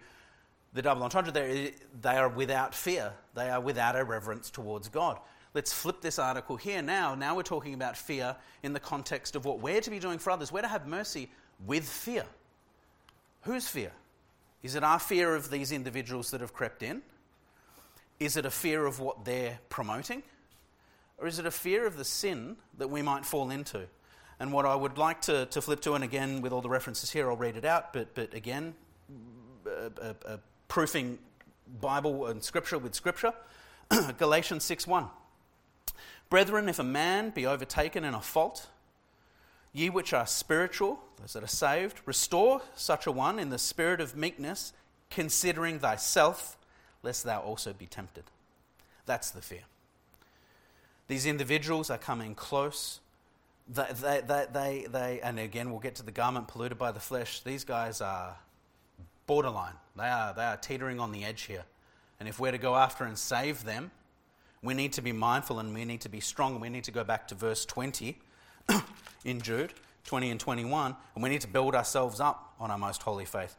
The 0.74 0.82
double 0.82 1.04
entendre 1.04 1.32
there, 1.32 1.72
they 2.02 2.16
are 2.16 2.30
without 2.30 2.74
fear. 2.74 3.14
They 3.36 3.50
are 3.50 3.60
without 3.60 3.96
a 3.96 4.04
reverence 4.04 4.50
towards 4.50 4.90
God. 4.90 5.20
Let's 5.54 5.72
flip 5.72 6.02
this 6.02 6.18
article 6.18 6.58
here 6.58 6.82
now. 6.82 7.14
Now 7.14 7.36
we're 7.36 7.44
talking 7.44 7.76
about 7.76 7.96
fear 7.96 8.36
in 8.64 8.74
the 8.74 8.80
context 8.80 9.36
of 9.36 9.46
what 9.46 9.60
we're 9.60 9.82
to 9.82 9.90
be 9.92 10.00
doing 10.00 10.18
for 10.18 10.32
others. 10.32 10.52
We're 10.52 10.62
to 10.62 10.68
have 10.68 10.88
mercy 10.88 11.30
with 11.66 11.88
fear. 11.88 12.26
Whose 13.42 13.68
fear? 13.68 13.92
Is 14.64 14.76
it 14.76 14.84
our 14.84 14.98
fear 14.98 15.36
of 15.36 15.52
these 15.52 15.72
individuals 15.72 16.32
that 16.32 16.42
have 16.42 16.54
crept 16.54 16.82
in? 16.82 17.04
Is 18.20 18.38
it 18.38 18.46
a 18.46 18.52
fear 18.52 18.86
of 18.86 19.00
what 19.00 19.26
they're 19.26 19.60
promoting? 19.70 20.24
Or 21.18 21.28
is 21.28 21.38
it 21.38 21.46
a 21.46 21.52
fear 21.52 21.86
of 21.86 21.98
the 21.98 22.06
sin 22.06 22.56
that 22.78 22.90
we 22.90 23.02
might 23.02 23.26
fall 23.26 23.52
into? 23.52 23.88
And 24.40 24.52
what 24.52 24.66
I 24.66 24.74
would 24.74 24.98
like 24.98 25.22
to, 25.24 25.46
to 25.48 25.62
flip 25.62 25.82
to, 25.82 25.94
and 25.94 26.04
again, 26.04 26.42
with 26.42 26.52
all 26.52 26.62
the 26.62 26.70
references 26.70 27.12
here, 27.12 27.30
I'll 27.30 27.38
read 27.38 27.58
it 27.58 27.66
out, 27.66 27.94
but, 27.94 28.16
but 28.16 28.34
again, 28.34 28.74
uh, 29.68 29.90
uh, 30.02 30.14
uh, 30.26 30.38
proofing 30.68 31.20
Bible 31.80 32.26
and 32.26 32.44
Scripture 32.44 32.80
with 32.80 32.96
Scripture. 32.96 33.34
Galatians 34.18 34.64
6 34.64 34.88
1. 34.88 35.08
Brethren, 36.34 36.68
if 36.68 36.80
a 36.80 36.84
man 36.84 37.30
be 37.30 37.46
overtaken 37.46 38.04
in 38.04 38.16
a 38.16 38.20
fault, 38.20 38.66
ye 39.72 39.92
which 39.92 40.14
are 40.14 40.26
spiritual, 40.26 41.00
those 41.22 41.34
that 41.34 41.44
are 41.44 41.48
saved, 41.48 42.02
restore 42.08 42.64
such 42.74 43.06
a 43.06 43.12
one 43.12 43.38
in 43.38 43.52
the 43.52 43.60
spirit 43.60 44.02
of 44.02 44.16
meekness, 44.16 44.74
considering 45.12 45.78
thyself, 45.78 46.58
lest 47.04 47.24
thou 47.24 47.40
also 47.40 47.72
be 47.72 47.86
tempted. 47.86 48.24
That's 49.06 49.30
the 49.30 49.44
fear. 49.44 49.62
These 51.08 51.28
individuals 51.28 51.92
are 51.92 52.00
coming 52.00 52.34
close. 52.34 53.00
They, 53.68 53.86
they, 54.02 54.22
they, 54.28 54.48
they, 54.52 54.88
they, 54.92 55.22
and 55.22 55.38
again, 55.38 55.70
we'll 55.70 55.82
get 55.82 55.94
to 55.98 56.04
the 56.04 56.12
garment 56.12 56.48
polluted 56.48 56.80
by 56.80 56.92
the 56.92 57.00
flesh. 57.00 57.42
These 57.42 57.64
guys 57.64 58.02
are 58.02 58.38
borderline. 59.28 59.76
They 59.96 60.08
are, 60.10 60.34
they 60.34 60.46
are 60.46 60.58
teetering 60.58 61.00
on 61.00 61.12
the 61.12 61.26
edge 61.26 61.44
here. 61.44 61.66
And 62.20 62.28
if 62.28 62.40
we're 62.40 62.54
to 62.54 62.58
go 62.58 62.76
after 62.76 63.04
and 63.04 63.20
save 63.20 63.66
them, 63.66 63.92
we 64.64 64.74
need 64.74 64.94
to 64.94 65.02
be 65.02 65.12
mindful 65.12 65.60
and 65.60 65.74
we 65.74 65.86
need 65.86 66.02
to 66.02 66.10
be 66.10 66.22
strong. 66.22 66.60
We 66.60 66.70
need 66.70 66.86
to 66.86 66.92
go 66.92 67.04
back 67.04 67.28
to 67.28 67.36
verse 67.36 67.66
20 67.66 68.18
in 69.26 69.42
Jude, 69.42 69.74
20 70.06 70.32
and 70.32 70.40
21, 70.40 70.96
and 71.16 71.24
we 71.24 71.30
need 71.30 71.42
to 71.42 71.48
build 71.48 71.76
ourselves 71.76 72.20
up 72.20 72.56
on 72.60 72.72
our 72.72 72.78
most 72.78 73.04
holy 73.04 73.26
faith. 73.26 73.56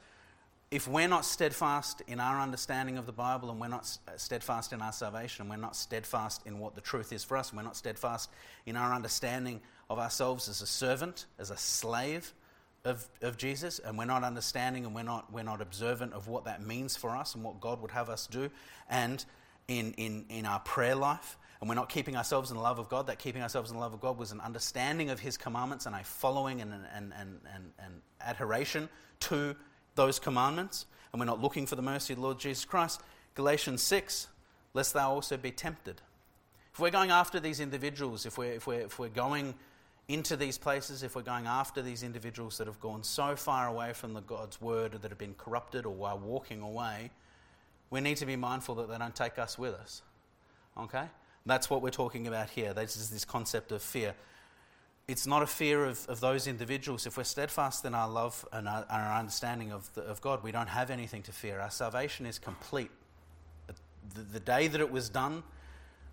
If 0.71 0.89
we're 0.89 1.09
not 1.09 1.25
steadfast 1.25 2.03
in 2.09 2.19
our 2.19 2.41
understanding 2.41 2.97
of 2.97 3.07
the 3.07 3.13
Bible 3.13 3.51
and 3.51 3.61
we're 3.61 3.69
not 3.69 3.97
uh, 4.09 4.13
steadfast 4.17 4.73
in 4.73 4.83
our 4.83 4.93
salvation 4.93 5.43
and 5.43 5.51
we're 5.51 5.57
not 5.57 5.77
steadfast 5.77 6.45
in 6.47 6.59
what 6.59 6.75
the 6.75 6.81
truth 6.81 7.13
is 7.13 7.23
for 7.23 7.37
us 7.37 7.51
and 7.51 7.59
we're 7.59 7.65
not 7.65 7.77
steadfast 7.77 8.31
in 8.67 8.75
our 8.75 8.93
understanding 8.93 9.61
of 9.89 9.99
ourselves 9.99 10.49
as 10.49 10.63
a 10.63 10.67
servant, 10.67 11.27
as 11.39 11.51
a 11.51 11.57
slave 11.57 12.33
of, 12.85 13.07
of 13.23 13.37
Jesus 13.37 13.79
and 13.79 13.97
we're 13.97 14.05
not 14.05 14.25
understanding 14.25 14.85
and 14.85 14.95
we're 14.95 15.03
not, 15.03 15.33
we're 15.33 15.45
not 15.45 15.61
observant 15.61 16.13
of 16.13 16.29
what 16.29 16.47
that 16.47 16.63
means 16.63 16.97
for 16.97 17.11
us 17.11 17.35
and 17.35 17.45
what 17.45 17.61
God 17.61 17.81
would 17.81 17.93
have 17.93 18.09
us 18.09 18.27
do, 18.27 18.51
and 18.89 19.25
in, 19.69 19.93
in, 19.95 20.27
in 20.29 20.47
our 20.47 20.61
prayer 20.61 20.95
life, 20.95 21.39
and 21.61 21.69
we're 21.69 21.75
not 21.75 21.89
keeping 21.89 22.17
ourselves 22.17 22.51
in 22.51 22.57
the 22.57 22.63
love 22.63 22.79
of 22.79 22.89
God, 22.89 23.07
that 23.07 23.19
keeping 23.19 23.43
ourselves 23.43 23.71
in 23.71 23.77
the 23.77 23.81
love 23.81 23.95
of 23.95 24.01
God 24.01 24.19
was 24.19 24.33
an 24.33 24.41
understanding 24.41 25.11
of 25.11 25.21
His 25.21 25.37
commandments 25.37 25.87
and 25.87 25.95
a 25.95 26.05
following 26.05 26.61
and, 26.61 26.73
and, 26.73 27.13
and, 27.19 27.41
and, 27.53 27.73
and 27.79 28.89
to 29.21 29.57
those 29.95 30.19
commandments, 30.19 30.87
and 31.13 31.21
we're 31.21 31.27
not 31.27 31.41
looking 31.41 31.67
for 31.67 31.77
the 31.77 31.83
mercy 31.83 32.13
of 32.13 32.19
the 32.19 32.25
Lord 32.25 32.39
Jesus 32.39 32.65
Christ. 32.65 33.01
Galatians 33.35 33.83
6, 33.83 34.29
lest 34.75 34.93
thou 34.93 35.13
also 35.13 35.37
be 35.37 35.51
tempted. 35.51 36.01
If 36.73 36.81
we're 36.81 36.91
going 36.91 37.11
after 37.11 37.39
these 37.39 37.61
individuals, 37.61 38.27
if 38.27 38.37
we're, 38.37 38.53
if 38.53 38.67
we're, 38.67 38.81
if 38.81 38.99
we're 38.99 39.09
going 39.09 39.55
into 40.09 40.37
these 40.37 40.59
places, 40.59 41.03
if 41.03 41.17
we're 41.17 41.23
going 41.23 41.47
after 41.47 41.81
these 41.81 42.03
individuals 42.03 42.59
that 42.59 42.67
have 42.67 42.81
gone 42.81 43.03
so 43.03 43.37
far 43.37 43.69
away 43.69 43.93
from 43.93 44.13
the 44.13 44.21
God's 44.21 44.61
word 44.61 44.95
or 44.95 44.99
that 44.99 45.11
have 45.11 45.19
been 45.19 45.35
corrupted 45.35 45.87
or 45.87 46.07
are 46.07 46.17
walking 46.17 46.61
away, 46.61 47.11
we 47.91 48.01
need 48.01 48.17
to 48.19 48.27
be 48.27 48.37
mindful 48.37 48.75
that 48.77 48.89
they 48.89 48.99
don't 48.99 49.15
take 49.15 49.39
us 49.39 49.59
with 49.59 49.75
us. 49.75 50.03
Okay? 50.79 51.05
That's 51.47 51.69
what 51.69 51.83
we're 51.83 51.91
talking 51.91 52.27
about 52.27 52.51
here. 52.51 52.73
This 52.73 52.97
is 52.97 53.11
this 53.11 53.25
concept 53.25 53.73
of 53.73 53.83
fear. 53.83 54.15
It's 55.07 55.27
not 55.27 55.43
a 55.43 55.47
fear 55.47 55.85
of, 55.85 56.07
of 56.09 56.21
those 56.21 56.47
individuals. 56.47 57.07
If 57.07 57.19
we're 57.19 57.25
steadfast 57.25 57.85
in 57.85 57.95
our 57.95 58.09
love 58.09 58.47
and 58.53 58.67
our, 58.67 58.87
our 58.89 59.19
understanding 59.19 59.71
of, 59.71 59.93
the, 59.95 60.01
of 60.03 60.23
God, 60.23 60.43
we 60.43 60.51
don't 60.51 60.69
have 60.69 60.91
anything 60.91 61.23
to 61.25 61.33
fear. 61.33 61.61
Our 61.61 61.71
salvation 61.71 62.25
is 62.25 62.39
complete. 62.39 62.91
The, 64.15 64.23
the 64.23 64.41
day 64.41 64.69
that 64.69 64.81
it 64.81 64.91
was 64.91 65.11
done, 65.11 65.43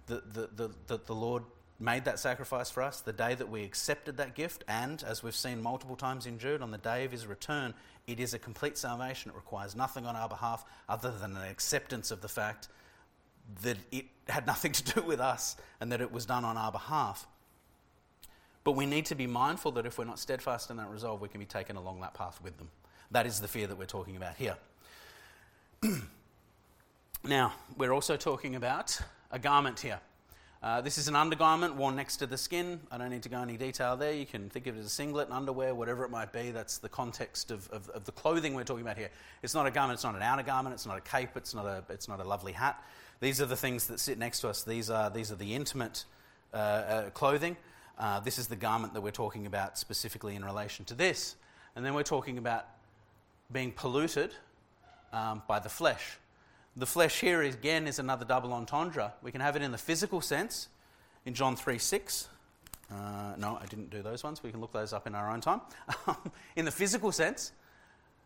the, 0.08 0.22
the, 0.34 0.72
the, 0.88 1.00
the 1.06 1.16
Lord 1.16 1.44
made 1.82 2.06
that 2.06 2.20
sacrifice 2.20 2.70
for 2.70 2.84
us, 2.84 3.02
the 3.02 3.12
day 3.12 3.34
that 3.36 3.50
we 3.50 3.64
accepted 3.64 4.18
that 4.18 4.36
gift, 4.36 4.64
and 4.68 5.04
as 5.04 5.24
we've 5.24 5.36
seen 5.36 5.62
multiple 5.62 5.96
times 5.96 6.26
in 6.28 6.38
Jude, 6.38 6.62
on 6.62 6.72
the 6.72 6.78
day 6.78 7.04
of 7.06 7.12
his 7.12 7.26
return, 7.26 7.74
it 8.08 8.20
is 8.20 8.34
a 8.34 8.40
complete 8.40 8.78
salvation. 8.78 9.32
It 9.32 9.36
requires 9.36 9.76
nothing 9.76 10.06
on 10.06 10.16
our 10.16 10.30
behalf 10.30 10.64
other 10.88 11.12
than 11.12 11.36
an 11.36 11.44
acceptance 11.44 12.12
of 12.12 12.22
the 12.22 12.28
fact 12.28 12.68
that 13.64 13.78
it 13.92 14.06
had 14.28 14.46
nothing 14.48 14.72
to 14.72 14.94
do 14.94 15.02
with 15.02 15.20
us 15.20 15.58
and 15.80 15.92
that 15.92 16.02
it 16.02 16.12
was 16.12 16.26
done 16.26 16.46
on 16.46 16.56
our 16.56 16.72
behalf. 16.72 17.28
But 18.64 18.74
we 18.74 18.86
need 18.86 19.08
to 19.08 19.16
be 19.16 19.26
mindful 19.26 19.72
that 19.74 19.88
if 19.88 19.98
we're 19.98 20.06
not 20.06 20.20
steadfast 20.20 20.70
in 20.70 20.78
that 20.78 20.90
resolve, 20.90 21.20
we 21.20 21.28
can 21.28 21.40
be 21.40 21.46
taken 21.46 21.76
along 21.76 22.02
that 22.02 22.14
path 22.14 22.40
with 22.44 22.58
them. 22.58 22.70
That 23.10 23.26
is 23.26 23.40
the 23.40 23.48
fear 23.48 23.66
that 23.68 23.78
we're 23.78 23.86
talking 23.86 24.16
about 24.16 24.36
here. 24.36 24.56
now, 27.24 27.54
we're 27.76 27.92
also 27.92 28.18
talking 28.18 28.56
about 28.56 29.00
a 29.32 29.40
garment 29.40 29.80
here. 29.80 30.00
Uh, 30.64 30.80
this 30.80 31.00
is 31.00 31.08
an 31.08 31.16
undergarment 31.16 31.76
worn 31.76 31.96
next 31.96 32.18
to 32.18 32.28
the 32.28 32.38
skin. 32.38 32.80
I 32.92 33.00
don't 33.00 33.10
need 33.10 33.24
to 33.24 33.30
go 33.30 33.42
any 33.42 33.58
detail 33.58 33.98
there. 33.98 34.14
You 34.14 34.28
can 34.28 34.48
think 34.48 34.68
of 34.68 34.76
it 34.76 34.80
as 34.80 34.86
a 34.86 34.90
singlet, 34.90 35.28
an 35.28 35.34
underwear, 35.34 35.74
whatever 35.74 36.06
it 36.06 36.12
might 36.12 36.32
be. 36.32 36.52
That's 36.52 36.78
the 36.78 36.88
context 36.88 37.50
of, 37.50 37.68
of, 37.72 37.90
of, 37.90 38.06
the 38.06 38.12
clothing 38.12 38.54
we're 38.54 38.64
talking 38.64 38.84
about 38.84 38.98
here. 38.98 39.10
It's 39.42 39.56
not 39.56 39.66
a 39.66 39.72
garment, 39.72 39.98
it's 39.98 40.04
not 40.04 40.14
an 40.14 40.22
outer 40.22 40.44
garment, 40.44 40.76
it's 40.76 40.86
not 40.86 41.00
a 41.00 41.02
cape, 41.02 41.32
it's 41.36 41.56
not 41.56 41.66
a, 41.66 41.84
it's 41.90 42.08
not 42.08 42.20
a 42.20 42.24
lovely 42.24 42.52
hat. 42.52 42.80
These 43.22 43.42
are 43.42 43.48
the 43.48 43.56
things 43.56 43.88
that 43.88 44.00
sit 44.00 44.20
next 44.20 44.42
to 44.42 44.50
us. 44.50 44.64
These 44.64 44.92
are, 44.92 45.10
these 45.10 45.32
are 45.32 45.36
the 45.36 45.56
intimate 45.56 46.06
uh, 46.54 46.58
uh, 46.58 47.10
clothing. 47.10 47.58
Uh, 47.98 48.20
this 48.20 48.38
is 48.38 48.46
the 48.46 48.56
garment 48.56 48.94
that 48.94 49.02
we're 49.02 49.10
talking 49.10 49.48
about 49.48 49.80
specifically 49.80 50.36
in 50.36 50.46
relation 50.46 50.86
to 50.86 50.94
this. 50.94 51.38
And 51.76 51.84
then 51.84 51.96
we're 51.96 52.04
talking 52.04 52.38
about 52.38 52.68
being 53.52 53.72
polluted 53.72 54.32
um, 55.12 55.42
by 55.48 55.58
the 55.58 55.70
flesh. 55.70 56.20
The 56.76 56.86
flesh 56.86 57.20
here, 57.20 57.42
again, 57.42 57.86
is 57.86 58.00
another 58.00 58.24
double 58.24 58.54
entendre. 58.54 59.14
We 59.22 59.32
can 59.32 59.42
have 59.42 59.56
it 59.56 59.62
in 59.62 59.72
the 59.72 59.78
physical 59.78 60.22
sense 60.22 60.70
in 61.26 61.34
John 61.34 61.56
3 61.56 61.78
6. 61.78 62.30
Uh, 62.90 62.96
no, 63.38 63.58
I 63.62 63.66
didn't 63.66 63.90
do 63.90 64.02
those 64.02 64.24
ones. 64.24 64.42
We 64.42 64.52
can 64.52 64.62
look 64.62 64.72
those 64.72 64.94
up 64.94 65.06
in 65.06 65.16
our 65.16 65.32
own 65.32 65.42
time. 65.42 65.62
in 66.56 66.66
the 66.66 66.72
physical 66.72 67.12
sense, 67.12 67.52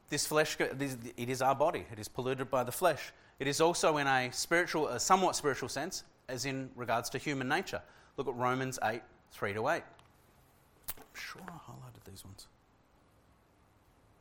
this 0.10 0.28
flesh, 0.28 0.58
it 0.60 1.30
is 1.30 1.42
our 1.42 1.56
body. 1.56 1.86
It 1.92 2.00
is 2.00 2.08
polluted 2.08 2.52
by 2.52 2.64
the 2.64 2.72
flesh. 2.72 3.12
It 3.40 3.48
is 3.48 3.60
also 3.62 3.98
in 3.98 4.08
a 4.08 4.30
spiritual, 4.32 4.88
a 4.88 5.00
somewhat 5.00 5.36
spiritual 5.36 5.70
sense, 5.70 6.04
as 6.30 6.46
in 6.46 6.70
regards 6.76 7.10
to 7.12 7.18
human 7.18 7.48
nature. 7.48 7.82
Look 8.18 8.28
at 8.28 8.36
Romans 8.36 8.80
8 8.84 9.02
3 9.32 9.54
to 9.54 9.70
8. 9.70 9.84
I'm 10.98 11.04
sure 11.14 11.42
I 11.48 11.72
highlighted 11.72 12.10
these 12.10 12.24
ones. 12.24 12.48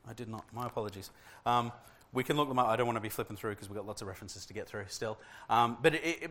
I 0.08 0.12
did 0.12 0.28
not. 0.28 0.44
My 0.52 0.66
apologies. 0.66 1.10
Um, 1.46 1.72
we 2.14 2.24
can 2.24 2.36
look 2.36 2.48
them 2.48 2.58
up. 2.58 2.68
I 2.68 2.76
don't 2.76 2.86
want 2.86 2.96
to 2.96 3.02
be 3.02 3.08
flipping 3.08 3.36
through 3.36 3.52
because 3.52 3.68
we've 3.68 3.76
got 3.76 3.86
lots 3.86 4.00
of 4.00 4.08
references 4.08 4.46
to 4.46 4.54
get 4.54 4.68
through 4.68 4.84
still. 4.88 5.18
Um, 5.50 5.76
but 5.82 5.96
it, 5.96 6.04
it, 6.04 6.30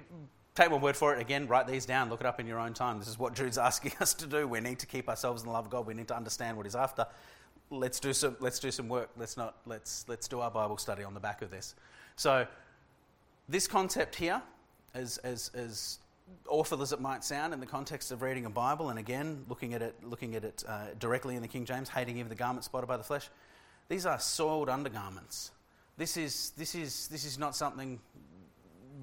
take 0.55 0.71
my 0.71 0.77
word 0.77 0.95
for 0.95 1.13
it. 1.13 1.21
Again, 1.21 1.47
write 1.47 1.67
these 1.67 1.85
down. 1.85 2.09
Look 2.09 2.21
it 2.21 2.25
up 2.25 2.39
in 2.39 2.47
your 2.47 2.59
own 2.59 2.73
time. 2.73 2.99
This 2.99 3.07
is 3.07 3.19
what 3.19 3.35
Jude's 3.35 3.57
asking 3.69 3.93
us 3.99 4.13
to 4.15 4.25
do. 4.25 4.47
We 4.47 4.61
need 4.61 4.79
to 4.79 4.85
keep 4.85 5.09
ourselves 5.09 5.43
in 5.43 5.47
the 5.47 5.53
love 5.53 5.65
of 5.65 5.71
God. 5.71 5.85
We 5.85 5.93
need 5.93 6.07
to 6.07 6.15
understand 6.15 6.57
what 6.57 6.65
He's 6.65 6.75
after. 6.75 7.05
Let's 7.69 7.99
do 7.99 8.13
some. 8.13 8.37
Let's 8.39 8.59
do 8.59 8.71
some 8.71 8.87
work. 8.87 9.09
Let's 9.17 9.37
not. 9.37 9.57
Let's 9.65 10.05
let's 10.07 10.27
do 10.27 10.39
our 10.39 10.51
Bible 10.51 10.77
study 10.77 11.03
on 11.03 11.13
the 11.13 11.19
back 11.19 11.41
of 11.41 11.51
this. 11.51 11.75
So, 12.15 12.45
this 13.49 13.67
concept 13.67 14.15
here, 14.15 14.41
as 14.93 15.17
as 15.19 15.51
as 15.53 15.99
awful 16.47 16.81
as 16.81 16.93
it 16.93 17.01
might 17.01 17.23
sound 17.23 17.53
in 17.53 17.59
the 17.59 17.65
context 17.65 18.11
of 18.11 18.21
reading 18.21 18.45
a 18.45 18.49
Bible, 18.49 18.89
and 18.89 18.99
again 18.99 19.43
looking 19.49 19.73
at 19.73 19.81
it 19.81 19.95
looking 20.03 20.35
at 20.35 20.43
it 20.43 20.63
uh, 20.67 20.87
directly 20.99 21.35
in 21.35 21.41
the 21.41 21.47
King 21.47 21.65
James, 21.65 21.89
hating 21.89 22.17
even 22.17 22.29
the 22.29 22.35
garment 22.35 22.63
spotted 22.63 22.87
by 22.87 22.97
the 22.97 23.03
flesh. 23.03 23.27
These 23.89 24.05
are 24.05 24.19
soiled 24.19 24.69
undergarments 24.69 25.51
this 25.97 26.17
is, 26.17 26.51
this 26.57 26.75
is, 26.75 27.07
this 27.07 27.25
is 27.25 27.37
not 27.37 27.55
something 27.55 27.99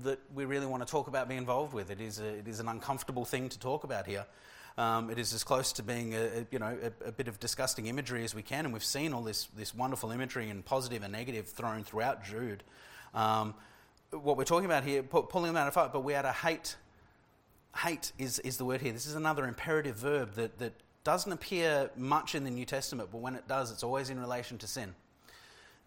that 0.03 0.18
we 0.35 0.44
really 0.44 0.66
want 0.66 0.87
to 0.87 0.90
talk 0.90 1.09
about 1.09 1.29
being 1.29 1.38
involved 1.38 1.72
with. 1.72 1.90
It 1.90 2.00
is, 2.00 2.20
a, 2.20 2.26
it 2.26 2.48
is 2.48 2.61
an 2.61 2.68
uncomfortable 2.68 3.24
thing 3.24 3.48
to 3.48 3.59
talk 3.59 3.85
about 3.85 4.07
here. 4.07 4.26
Um, 4.79 5.11
it 5.11 5.18
is 5.18 5.35
as 5.35 5.44
close 5.44 5.72
to 5.74 5.83
being 5.83 6.14
a, 6.14 6.18
a 6.18 6.46
you 6.50 6.59
know 6.59 6.76
a, 6.83 7.09
a, 7.09 7.12
bit 7.12 7.29
of 7.29 7.40
disgusting 7.40 7.87
imagery 7.87 8.24
as 8.24 8.35
we 8.35 8.42
can, 8.42 8.64
and 8.64 8.72
we've 8.72 8.85
seen 8.85 9.12
all 9.12 9.22
this 9.22 9.46
this 9.57 9.74
wonderful 9.74 10.12
imagery 10.12 10.48
and 10.48 10.64
positive 10.64 11.03
and 11.03 11.12
negative 11.12 11.48
thrown 11.48 11.83
throughout 11.83 12.24
Jude. 12.24 12.62
Um, 13.12 13.55
what 14.11 14.37
we're 14.37 14.44
talking 14.44 14.66
about 14.66 14.85
here, 14.85 15.03
pulling 15.03 15.48
them 15.48 15.57
out 15.57 15.68
of 15.68 15.74
fight, 15.74 15.92
but 15.92 16.03
we 16.03 16.14
are 16.14 16.22
to 16.22 16.33
hate. 16.33 16.76
Hate 17.76 18.12
is, 18.18 18.40
is 18.40 18.57
the 18.57 18.64
word 18.64 18.81
here. 18.81 18.92
This 18.92 19.07
is 19.07 19.14
another 19.14 19.46
imperative 19.46 19.96
verb 19.96 20.35
that, 20.35 20.59
that 20.59 20.72
doesn't 21.05 21.31
appear 21.31 21.90
much 21.96 22.35
in 22.35 22.42
the 22.42 22.50
New 22.50 22.64
Testament, 22.64 23.11
but 23.12 23.18
when 23.18 23.37
it 23.37 23.46
does, 23.46 23.70
it's 23.70 23.85
always 23.85 24.11
in 24.11 24.18
relation 24.18 24.59
to 24.59 24.66
sin. 24.66 24.94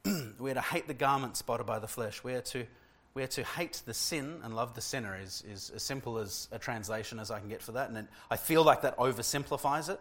we 0.40 0.52
are 0.52 0.56
to 0.56 0.62
hate 0.62 0.88
the 0.88 0.94
garment 0.94 1.38
spotted 1.38 1.66
by 1.66 1.80
the 1.80 1.88
flesh. 1.88 2.24
We 2.24 2.34
are 2.34 2.42
to, 2.42 2.66
we 3.14 3.24
are 3.24 3.28
to 3.28 3.44
hate 3.44 3.82
the 3.86 3.94
sin 3.94 4.40
and 4.44 4.56
love 4.56 4.76
the 4.76 4.82
sinner, 4.82 5.18
is, 5.22 5.44
is 5.50 5.72
as 5.76 5.84
simple 5.84 6.18
as 6.18 6.48
a 6.52 6.60
translation 6.60 7.20
as 7.20 7.32
I 7.32 7.40
can 7.40 7.50
get 7.50 7.62
for 7.62 7.74
that. 7.74 7.90
And 7.90 7.98
it, 7.98 8.06
I 8.30 8.38
feel 8.38 8.64
like 8.64 8.82
that 8.82 8.98
oversimplifies 8.98 9.90
it. 9.90 10.00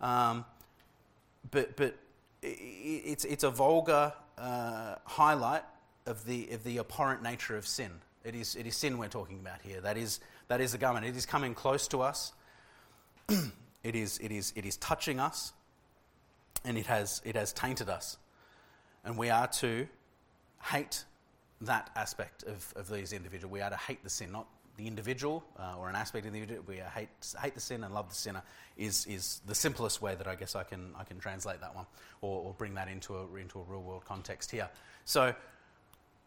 Um, 0.00 0.44
but 1.50 1.76
but 1.76 1.96
it's, 2.42 3.24
it's 3.24 3.44
a 3.44 3.50
vulgar 3.50 4.12
uh, 4.36 4.96
highlight 5.04 5.64
of 6.06 6.24
the, 6.24 6.48
of 6.52 6.64
the 6.64 6.78
abhorrent 6.78 7.22
nature 7.22 7.56
of 7.56 7.66
sin. 7.66 7.90
It 8.24 8.34
is, 8.34 8.56
it 8.56 8.66
is 8.66 8.76
sin 8.76 8.98
we're 8.98 9.08
talking 9.08 9.38
about 9.38 9.62
here. 9.62 9.80
That 9.80 9.96
is, 9.96 10.20
that 10.48 10.60
is 10.60 10.72
the 10.72 10.78
garment. 10.78 11.06
It 11.06 11.16
is 11.16 11.26
coming 11.26 11.54
close 11.54 11.88
to 11.88 12.02
us. 12.02 12.32
it, 13.28 13.94
is, 13.94 14.18
it, 14.18 14.32
is, 14.32 14.52
it 14.56 14.64
is 14.64 14.76
touching 14.76 15.20
us. 15.20 15.52
And 16.64 16.76
it 16.76 16.86
has, 16.86 17.22
it 17.24 17.36
has 17.36 17.52
tainted 17.52 17.88
us. 17.88 18.16
And 19.04 19.16
we 19.16 19.30
are 19.30 19.46
to 19.46 19.86
hate 20.62 21.04
that 21.60 21.90
aspect 21.96 22.44
of, 22.44 22.72
of 22.76 22.88
these 22.88 23.12
individuals. 23.12 23.52
We 23.52 23.60
are 23.60 23.70
to 23.70 23.76
hate 23.76 24.02
the 24.04 24.10
sin, 24.10 24.32
not 24.32 24.46
the 24.76 24.86
individual 24.86 25.44
uh, 25.58 25.74
or 25.76 25.88
an 25.88 25.96
aspect 25.96 26.24
of 26.26 26.32
the 26.32 26.38
individual. 26.38 26.64
We 26.68 26.80
are 26.80 26.88
hate, 26.88 27.08
hate 27.42 27.54
the 27.54 27.60
sin 27.60 27.84
and 27.84 27.92
love 27.92 28.08
the 28.08 28.14
sinner 28.14 28.42
is, 28.76 29.06
is 29.06 29.40
the 29.46 29.54
simplest 29.54 30.00
way 30.00 30.14
that 30.14 30.26
I 30.26 30.36
guess 30.36 30.54
I 30.54 30.62
can, 30.62 30.92
I 30.96 31.04
can 31.04 31.18
translate 31.18 31.60
that 31.60 31.74
one 31.74 31.86
or, 32.22 32.42
or 32.42 32.54
bring 32.56 32.74
that 32.74 32.88
into 32.88 33.16
a, 33.16 33.34
into 33.36 33.58
a 33.58 33.62
real 33.64 33.82
world 33.82 34.04
context 34.04 34.50
here. 34.50 34.68
So 35.04 35.34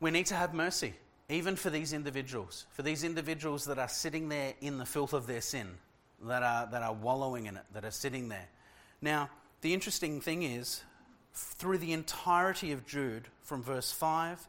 we 0.01 0.11
need 0.11 0.25
to 0.27 0.35
have 0.35 0.53
mercy, 0.53 0.93
even 1.29 1.55
for 1.55 1.69
these 1.69 1.93
individuals, 1.93 2.65
for 2.71 2.81
these 2.81 3.05
individuals 3.05 3.65
that 3.65 3.79
are 3.79 3.87
sitting 3.87 4.27
there 4.27 4.53
in 4.59 4.77
the 4.77 4.85
filth 4.85 5.13
of 5.13 5.27
their 5.27 5.41
sin, 5.41 5.69
that 6.23 6.43
are, 6.43 6.67
that 6.71 6.83
are 6.83 6.93
wallowing 6.93 7.45
in 7.45 7.55
it, 7.55 7.63
that 7.73 7.85
are 7.85 7.91
sitting 7.91 8.27
there. 8.27 8.47
Now, 9.01 9.29
the 9.61 9.73
interesting 9.73 10.19
thing 10.19 10.43
is, 10.43 10.81
through 11.33 11.77
the 11.77 11.93
entirety 11.93 12.71
of 12.71 12.85
Jude, 12.85 13.27
from 13.41 13.63
verse 13.63 13.91
5 13.91 14.47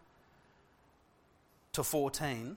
to 1.72 1.82
14, 1.82 2.56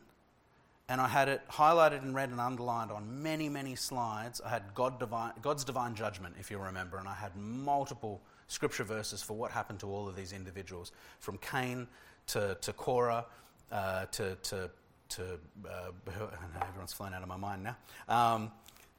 and 0.88 1.02
I 1.02 1.08
had 1.08 1.30
it 1.30 1.42
highlighted 1.50 2.04
and 2.04 2.14
red 2.14 2.30
and 2.30 2.40
underlined 2.40 2.92
on 2.92 3.24
many, 3.24 3.50
many 3.50 3.76
slides. 3.76 4.42
I 4.46 4.50
had 4.50 4.64
God 4.76 5.00
divine, 5.00 5.34
God's 5.42 5.64
divine 5.64 5.96
judgment, 5.96 6.36
if 6.40 6.52
you 6.52 6.60
remember, 6.60 6.98
and 6.98 7.08
I 7.08 7.16
had 7.16 7.36
multiple 7.36 8.22
scripture 8.48 8.84
verses 8.84 9.24
for 9.24 9.34
what 9.34 9.52
happened 9.52 9.80
to 9.80 9.88
all 9.88 10.08
of 10.08 10.16
these 10.16 10.32
individuals, 10.32 10.92
from 11.20 11.38
Cain 11.40 11.88
to, 12.28 12.58
to 12.62 12.74
Korah 12.74 13.26
uh, 13.72 14.06
to, 14.06 14.36
to, 14.36 14.70
to 15.10 15.24
uh, 15.68 15.92
everyone's 16.68 16.94
flown 16.94 17.14
out 17.14 17.24
of 17.24 17.28
my 17.28 17.38
mind 17.38 17.64
now. 17.64 17.78
Um, 18.08 18.52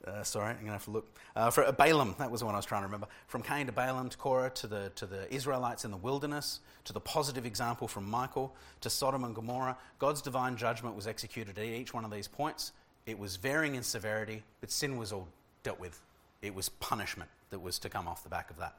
uh, 0.07 0.22
sorry, 0.22 0.51
I'm 0.51 0.57
going 0.57 0.66
to 0.66 0.72
have 0.72 0.84
to 0.84 0.90
look. 0.90 1.18
Uh, 1.34 1.51
for 1.51 1.64
uh, 1.64 1.72
Balaam, 1.72 2.14
that 2.18 2.30
was 2.30 2.40
the 2.40 2.47
one 2.47 2.55
I 2.55 2.59
was 2.59 2.66
trying 2.66 2.82
to 2.82 2.86
remember. 2.86 3.09
From 3.26 3.42
Cain 3.42 3.66
to 3.66 3.72
Balaam 3.72 4.09
to 4.09 4.16
Korah 4.16 4.51
to 4.51 4.66
the, 4.66 4.92
to 4.97 5.07
the 5.07 5.32
Israelites 5.34 5.84
in 5.84 5.90
the 5.90 5.97
wilderness, 5.97 6.61
to 6.84 6.92
the 6.92 7.01
positive 7.01 7.47
example 7.47 7.88
from 7.88 8.09
Michael 8.09 8.55
to 8.82 8.90
Sodom 8.90 9.24
and 9.24 9.34
Gomorrah, 9.34 9.76
God's 9.99 10.22
divine 10.22 10.57
judgment 10.57 10.94
was 10.94 11.07
executed 11.07 11.59
at 11.59 11.64
each 11.64 11.92
one 11.94 12.05
of 12.05 12.11
these 12.11 12.28
points. 12.28 12.72
It 13.07 13.18
was 13.18 13.36
varying 13.36 13.74
in 13.74 13.82
severity, 13.82 14.42
but 14.61 14.70
sin 14.70 14.97
was 14.97 15.12
all 15.12 15.28
dealt 15.62 15.80
with. 15.80 16.01
It 16.42 16.55
was 16.55 16.68
punishment 16.68 17.30
that 17.51 17.61
was 17.61 17.78
to 17.80 17.88
come 17.88 18.07
off 18.07 18.22
the 18.22 18.28
back 18.28 18.51
of 18.51 18.59
that. 18.59 18.74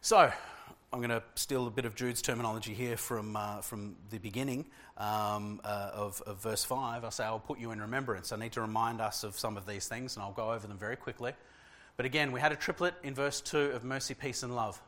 So, 0.00 0.30
I'm 0.90 1.00
going 1.00 1.10
to 1.10 1.22
steal 1.34 1.66
a 1.66 1.70
bit 1.70 1.84
of 1.84 1.94
Jude's 1.94 2.22
terminology 2.22 2.72
here 2.72 2.96
from, 2.96 3.36
uh, 3.36 3.60
from 3.60 3.94
the 4.08 4.16
beginning 4.16 4.64
um, 4.96 5.60
uh, 5.62 5.90
of, 5.92 6.22
of 6.22 6.40
verse 6.42 6.64
5. 6.64 7.04
I 7.04 7.08
say, 7.10 7.24
I'll 7.24 7.38
put 7.38 7.58
you 7.58 7.72
in 7.72 7.80
remembrance. 7.82 8.32
I 8.32 8.36
need 8.36 8.52
to 8.52 8.62
remind 8.62 9.02
us 9.02 9.22
of 9.22 9.38
some 9.38 9.58
of 9.58 9.66
these 9.66 9.86
things, 9.86 10.16
and 10.16 10.22
I'll 10.22 10.32
go 10.32 10.50
over 10.50 10.66
them 10.66 10.78
very 10.78 10.96
quickly. 10.96 11.32
But 11.98 12.06
again, 12.06 12.32
we 12.32 12.40
had 12.40 12.52
a 12.52 12.56
triplet 12.56 12.94
in 13.02 13.14
verse 13.14 13.42
2 13.42 13.58
of 13.72 13.84
mercy, 13.84 14.14
peace, 14.14 14.42
and 14.42 14.56
love. 14.56 14.80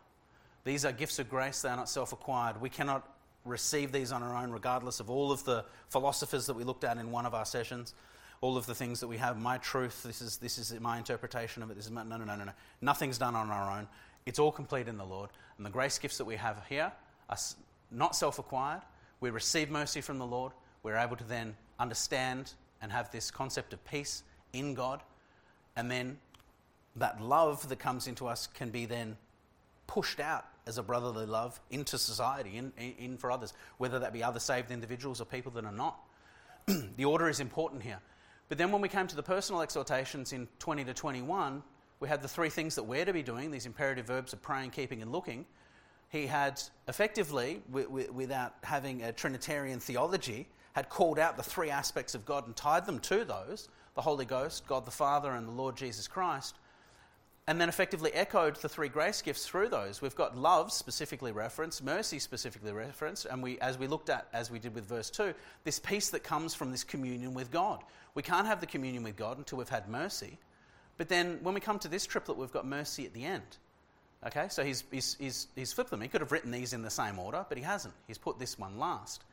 These 0.64 0.86
are 0.86 0.92
gifts 0.92 1.18
of 1.18 1.28
grace, 1.28 1.60
they 1.60 1.68
are 1.68 1.76
not 1.76 1.90
self 1.90 2.14
acquired. 2.14 2.58
We 2.62 2.70
cannot 2.70 3.06
receive 3.44 3.92
these 3.92 4.10
on 4.10 4.22
our 4.22 4.42
own, 4.42 4.52
regardless 4.52 5.00
of 5.00 5.10
all 5.10 5.30
of 5.30 5.44
the 5.44 5.66
philosophers 5.90 6.46
that 6.46 6.54
we 6.56 6.64
looked 6.64 6.84
at 6.84 6.96
in 6.96 7.10
one 7.10 7.26
of 7.26 7.34
our 7.34 7.44
sessions, 7.44 7.92
all 8.40 8.56
of 8.56 8.64
the 8.64 8.74
things 8.74 9.00
that 9.00 9.08
we 9.08 9.18
have. 9.18 9.38
My 9.38 9.58
truth, 9.58 10.02
this 10.02 10.22
is, 10.22 10.38
this 10.38 10.56
is 10.56 10.80
my 10.80 10.96
interpretation 10.96 11.62
of 11.62 11.70
it. 11.70 11.76
This 11.76 11.84
is 11.84 11.90
my, 11.90 12.04
no, 12.04 12.16
no, 12.16 12.24
no, 12.24 12.36
no, 12.36 12.44
no. 12.44 12.52
Nothing's 12.80 13.18
done 13.18 13.34
on 13.34 13.50
our 13.50 13.78
own. 13.78 13.86
It's 14.26 14.38
all 14.38 14.52
complete 14.52 14.88
in 14.88 14.96
the 14.96 15.04
Lord. 15.04 15.30
And 15.56 15.66
the 15.66 15.70
grace 15.70 15.98
gifts 15.98 16.18
that 16.18 16.24
we 16.24 16.36
have 16.36 16.62
here 16.68 16.92
are 17.28 17.38
not 17.90 18.16
self 18.16 18.38
acquired. 18.38 18.82
We 19.20 19.30
receive 19.30 19.70
mercy 19.70 20.00
from 20.00 20.18
the 20.18 20.26
Lord. 20.26 20.52
We're 20.82 20.96
able 20.96 21.16
to 21.16 21.24
then 21.24 21.56
understand 21.78 22.52
and 22.80 22.90
have 22.90 23.10
this 23.10 23.30
concept 23.30 23.72
of 23.72 23.84
peace 23.84 24.22
in 24.52 24.74
God. 24.74 25.02
And 25.76 25.90
then 25.90 26.18
that 26.96 27.20
love 27.20 27.68
that 27.68 27.78
comes 27.78 28.06
into 28.06 28.26
us 28.26 28.46
can 28.46 28.70
be 28.70 28.86
then 28.86 29.16
pushed 29.86 30.20
out 30.20 30.46
as 30.66 30.78
a 30.78 30.82
brotherly 30.82 31.26
love 31.26 31.60
into 31.70 31.98
society, 31.98 32.56
in, 32.56 32.72
in, 32.78 33.16
for 33.16 33.30
others, 33.30 33.52
whether 33.78 33.98
that 33.98 34.12
be 34.12 34.22
other 34.22 34.40
saved 34.40 34.70
individuals 34.70 35.20
or 35.20 35.24
people 35.24 35.50
that 35.52 35.64
are 35.64 35.72
not. 35.72 35.98
the 36.96 37.04
order 37.04 37.28
is 37.28 37.40
important 37.40 37.82
here. 37.82 37.98
But 38.48 38.58
then 38.58 38.72
when 38.72 38.80
we 38.80 38.88
came 38.88 39.06
to 39.06 39.16
the 39.16 39.22
personal 39.22 39.62
exhortations 39.62 40.32
in 40.32 40.48
20 40.58 40.84
to 40.84 40.94
21, 40.94 41.62
we 42.00 42.08
had 42.08 42.22
the 42.22 42.28
three 42.28 42.48
things 42.48 42.74
that 42.74 42.82
we're 42.82 43.04
to 43.04 43.12
be 43.12 43.22
doing 43.22 43.50
these 43.50 43.66
imperative 43.66 44.06
verbs 44.06 44.32
of 44.32 44.42
praying, 44.42 44.70
keeping, 44.70 45.02
and 45.02 45.12
looking. 45.12 45.46
He 46.08 46.26
had 46.26 46.60
effectively, 46.88 47.62
w- 47.68 47.86
w- 47.86 48.12
without 48.12 48.54
having 48.62 49.02
a 49.02 49.12
Trinitarian 49.12 49.78
theology, 49.78 50.48
had 50.72 50.88
called 50.88 51.18
out 51.18 51.36
the 51.36 51.42
three 51.42 51.70
aspects 51.70 52.14
of 52.14 52.24
God 52.24 52.46
and 52.46 52.56
tied 52.56 52.86
them 52.86 52.98
to 53.00 53.24
those 53.24 53.68
the 53.96 54.02
Holy 54.02 54.24
Ghost, 54.24 54.66
God 54.68 54.84
the 54.84 54.90
Father, 54.90 55.32
and 55.32 55.46
the 55.46 55.52
Lord 55.52 55.76
Jesus 55.76 56.06
Christ 56.06 56.54
and 57.50 57.60
then 57.60 57.68
effectively 57.68 58.12
echoed 58.12 58.54
the 58.54 58.68
three 58.68 58.88
grace 58.88 59.22
gifts 59.22 59.44
through 59.44 59.68
those. 59.68 60.00
We've 60.00 60.14
got 60.14 60.36
love 60.36 60.72
specifically 60.72 61.32
referenced, 61.32 61.82
mercy 61.82 62.20
specifically 62.20 62.70
referenced, 62.70 63.26
and 63.26 63.42
we, 63.42 63.58
as 63.58 63.76
we 63.76 63.88
looked 63.88 64.08
at, 64.08 64.28
as 64.32 64.52
we 64.52 64.60
did 64.60 64.72
with 64.72 64.84
verse 64.84 65.10
2, 65.10 65.34
this 65.64 65.80
peace 65.80 66.10
that 66.10 66.22
comes 66.22 66.54
from 66.54 66.70
this 66.70 66.84
communion 66.84 67.34
with 67.34 67.50
God. 67.50 67.82
We 68.14 68.22
can't 68.22 68.46
have 68.46 68.60
the 68.60 68.68
communion 68.68 69.02
with 69.02 69.16
God 69.16 69.38
until 69.38 69.58
we've 69.58 69.68
had 69.68 69.88
mercy. 69.88 70.38
But 71.00 71.08
then 71.08 71.38
when 71.42 71.54
we 71.54 71.62
come 71.62 71.78
to 71.78 71.88
this 71.88 72.04
triplet, 72.04 72.36
we've 72.36 72.52
got 72.52 72.66
mercy 72.66 73.06
at 73.06 73.14
the 73.14 73.24
end. 73.24 73.56
Okay, 74.26 74.48
so 74.50 74.62
he's, 74.62 74.84
he's, 74.90 75.16
he's, 75.18 75.46
he's 75.56 75.72
flipped 75.72 75.88
them. 75.88 76.02
He 76.02 76.08
could 76.08 76.20
have 76.20 76.30
written 76.30 76.50
these 76.50 76.74
in 76.74 76.82
the 76.82 76.90
same 76.90 77.18
order, 77.18 77.46
but 77.48 77.56
he 77.56 77.64
hasn't. 77.64 77.94
He's 78.06 78.18
put 78.18 78.38
this 78.38 78.58
one 78.58 78.78
last. 78.78 79.24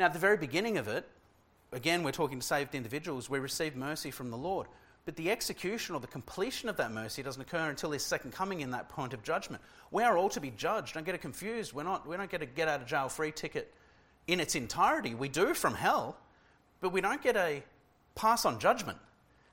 Now, 0.00 0.06
at 0.06 0.14
the 0.14 0.18
very 0.18 0.36
beginning 0.36 0.78
of 0.78 0.88
it, 0.88 1.08
again, 1.70 2.02
we're 2.02 2.10
talking 2.10 2.40
to 2.40 2.44
saved 2.44 2.74
individuals, 2.74 3.30
we 3.30 3.38
receive 3.38 3.76
mercy 3.76 4.10
from 4.10 4.32
the 4.32 4.36
Lord. 4.36 4.66
But 5.04 5.14
the 5.14 5.30
execution 5.30 5.94
or 5.94 6.00
the 6.00 6.08
completion 6.08 6.68
of 6.68 6.76
that 6.78 6.90
mercy 6.90 7.22
doesn't 7.22 7.40
occur 7.40 7.70
until 7.70 7.92
his 7.92 8.02
second 8.02 8.32
coming 8.32 8.60
in 8.60 8.72
that 8.72 8.88
point 8.88 9.14
of 9.14 9.22
judgment. 9.22 9.62
We 9.92 10.02
are 10.02 10.18
all 10.18 10.30
to 10.30 10.40
be 10.40 10.50
judged. 10.56 10.94
Don't 10.94 11.06
get 11.06 11.14
it 11.14 11.20
confused. 11.22 11.72
We're 11.72 11.84
not, 11.84 12.08
we 12.08 12.16
don't 12.16 12.28
get 12.28 12.42
a 12.42 12.46
get 12.46 12.66
out 12.66 12.80
of 12.80 12.88
jail 12.88 13.08
free 13.08 13.30
ticket 13.30 13.72
in 14.26 14.40
its 14.40 14.56
entirety. 14.56 15.14
We 15.14 15.28
do 15.28 15.54
from 15.54 15.74
hell, 15.74 16.16
but 16.80 16.90
we 16.90 17.00
don't 17.00 17.22
get 17.22 17.36
a 17.36 17.62
pass 18.16 18.44
on 18.44 18.58
judgment. 18.58 18.98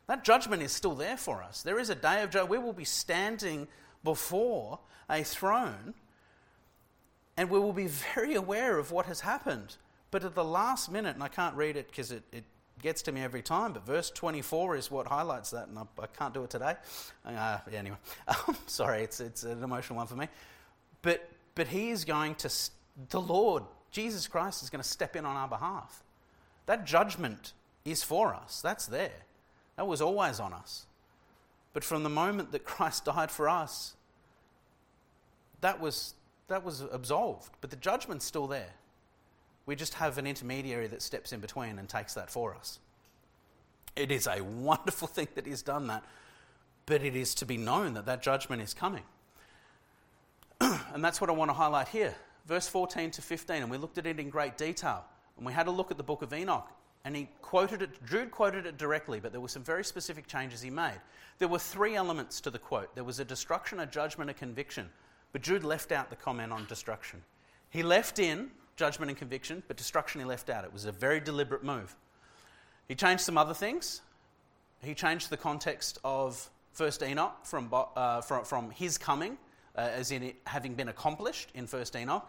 That 0.07 0.23
judgment 0.23 0.61
is 0.61 0.71
still 0.71 0.95
there 0.95 1.17
for 1.17 1.41
us. 1.43 1.63
There 1.63 1.79
is 1.79 1.89
a 1.89 1.95
day 1.95 2.23
of 2.23 2.29
judgment. 2.29 2.49
We 2.49 2.57
will 2.57 2.73
be 2.73 2.85
standing 2.85 3.67
before 4.03 4.79
a 5.09 5.23
throne 5.23 5.93
and 7.37 7.49
we 7.49 7.59
will 7.59 7.73
be 7.73 7.87
very 7.87 8.35
aware 8.35 8.77
of 8.77 8.91
what 8.91 9.05
has 9.07 9.21
happened. 9.21 9.77
But 10.11 10.23
at 10.23 10.35
the 10.35 10.43
last 10.43 10.91
minute, 10.91 11.15
and 11.15 11.23
I 11.23 11.27
can't 11.27 11.55
read 11.55 11.75
it 11.75 11.87
because 11.87 12.11
it, 12.11 12.23
it 12.31 12.43
gets 12.81 13.01
to 13.03 13.11
me 13.11 13.21
every 13.21 13.41
time, 13.41 13.73
but 13.73 13.85
verse 13.85 14.11
24 14.11 14.75
is 14.75 14.91
what 14.91 15.07
highlights 15.07 15.51
that, 15.51 15.67
and 15.67 15.79
I, 15.79 15.83
I 15.99 16.07
can't 16.07 16.33
do 16.33 16.43
it 16.43 16.49
today. 16.49 16.75
Uh, 17.25 17.57
anyway, 17.73 17.97
um, 18.27 18.55
sorry, 18.67 19.03
it's, 19.03 19.19
it's 19.19 19.43
an 19.43 19.63
emotional 19.63 19.97
one 19.97 20.07
for 20.07 20.15
me. 20.15 20.27
But, 21.01 21.27
but 21.55 21.67
he 21.67 21.89
is 21.89 22.05
going 22.05 22.35
to, 22.35 22.51
the 23.09 23.21
Lord, 23.21 23.63
Jesus 23.91 24.27
Christ, 24.27 24.61
is 24.61 24.69
going 24.69 24.83
to 24.83 24.87
step 24.87 25.15
in 25.15 25.25
on 25.25 25.35
our 25.35 25.47
behalf. 25.47 26.03
That 26.67 26.85
judgment 26.85 27.53
is 27.83 28.03
for 28.03 28.35
us, 28.35 28.61
that's 28.61 28.85
there. 28.85 29.25
That 29.75 29.87
was 29.87 30.01
always 30.01 30.39
on 30.39 30.53
us. 30.53 30.85
But 31.73 31.83
from 31.83 32.03
the 32.03 32.09
moment 32.09 32.51
that 32.51 32.63
Christ 32.63 33.05
died 33.05 33.31
for 33.31 33.49
us, 33.49 33.95
that 35.61 35.79
was, 35.79 36.13
that 36.47 36.63
was 36.63 36.83
absolved. 36.91 37.51
But 37.61 37.69
the 37.69 37.75
judgment's 37.77 38.25
still 38.25 38.47
there. 38.47 38.73
We 39.65 39.75
just 39.75 39.95
have 39.95 40.17
an 40.17 40.27
intermediary 40.27 40.87
that 40.87 41.01
steps 41.01 41.31
in 41.31 41.39
between 41.39 41.79
and 41.79 41.87
takes 41.87 42.13
that 42.15 42.29
for 42.29 42.53
us. 42.53 42.79
It 43.95 44.11
is 44.11 44.27
a 44.27 44.43
wonderful 44.43 45.07
thing 45.07 45.27
that 45.35 45.45
He's 45.45 45.61
done 45.61 45.87
that, 45.87 46.03
but 46.85 47.03
it 47.03 47.15
is 47.15 47.33
to 47.35 47.45
be 47.45 47.57
known 47.57 47.93
that 47.93 48.05
that 48.05 48.21
judgment 48.21 48.61
is 48.61 48.73
coming. 48.73 49.03
and 50.61 51.03
that's 51.03 51.21
what 51.21 51.29
I 51.29 51.33
want 51.33 51.49
to 51.49 51.53
highlight 51.53 51.87
here. 51.87 52.15
Verse 52.45 52.67
14 52.67 53.11
to 53.11 53.21
15, 53.21 53.61
and 53.61 53.71
we 53.71 53.77
looked 53.77 53.97
at 53.97 54.05
it 54.05 54.19
in 54.19 54.29
great 54.29 54.57
detail. 54.57 55.05
And 55.37 55.45
we 55.45 55.53
had 55.53 55.67
a 55.67 55.71
look 55.71 55.91
at 55.91 55.97
the 55.97 56.03
book 56.03 56.21
of 56.21 56.33
Enoch, 56.33 56.67
and 57.05 57.15
he 57.15 57.27
quoted 57.41 57.81
it, 57.81 58.05
Jude 58.05 58.31
quoted 58.31 58.65
it 58.65 58.77
directly, 58.77 59.19
but 59.19 59.31
there 59.31 59.41
were 59.41 59.47
some 59.47 59.63
very 59.63 59.83
specific 59.83 60.27
changes 60.27 60.61
he 60.61 60.69
made. 60.69 60.99
There 61.39 61.47
were 61.47 61.59
three 61.59 61.95
elements 61.95 62.39
to 62.41 62.49
the 62.49 62.59
quote 62.59 62.95
there 62.95 63.03
was 63.03 63.19
a 63.19 63.25
destruction, 63.25 63.79
a 63.79 63.85
judgment, 63.85 64.29
a 64.29 64.33
conviction. 64.33 64.89
But 65.31 65.41
Jude 65.41 65.63
left 65.63 65.91
out 65.91 66.09
the 66.09 66.15
comment 66.15 66.53
on 66.53 66.65
destruction. 66.67 67.23
He 67.69 67.81
left 67.83 68.19
in 68.19 68.51
judgment 68.75 69.09
and 69.09 69.17
conviction, 69.17 69.63
but 69.67 69.77
destruction 69.77 70.21
he 70.21 70.25
left 70.25 70.49
out. 70.49 70.63
It 70.63 70.71
was 70.71 70.85
a 70.85 70.91
very 70.91 71.19
deliberate 71.19 71.63
move. 71.63 71.95
He 72.87 72.95
changed 72.95 73.23
some 73.23 73.37
other 73.37 73.53
things. 73.53 74.01
He 74.83 74.93
changed 74.93 75.29
the 75.29 75.37
context 75.37 75.97
of 76.03 76.49
First 76.71 77.01
Enoch 77.03 77.33
from, 77.43 77.69
uh, 77.71 78.21
from, 78.21 78.45
from, 78.45 78.71
his 78.71 78.97
coming, 78.97 79.37
uh, 79.75 79.81
as 79.81 80.11
in 80.11 80.33
having 80.45 80.75
been 80.75 80.89
accomplished 80.89 81.49
in 81.53 81.67
First 81.67 81.95
Enoch, 81.95 82.27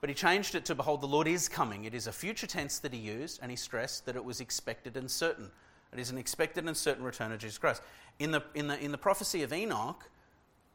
but 0.00 0.08
he 0.08 0.14
changed 0.14 0.54
it 0.54 0.64
to 0.66 0.74
Behold, 0.74 1.00
the 1.00 1.06
Lord 1.06 1.26
is 1.26 1.48
coming. 1.48 1.84
It 1.84 1.94
is 1.94 2.06
a 2.06 2.12
future 2.12 2.46
tense 2.46 2.78
that 2.80 2.92
he 2.92 2.98
used, 2.98 3.40
and 3.42 3.50
he 3.50 3.56
stressed 3.56 4.06
that 4.06 4.16
it 4.16 4.24
was 4.24 4.40
expected 4.40 4.96
and 4.96 5.10
certain. 5.10 5.50
It 5.92 5.98
is 5.98 6.10
an 6.10 6.18
expected 6.18 6.66
and 6.66 6.76
certain 6.76 7.04
return 7.04 7.32
of 7.32 7.38
Jesus 7.38 7.58
Christ. 7.58 7.82
In 8.18 8.30
the, 8.30 8.42
in 8.54 8.68
the, 8.68 8.78
in 8.78 8.92
the 8.92 8.98
prophecy 8.98 9.42
of 9.42 9.52
Enoch, 9.52 10.08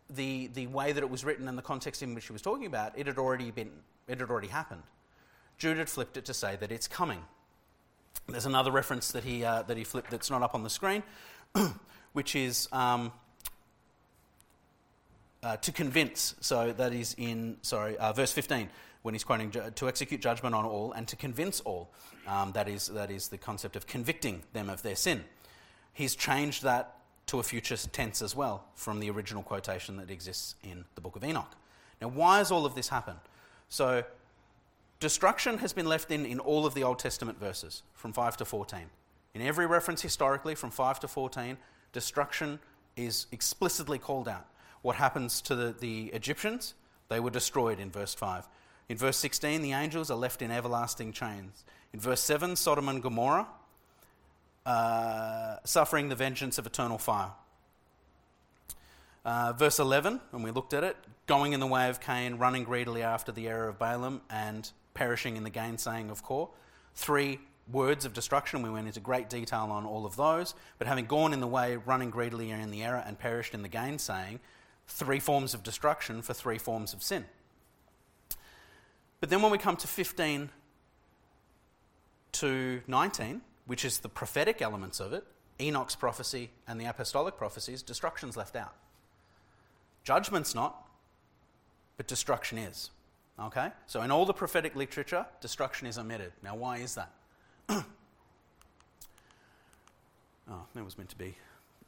the, 0.10 0.48
the 0.54 0.68
way 0.68 0.92
that 0.92 1.04
it 1.04 1.10
was 1.10 1.24
written 1.24 1.48
and 1.48 1.58
the 1.58 1.62
context 1.62 2.04
in 2.04 2.14
which 2.14 2.28
he 2.28 2.34
was 2.34 2.42
talking 2.42 2.66
about, 2.66 2.98
it 2.98 3.08
had 3.08 3.18
already 3.18 3.52
been, 3.52 3.72
it 4.08 4.20
had 4.20 4.30
already 4.30 4.48
happened. 4.48 4.84
Jude 5.58 5.78
had 5.78 5.90
flipped 5.90 6.18
it 6.18 6.26
to 6.26 6.34
say 6.34 6.58
that 6.60 6.72
it's 6.72 6.88
coming. 6.88 7.24
There's 8.28 8.46
another 8.46 8.72
reference 8.72 9.12
that 9.12 9.24
he, 9.24 9.44
uh, 9.44 9.64
that 9.64 9.78
he 9.78 9.84
flipped 9.84 10.12
that's 10.12 10.30
not 10.30 10.42
up 10.42 10.56
on 10.56 10.64
the 10.64 10.70
screen, 10.70 11.04
which 12.14 12.36
is 12.36 12.68
um, 12.72 13.12
uh, 15.42 15.58
to 15.58 15.72
convince. 15.72 16.36
So 16.40 16.74
that 16.74 16.94
is 16.94 17.16
in, 17.18 17.58
sorry, 17.62 17.98
uh, 17.98 18.14
verse 18.14 18.32
15, 18.32 18.70
when 19.04 19.14
he's 19.14 19.24
quoting 19.24 19.52
to 19.52 19.88
execute 19.88 20.22
judgment 20.22 20.56
on 20.56 20.66
all 20.66 20.92
and 20.94 21.08
to 21.08 21.16
convince 21.16 21.60
all. 21.62 21.92
Um, 22.28 22.54
that, 22.54 22.68
is, 22.68 22.88
that 22.88 23.12
is 23.12 23.28
the 23.28 23.38
concept 23.38 23.76
of 23.76 23.86
convicting 23.86 24.44
them 24.54 24.70
of 24.70 24.82
their 24.82 24.96
sin. 24.96 25.24
He's 25.94 26.16
changed 26.16 26.64
that 26.64 26.96
to 27.28 27.40
a 27.40 27.44
future 27.44 27.78
tense 27.78 28.22
as 28.22 28.36
well 28.36 28.66
from 28.76 29.00
the 29.00 29.10
original 29.10 29.44
quotation 29.44 29.98
that 29.98 30.10
exists 30.10 30.56
in 30.64 30.86
the 30.96 31.02
book 31.02 31.16
of 31.16 31.24
Enoch. 31.24 31.52
Now, 32.02 32.08
why 32.10 32.40
has 32.40 32.52
all 32.52 32.66
of 32.66 32.76
this 32.76 32.90
happened? 32.90 33.20
So, 33.70 34.04
Destruction 35.04 35.58
has 35.58 35.74
been 35.74 35.86
left 35.86 36.12
in 36.12 36.26
in 36.26 36.40
all 36.40 36.66
of 36.66 36.76
the 36.76 36.84
Old 36.86 36.98
Testament 36.98 37.38
verses 37.38 37.84
from 37.94 38.14
5 38.14 38.38
to 38.38 38.46
14. 38.46 38.80
In 39.34 39.42
every 39.42 39.66
reference 39.66 40.02
historically 40.02 40.56
from 40.56 40.72
5 40.72 41.02
to 41.02 41.10
14, 41.10 41.58
destruction 41.92 42.58
is 42.96 43.28
explicitly 43.34 44.00
called 44.00 44.30
out. 44.30 44.46
What 44.82 44.96
happens 44.96 45.42
to 45.42 45.56
the, 45.56 45.76
the 45.78 46.06
Egyptians? 46.14 46.74
They 47.10 47.20
were 47.20 47.32
destroyed 47.32 47.82
in 47.82 47.92
verse 47.92 48.14
5. 48.14 48.48
In 48.90 48.98
verse 48.98 49.18
16, 49.18 49.62
the 49.62 49.72
angels 49.72 50.12
are 50.12 50.18
left 50.18 50.42
in 50.42 50.52
everlasting 50.52 51.14
chains. 51.14 51.64
In 51.94 52.00
verse 52.00 52.22
7, 52.22 52.56
Sodom 52.56 52.90
and 52.90 53.02
Gomorrah 53.02 53.48
uh, 54.66 55.58
suffering 55.64 56.10
the 56.10 56.16
vengeance 56.16 56.58
of 56.58 56.66
eternal 56.66 56.98
fire. 56.98 57.32
Uh, 59.26 59.54
verse 59.54 59.80
11, 59.80 60.20
when 60.32 60.44
we 60.44 60.52
looked 60.52 60.74
at 60.74 60.84
it, 60.84 60.98
going 61.28 61.54
in 61.54 61.60
the 61.60 61.68
way 61.68 61.90
of 61.90 62.02
Cain, 62.02 62.36
running 62.36 62.64
greedily 62.64 63.02
after 63.02 63.32
the 63.32 63.48
error 63.48 63.70
of 63.70 63.80
Balaam, 63.80 64.22
and 64.30 64.70
perishing 64.94 65.38
in 65.38 65.44
the 65.44 65.50
gainsaying 65.50 66.10
of 66.10 66.24
Kor. 66.24 66.50
Three 66.96 67.40
words 67.72 68.04
of 68.04 68.14
destruction. 68.14 68.62
We 68.62 68.70
went 68.70 68.88
into 68.88 69.00
great 69.00 69.30
detail 69.30 69.70
on 69.72 69.86
all 69.86 70.06
of 70.06 70.18
those. 70.18 70.54
But 70.78 70.88
having 70.88 71.06
gone 71.06 71.34
in 71.34 71.40
the 71.40 71.48
way, 71.48 71.78
running 71.78 72.10
greedily 72.10 72.52
in 72.52 72.72
the 72.72 72.84
error, 72.84 73.04
and 73.06 73.18
perished 73.18 73.54
in 73.54 73.62
the 73.62 73.70
gainsaying, 73.70 74.40
three 74.88 75.20
forms 75.20 75.54
of 75.54 75.64
destruction 75.64 76.22
for 76.22 76.34
three 76.34 76.58
forms 76.58 76.94
of 76.94 77.02
sin. 77.02 77.26
But 79.24 79.30
then 79.30 79.42
when 79.42 79.54
we 79.54 79.58
come 79.58 79.78
to 79.78 79.88
15 79.88 80.50
to 82.34 82.82
19, 82.86 83.42
which 83.68 83.86
is 83.86 84.00
the 84.00 84.10
prophetic 84.10 84.62
elements 84.62 85.00
of 85.00 85.14
it, 85.14 85.24
Enoch's 85.62 85.96
prophecy 85.96 86.50
and 86.68 86.78
the 86.78 86.84
apostolic 86.84 87.38
prophecies, 87.38 87.82
destruction's 87.82 88.36
left 88.36 88.58
out. 88.58 88.74
Judgment's 90.04 90.54
not, 90.54 90.90
but 91.96 92.06
destruction 92.06 92.58
is. 92.58 92.90
Okay? 93.40 93.72
So 93.88 94.02
in 94.02 94.12
all 94.12 94.26
the 94.26 94.34
prophetic 94.34 94.76
literature, 94.76 95.26
destruction 95.40 95.88
is 95.88 95.98
omitted. 95.98 96.34
Now, 96.44 96.56
why 96.56 96.80
is 96.80 96.96
that? 96.96 97.14
oh, 97.70 97.86
there 100.74 100.84
was 100.84 100.98
meant 100.98 101.12
to 101.12 101.18
be 101.18 101.34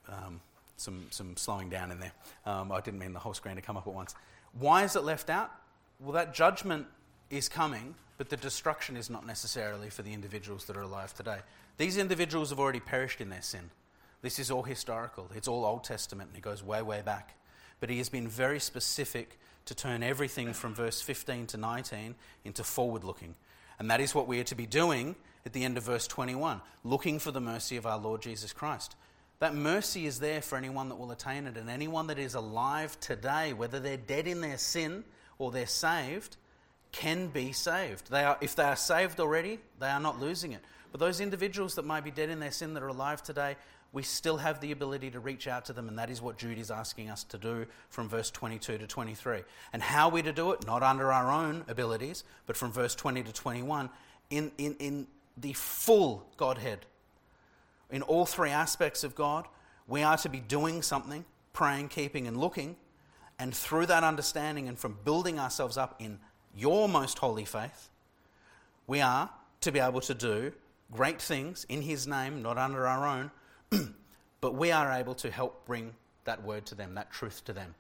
um, 0.08 0.40
some, 0.78 1.08
some 1.10 1.36
slowing 1.36 1.70
down 1.70 1.92
in 1.92 2.00
there. 2.00 2.14
Um, 2.46 2.72
I 2.72 2.80
didn't 2.80 3.02
mean 3.02 3.12
the 3.12 3.20
whole 3.20 3.34
screen 3.34 3.58
to 3.58 3.62
come 3.62 3.76
up 3.76 3.88
at 3.88 3.94
once. 3.94 4.16
Why 4.58 4.86
is 4.86 4.96
it 4.96 5.04
left 5.04 5.30
out? 5.30 5.52
Well, 6.00 6.14
that 6.14 6.34
judgment 6.34 6.88
is 7.30 7.50
coming, 7.50 7.96
but 8.18 8.30
the 8.30 8.38
destruction 8.38 8.96
is 8.98 9.10
not 9.10 9.26
necessarily 9.26 9.90
for 9.90 10.02
the 10.02 10.14
individuals 10.14 10.66
that 10.66 10.78
are 10.78 10.82
alive 10.82 11.14
today. 11.14 11.40
These 11.78 11.98
individuals 11.98 12.50
have 12.50 12.60
already 12.60 12.80
perished 12.80 13.22
in 13.22 13.30
their 13.30 13.42
sin. 13.42 13.70
This 14.22 14.40
is 14.40 14.50
all 14.50 14.64
historical, 14.64 15.30
it's 15.36 15.48
all 15.48 15.66
Old 15.66 15.84
Testament, 15.84 16.30
and 16.30 16.38
it 16.38 16.42
goes 16.42 16.64
way, 16.64 16.82
way 16.82 17.02
back. 17.02 17.36
But 17.80 17.90
he 17.90 17.98
has 17.98 18.10
been 18.10 18.28
very 18.28 18.60
specific 18.60 19.38
to 19.66 19.76
turn 19.76 20.04
everything 20.04 20.54
from 20.54 20.74
verse 20.74 21.02
15 21.02 21.48
to 21.48 21.58
19 21.58 22.16
into 22.44 22.64
forward 22.64 23.04
looking. 23.04 23.36
And 23.78 23.92
that 23.92 24.00
is 24.00 24.16
what 24.16 24.28
we 24.28 24.40
are 24.40 24.46
to 24.46 24.56
be 24.56 24.66
doing 24.66 25.16
at 25.46 25.54
the 25.54 25.64
end 25.64 25.78
of 25.78 25.84
verse 25.84 26.08
21 26.08 26.62
looking 26.84 27.20
for 27.20 27.32
the 27.32 27.42
mercy 27.42 27.78
of 27.78 27.86
our 27.86 27.98
Lord 27.98 28.22
Jesus 28.22 28.54
Christ. 28.54 28.96
That 29.40 29.54
mercy 29.54 30.06
is 30.06 30.20
there 30.20 30.42
for 30.42 30.58
anyone 30.58 30.90
that 30.90 30.96
will 30.96 31.12
attain 31.12 31.46
it, 31.46 31.58
and 31.58 31.70
anyone 31.70 32.08
that 32.08 32.20
is 32.20 32.36
alive 32.36 32.98
today, 33.00 33.52
whether 33.54 33.80
they're 33.80 33.98
dead 33.98 34.28
in 34.28 34.40
their 34.40 34.58
sin 34.58 35.04
or 35.38 35.52
they're 35.52 35.68
saved, 35.68 36.38
can 36.96 37.28
be 37.28 37.52
saved. 37.52 38.10
They 38.10 38.24
are, 38.24 38.38
if 38.40 38.56
they 38.56 38.64
are 38.64 38.76
saved 38.78 39.20
already, 39.20 39.60
they 39.80 39.90
are 39.90 40.00
not 40.00 40.20
losing 40.20 40.54
it. 40.54 40.62
But 40.92 41.02
those 41.02 41.20
individuals 41.20 41.76
that 41.76 41.84
might 41.84 42.06
be 42.06 42.12
dead 42.12 42.30
in 42.30 42.40
their 42.40 42.52
sin 42.52 42.74
that 42.74 42.84
are 42.84 42.88
alive 42.88 43.22
today, 43.22 43.58
we 43.92 44.02
still 44.02 44.38
have 44.38 44.62
the 44.62 44.72
ability 44.72 45.12
to 45.12 45.20
reach 45.20 45.46
out 45.46 45.66
to 45.66 45.74
them, 45.74 45.90
and 45.90 46.00
that 46.00 46.10
is 46.10 46.22
what 46.22 46.38
Jude 46.38 46.58
is 46.58 46.72
asking 46.72 47.10
us 47.10 47.26
to 47.26 47.38
do 47.38 47.66
from 47.90 48.08
verse 48.08 48.32
22 48.32 48.78
to 48.78 48.88
23. 48.88 49.42
And 49.74 49.82
how 49.82 50.08
we 50.08 50.22
to 50.22 50.32
do 50.32 50.52
it? 50.52 50.66
Not 50.66 50.84
under 50.84 51.12
our 51.12 51.30
own 51.30 51.66
abilities, 51.68 52.24
but 52.46 52.56
from 52.56 52.72
verse 52.72 52.96
20 52.96 53.24
to 53.24 53.34
21, 53.34 53.90
in, 54.30 54.52
in, 54.58 54.76
in 54.80 55.08
the 55.36 55.52
full 55.52 56.26
Godhead. 56.38 56.86
In 57.92 58.04
all 58.04 58.26
three 58.26 58.52
aspects 58.52 59.04
of 59.04 59.16
God, 59.16 59.48
we 59.86 60.02
are 60.02 60.18
to 60.18 60.30
be 60.30 60.40
doing 60.40 60.82
something, 60.82 61.26
praying, 61.52 61.90
keeping, 61.90 62.26
and 62.26 62.38
looking. 62.38 62.78
And 63.38 63.54
through 63.54 63.88
that 63.88 64.06
understanding 64.06 64.70
and 64.70 64.80
from 64.80 64.98
building 65.04 65.40
ourselves 65.40 65.78
up 65.78 66.02
in 66.02 66.20
your 66.56 66.88
most 66.88 67.20
holy 67.20 67.46
faith, 67.46 67.90
we 68.88 69.02
are 69.02 69.30
to 69.62 69.72
be 69.72 69.80
able 69.80 70.02
to 70.02 70.14
do 70.14 70.54
great 70.92 71.22
things 71.22 71.66
in 71.70 71.82
His 71.82 72.08
name, 72.08 72.42
not 72.42 72.58
under 72.58 72.88
our 72.88 73.08
own, 73.08 73.32
but 74.42 74.56
we 74.56 74.72
are 74.72 74.92
able 74.92 75.16
to 75.16 75.32
help 75.32 75.66
bring 75.66 75.94
that 76.26 76.44
word 76.44 76.66
to 76.68 76.76
them, 76.76 76.96
that 76.96 77.12
truth 77.12 77.44
to 77.46 77.54
them. 77.54 77.76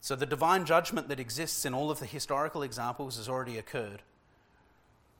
So 0.00 0.14
the 0.14 0.26
divine 0.26 0.66
judgment 0.66 1.08
that 1.08 1.20
exists 1.20 1.64
in 1.64 1.72
all 1.72 1.90
of 1.90 1.98
the 1.98 2.06
historical 2.06 2.62
examples 2.62 3.16
has 3.16 3.28
already 3.28 3.58
occurred. 3.58 4.02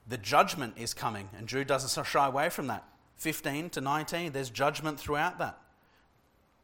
The 0.06 0.18
judgment 0.18 0.74
is 0.76 0.92
coming, 0.92 1.30
and 1.36 1.48
Jude 1.48 1.66
doesn't 1.66 2.04
shy 2.04 2.26
away 2.26 2.50
from 2.50 2.66
that. 2.66 2.84
15 3.16 3.70
to 3.70 3.80
19, 3.80 4.32
there's 4.32 4.50
judgment 4.50 5.00
throughout 5.00 5.38
that. 5.38 5.58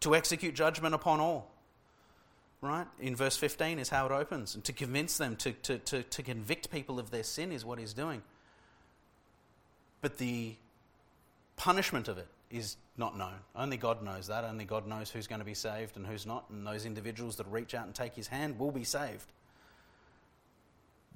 To 0.00 0.14
execute 0.14 0.54
judgment 0.54 0.94
upon 0.94 1.20
all. 1.20 1.49
Right? 2.62 2.86
In 3.00 3.16
verse 3.16 3.36
15 3.36 3.78
is 3.78 3.88
how 3.88 4.06
it 4.06 4.12
opens. 4.12 4.54
And 4.54 4.62
to 4.64 4.72
convince 4.72 5.16
them, 5.16 5.36
to, 5.36 5.52
to, 5.52 5.78
to, 5.78 6.02
to 6.02 6.22
convict 6.22 6.70
people 6.70 6.98
of 6.98 7.10
their 7.10 7.22
sin 7.22 7.52
is 7.52 7.64
what 7.64 7.78
he's 7.78 7.94
doing. 7.94 8.22
But 10.02 10.18
the 10.18 10.56
punishment 11.56 12.08
of 12.08 12.18
it 12.18 12.28
is 12.50 12.76
not 12.96 13.16
known. 13.16 13.34
Only 13.56 13.76
God 13.76 14.02
knows 14.02 14.26
that. 14.26 14.44
Only 14.44 14.64
God 14.64 14.86
knows 14.86 15.10
who's 15.10 15.26
going 15.26 15.38
to 15.38 15.44
be 15.44 15.54
saved 15.54 15.96
and 15.96 16.06
who's 16.06 16.26
not. 16.26 16.44
And 16.50 16.66
those 16.66 16.84
individuals 16.84 17.36
that 17.36 17.46
reach 17.46 17.74
out 17.74 17.86
and 17.86 17.94
take 17.94 18.14
his 18.14 18.28
hand 18.28 18.58
will 18.58 18.72
be 18.72 18.84
saved. 18.84 19.32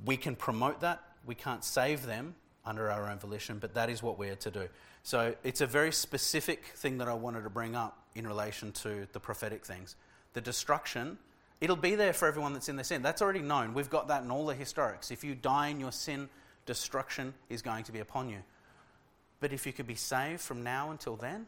We 0.04 0.16
can 0.16 0.36
promote 0.36 0.80
that. 0.80 1.02
We 1.26 1.34
can't 1.34 1.64
save 1.64 2.06
them 2.06 2.34
under 2.64 2.90
our 2.90 3.10
own 3.10 3.18
volition, 3.18 3.58
but 3.58 3.74
that 3.74 3.90
is 3.90 4.02
what 4.02 4.18
we're 4.18 4.36
to 4.36 4.50
do. 4.50 4.68
So 5.02 5.34
it's 5.44 5.60
a 5.60 5.66
very 5.66 5.92
specific 5.92 6.64
thing 6.76 6.98
that 6.98 7.08
I 7.08 7.14
wanted 7.14 7.42
to 7.44 7.50
bring 7.50 7.76
up 7.76 7.98
in 8.14 8.26
relation 8.26 8.72
to 8.72 9.06
the 9.12 9.20
prophetic 9.20 9.66
things. 9.66 9.96
The 10.32 10.40
destruction, 10.40 11.18
it'll 11.64 11.76
be 11.76 11.94
there 11.94 12.12
for 12.12 12.28
everyone 12.28 12.52
that's 12.52 12.68
in 12.68 12.76
their 12.76 12.84
sin. 12.84 13.00
That's 13.00 13.22
already 13.22 13.40
known. 13.40 13.72
We've 13.72 13.88
got 13.88 14.08
that 14.08 14.22
in 14.22 14.30
all 14.30 14.44
the 14.44 14.54
historics. 14.54 15.10
If 15.10 15.24
you 15.24 15.34
die 15.34 15.68
in 15.68 15.80
your 15.80 15.92
sin, 15.92 16.28
destruction 16.66 17.32
is 17.48 17.62
going 17.62 17.84
to 17.84 17.92
be 17.92 18.00
upon 18.00 18.28
you. 18.28 18.40
But 19.40 19.50
if 19.50 19.66
you 19.66 19.72
could 19.72 19.86
be 19.86 19.94
saved 19.94 20.42
from 20.42 20.62
now 20.62 20.90
until 20.90 21.16
then, 21.16 21.46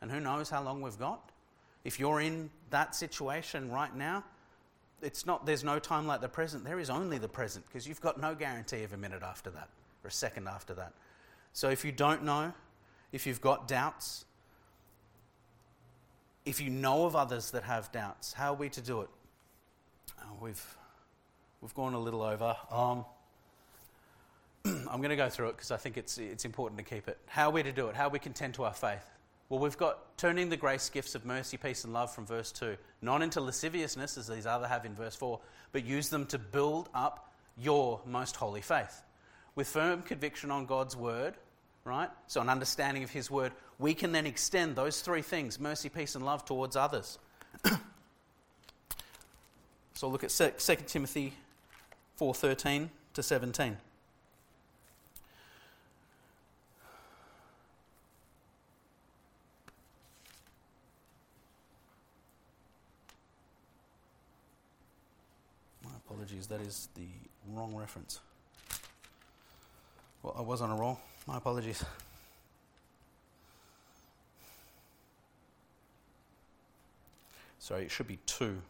and 0.00 0.10
who 0.10 0.18
knows 0.18 0.50
how 0.50 0.60
long 0.60 0.82
we've 0.82 0.98
got, 0.98 1.30
if 1.84 2.00
you're 2.00 2.20
in 2.20 2.50
that 2.70 2.96
situation 2.96 3.70
right 3.70 3.94
now, 3.94 4.24
it's 5.02 5.24
not, 5.24 5.46
there's 5.46 5.62
no 5.62 5.78
time 5.78 6.04
like 6.04 6.20
the 6.20 6.28
present. 6.28 6.64
There 6.64 6.80
is 6.80 6.90
only 6.90 7.18
the 7.18 7.28
present 7.28 7.64
because 7.68 7.86
you've 7.86 8.00
got 8.00 8.20
no 8.20 8.34
guarantee 8.34 8.82
of 8.82 8.92
a 8.92 8.96
minute 8.96 9.22
after 9.22 9.50
that 9.50 9.68
or 10.02 10.08
a 10.08 10.12
second 10.12 10.48
after 10.48 10.74
that. 10.74 10.94
So 11.52 11.68
if 11.68 11.84
you 11.84 11.92
don't 11.92 12.24
know, 12.24 12.52
if 13.12 13.24
you've 13.24 13.40
got 13.40 13.68
doubts, 13.68 14.24
if 16.44 16.60
you 16.60 16.70
know 16.70 17.06
of 17.06 17.14
others 17.14 17.52
that 17.52 17.62
have 17.62 17.92
doubts, 17.92 18.32
how 18.32 18.52
are 18.52 18.56
we 18.56 18.68
to 18.70 18.80
do 18.80 19.02
it? 19.02 19.08
Oh, 20.20 20.36
we've, 20.40 20.76
we've 21.60 21.74
gone 21.74 21.94
a 21.94 21.98
little 21.98 22.22
over. 22.22 22.56
Um, 22.70 23.04
I'm 24.64 24.98
going 24.98 25.10
to 25.10 25.16
go 25.16 25.28
through 25.28 25.48
it 25.48 25.56
because 25.56 25.70
I 25.70 25.76
think 25.76 25.96
it's, 25.96 26.18
it's 26.18 26.44
important 26.44 26.78
to 26.78 26.84
keep 26.84 27.08
it. 27.08 27.18
How 27.26 27.48
are 27.48 27.52
we 27.52 27.62
to 27.62 27.72
do 27.72 27.88
it? 27.88 27.96
How 27.96 28.08
we 28.08 28.18
contend 28.18 28.54
to 28.54 28.64
our 28.64 28.74
faith? 28.74 29.10
Well, 29.48 29.60
we've 29.60 29.76
got 29.76 30.16
turning 30.16 30.48
the 30.48 30.56
grace 30.56 30.88
gifts 30.88 31.14
of 31.14 31.26
mercy, 31.26 31.56
peace, 31.58 31.84
and 31.84 31.92
love 31.92 32.14
from 32.14 32.24
verse 32.24 32.50
2, 32.52 32.76
not 33.02 33.20
into 33.20 33.40
lasciviousness 33.40 34.16
as 34.16 34.26
these 34.26 34.46
other 34.46 34.66
have 34.66 34.86
in 34.86 34.94
verse 34.94 35.14
4, 35.14 35.38
but 35.72 35.84
use 35.84 36.08
them 36.08 36.26
to 36.26 36.38
build 36.38 36.88
up 36.94 37.30
your 37.58 38.00
most 38.06 38.36
holy 38.36 38.62
faith. 38.62 39.02
With 39.54 39.68
firm 39.68 40.02
conviction 40.02 40.50
on 40.50 40.66
God's 40.66 40.96
word, 40.96 41.34
right? 41.84 42.08
So, 42.26 42.40
an 42.40 42.48
understanding 42.48 43.04
of 43.04 43.10
His 43.10 43.30
word, 43.30 43.52
we 43.78 43.94
can 43.94 44.12
then 44.12 44.26
extend 44.26 44.76
those 44.76 45.02
three 45.02 45.22
things 45.22 45.60
mercy, 45.60 45.88
peace, 45.88 46.14
and 46.14 46.24
love 46.24 46.44
towards 46.44 46.74
others. 46.74 47.18
so, 50.04 50.10
look 50.10 50.22
at 50.22 50.28
2 50.60 50.84
Timothy 50.86 51.32
4:13 52.20 52.90
to 53.14 53.22
17. 53.22 53.78
My 65.82 65.90
apologies, 65.96 66.48
that 66.48 66.60
is 66.60 66.90
the 66.94 67.06
wrong 67.48 67.74
reference. 67.74 68.20
Well, 70.22 70.34
I 70.36 70.42
was 70.42 70.60
on 70.60 70.70
a 70.70 70.76
roll. 70.76 71.00
My 71.26 71.38
apologies. 71.38 71.82
Sorry, 77.58 77.84
it 77.84 77.90
should 77.90 78.06
be 78.06 78.18
2. 78.26 78.60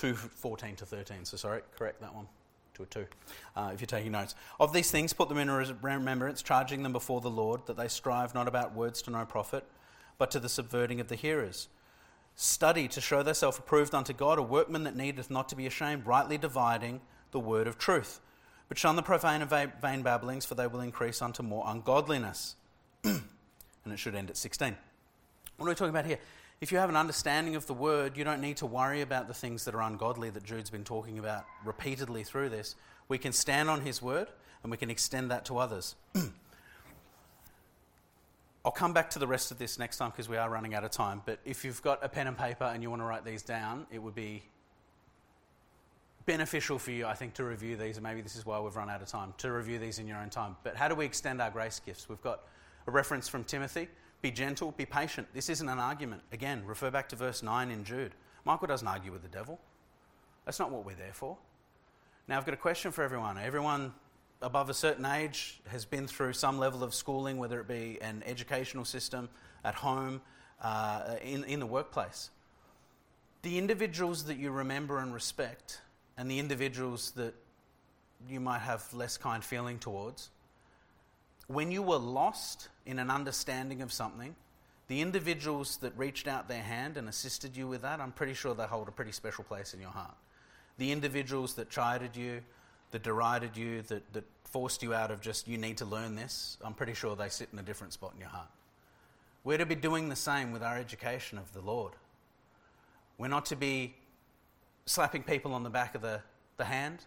2, 0.00 0.14
14 0.14 0.76
to 0.76 0.86
13. 0.86 1.26
So, 1.26 1.36
sorry, 1.36 1.60
correct 1.76 2.00
that 2.00 2.14
one 2.14 2.26
to 2.72 2.84
a 2.84 2.86
2 2.86 3.06
uh, 3.54 3.70
if 3.74 3.82
you're 3.82 3.86
taking 3.86 4.12
notes. 4.12 4.34
Of 4.58 4.72
these 4.72 4.90
things, 4.90 5.12
put 5.12 5.28
them 5.28 5.36
in 5.36 5.50
remembrance, 5.50 6.40
charging 6.40 6.82
them 6.82 6.92
before 6.92 7.20
the 7.20 7.28
Lord, 7.28 7.66
that 7.66 7.76
they 7.76 7.86
strive 7.86 8.34
not 8.34 8.48
about 8.48 8.74
words 8.74 9.02
to 9.02 9.10
no 9.10 9.26
profit, 9.26 9.62
but 10.16 10.30
to 10.30 10.40
the 10.40 10.48
subverting 10.48 11.00
of 11.00 11.08
the 11.08 11.16
hearers. 11.16 11.68
Study 12.34 12.88
to 12.88 13.00
show 13.02 13.22
thyself 13.22 13.58
approved 13.58 13.94
unto 13.94 14.14
God, 14.14 14.38
a 14.38 14.42
workman 14.42 14.84
that 14.84 14.96
needeth 14.96 15.30
not 15.30 15.50
to 15.50 15.56
be 15.56 15.66
ashamed, 15.66 16.06
rightly 16.06 16.38
dividing 16.38 17.02
the 17.32 17.40
word 17.40 17.66
of 17.66 17.76
truth. 17.76 18.20
But 18.70 18.78
shun 18.78 18.96
the 18.96 19.02
profane 19.02 19.42
and 19.42 19.50
vain 19.82 20.00
babblings, 20.00 20.46
for 20.46 20.54
they 20.54 20.66
will 20.66 20.80
increase 20.80 21.20
unto 21.20 21.42
more 21.42 21.64
ungodliness. 21.66 22.56
and 23.04 23.22
it 23.84 23.98
should 23.98 24.14
end 24.14 24.30
at 24.30 24.38
16. 24.38 24.74
What 25.58 25.66
are 25.66 25.68
we 25.68 25.74
talking 25.74 25.90
about 25.90 26.06
here? 26.06 26.20
If 26.60 26.72
you 26.72 26.78
have 26.78 26.90
an 26.90 26.96
understanding 26.96 27.56
of 27.56 27.66
the 27.66 27.72
word, 27.72 28.18
you 28.18 28.24
don't 28.24 28.42
need 28.42 28.58
to 28.58 28.66
worry 28.66 29.00
about 29.00 29.28
the 29.28 29.34
things 29.34 29.64
that 29.64 29.74
are 29.74 29.80
ungodly 29.80 30.28
that 30.28 30.44
Jude's 30.44 30.68
been 30.68 30.84
talking 30.84 31.18
about 31.18 31.46
repeatedly 31.64 32.22
through 32.22 32.50
this. 32.50 32.76
We 33.08 33.16
can 33.16 33.32
stand 33.32 33.70
on 33.70 33.80
his 33.80 34.02
word 34.02 34.28
and 34.62 34.70
we 34.70 34.76
can 34.76 34.90
extend 34.90 35.30
that 35.30 35.46
to 35.46 35.56
others. 35.56 35.94
I'll 38.62 38.72
come 38.72 38.92
back 38.92 39.08
to 39.10 39.18
the 39.18 39.26
rest 39.26 39.50
of 39.50 39.58
this 39.58 39.78
next 39.78 39.96
time 39.96 40.10
because 40.10 40.28
we 40.28 40.36
are 40.36 40.50
running 40.50 40.74
out 40.74 40.84
of 40.84 40.90
time. 40.90 41.22
But 41.24 41.38
if 41.46 41.64
you've 41.64 41.80
got 41.80 42.04
a 42.04 42.10
pen 42.10 42.26
and 42.26 42.36
paper 42.36 42.64
and 42.64 42.82
you 42.82 42.90
want 42.90 43.00
to 43.00 43.06
write 43.06 43.24
these 43.24 43.42
down, 43.42 43.86
it 43.90 43.98
would 43.98 44.14
be 44.14 44.42
beneficial 46.26 46.78
for 46.78 46.90
you, 46.90 47.06
I 47.06 47.14
think, 47.14 47.32
to 47.34 47.44
review 47.44 47.76
these. 47.76 47.96
And 47.96 48.04
maybe 48.04 48.20
this 48.20 48.36
is 48.36 48.44
why 48.44 48.60
we've 48.60 48.76
run 48.76 48.90
out 48.90 49.00
of 49.00 49.08
time 49.08 49.32
to 49.38 49.50
review 49.50 49.78
these 49.78 49.98
in 49.98 50.06
your 50.06 50.18
own 50.18 50.28
time. 50.28 50.56
But 50.62 50.76
how 50.76 50.88
do 50.88 50.94
we 50.94 51.06
extend 51.06 51.40
our 51.40 51.50
grace 51.50 51.80
gifts? 51.86 52.06
We've 52.06 52.20
got 52.20 52.42
a 52.86 52.90
reference 52.90 53.28
from 53.28 53.44
Timothy 53.44 53.88
be 54.22 54.30
gentle, 54.30 54.72
be 54.72 54.86
patient. 54.86 55.28
This 55.32 55.48
isn't 55.48 55.68
an 55.68 55.78
argument. 55.78 56.22
Again, 56.32 56.62
refer 56.66 56.90
back 56.90 57.08
to 57.10 57.16
verse 57.16 57.42
9 57.42 57.70
in 57.70 57.84
Jude. 57.84 58.12
Michael 58.44 58.66
doesn't 58.66 58.86
argue 58.86 59.12
with 59.12 59.22
the 59.22 59.28
devil. 59.28 59.58
That's 60.44 60.58
not 60.58 60.70
what 60.70 60.84
we're 60.84 60.94
there 60.94 61.12
for. 61.12 61.36
Now, 62.28 62.38
I've 62.38 62.44
got 62.44 62.54
a 62.54 62.58
question 62.58 62.92
for 62.92 63.02
everyone. 63.02 63.38
Everyone 63.38 63.92
above 64.42 64.70
a 64.70 64.74
certain 64.74 65.04
age 65.04 65.60
has 65.68 65.84
been 65.84 66.06
through 66.06 66.32
some 66.32 66.58
level 66.58 66.82
of 66.82 66.94
schooling, 66.94 67.38
whether 67.38 67.60
it 67.60 67.68
be 67.68 67.98
an 68.00 68.22
educational 68.26 68.84
system, 68.84 69.28
at 69.64 69.74
home, 69.74 70.20
uh, 70.62 71.16
in, 71.22 71.44
in 71.44 71.60
the 71.60 71.66
workplace. 71.66 72.30
the 73.42 73.56
individuals 73.58 74.24
that 74.24 74.36
you 74.36 74.50
remember 74.50 74.98
and 74.98 75.14
respect, 75.14 75.80
and 76.18 76.30
the 76.30 76.38
individuals 76.38 77.12
that 77.12 77.34
you 78.28 78.38
might 78.40 78.58
have 78.58 78.92
less 78.92 79.16
kind 79.16 79.42
feeling 79.42 79.78
towards, 79.78 80.30
when 81.50 81.72
you 81.72 81.82
were 81.82 81.98
lost 81.98 82.68
in 82.86 83.00
an 83.00 83.10
understanding 83.10 83.82
of 83.82 83.92
something, 83.92 84.36
the 84.86 85.00
individuals 85.00 85.78
that 85.78 85.92
reached 85.96 86.28
out 86.28 86.48
their 86.48 86.62
hand 86.62 86.96
and 86.96 87.08
assisted 87.08 87.56
you 87.56 87.66
with 87.66 87.82
that, 87.82 88.00
I'm 88.00 88.12
pretty 88.12 88.34
sure 88.34 88.54
they 88.54 88.64
hold 88.64 88.86
a 88.86 88.92
pretty 88.92 89.10
special 89.10 89.42
place 89.42 89.74
in 89.74 89.80
your 89.80 89.90
heart. 89.90 90.14
The 90.78 90.92
individuals 90.92 91.54
that 91.54 91.68
chided 91.68 92.14
you, 92.14 92.40
that 92.92 93.02
derided 93.02 93.56
you, 93.56 93.82
that, 93.82 94.12
that 94.12 94.24
forced 94.44 94.80
you 94.84 94.94
out 94.94 95.10
of 95.10 95.20
just, 95.20 95.48
you 95.48 95.58
need 95.58 95.78
to 95.78 95.84
learn 95.84 96.14
this, 96.14 96.56
I'm 96.62 96.74
pretty 96.74 96.94
sure 96.94 97.16
they 97.16 97.28
sit 97.28 97.48
in 97.52 97.58
a 97.58 97.62
different 97.62 97.94
spot 97.94 98.12
in 98.14 98.20
your 98.20 98.30
heart. 98.30 98.48
We're 99.42 99.58
to 99.58 99.66
be 99.66 99.74
doing 99.74 100.08
the 100.08 100.16
same 100.16 100.52
with 100.52 100.62
our 100.62 100.76
education 100.76 101.36
of 101.36 101.52
the 101.52 101.60
Lord. 101.60 101.94
We're 103.18 103.28
not 103.28 103.46
to 103.46 103.56
be 103.56 103.94
slapping 104.86 105.24
people 105.24 105.54
on 105.54 105.64
the 105.64 105.70
back 105.70 105.96
of 105.96 106.02
the, 106.02 106.20
the 106.58 106.64
hand. 106.64 107.04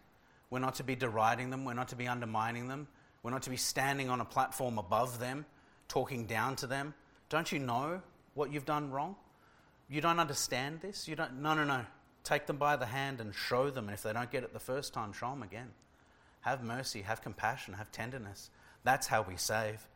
We're 0.50 0.60
not 0.60 0.76
to 0.76 0.84
be 0.84 0.96
deriding 0.96 1.50
them. 1.50 1.64
We're 1.64 1.74
not 1.74 1.88
to 1.90 1.96
be 1.96 2.10
undermining 2.10 2.68
them. 2.68 2.88
We're 3.24 3.32
not 3.32 3.44
to 3.44 3.50
be 3.50 3.58
standing 3.58 4.10
on 4.10 4.20
a 4.20 4.26
platform 4.26 4.78
above 4.78 5.20
them, 5.20 5.46
talking 5.88 6.26
down 6.26 6.58
to 6.58 6.68
them. 6.68 6.94
Don't 7.30 7.52
you 7.52 7.60
know 7.60 8.02
what 8.34 8.52
you've 8.52 8.66
done 8.66 8.92
wrong? 8.92 9.16
You 9.90 10.02
don't 10.02 10.20
understand 10.20 10.82
this? 10.82 11.08
You 11.08 11.16
don't, 11.16 11.42
no, 11.42 11.54
no, 11.54 11.64
no. 11.64 11.86
Take 12.24 12.46
them 12.46 12.58
by 12.58 12.76
the 12.76 12.86
hand 12.86 13.22
and 13.22 13.34
show 13.34 13.70
them. 13.70 13.88
And 13.88 13.94
if 13.94 14.04
they 14.04 14.14
don't 14.14 14.32
get 14.32 14.44
it 14.44 14.54
the 14.54 14.60
first 14.60 14.94
time, 14.94 15.14
show 15.14 15.30
them 15.30 15.42
again. 15.42 15.72
Have 16.42 16.64
mercy, 16.64 17.02
have 17.02 17.22
compassion, 17.22 17.74
have 17.76 17.92
tenderness. 17.92 18.50
That's 18.84 19.08
how 19.08 19.22
we 19.22 19.38
save. 19.38 19.88